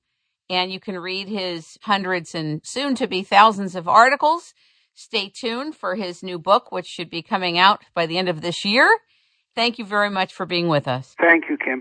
and 0.51 0.73
you 0.73 0.81
can 0.81 0.99
read 0.99 1.29
his 1.29 1.79
hundreds 1.83 2.35
and 2.35 2.63
soon 2.65 2.97
to 2.97 3.07
be 3.07 3.23
thousands 3.23 3.77
of 3.77 3.87
articles. 3.87 4.55
Stay 4.93 5.29
tuned 5.29 5.77
for 5.77 5.95
his 5.95 6.25
new 6.25 6.37
book, 6.37 6.73
which 6.73 6.87
should 6.87 7.11
be 7.11 7.23
coming 7.23 7.57
out 7.57 7.85
by 7.95 8.07
the 8.07 8.19
end 8.19 8.29
of 8.29 8.41
this 8.41 8.65
year. 8.65 8.89
Thank 9.59 9.81
you 9.81 9.85
very 9.85 10.09
much 10.09 10.33
for 10.33 10.47
being 10.47 10.69
with 10.69 10.87
us. 10.87 11.17
Thank 11.21 11.49
you, 11.51 11.57
Kim. 11.59 11.77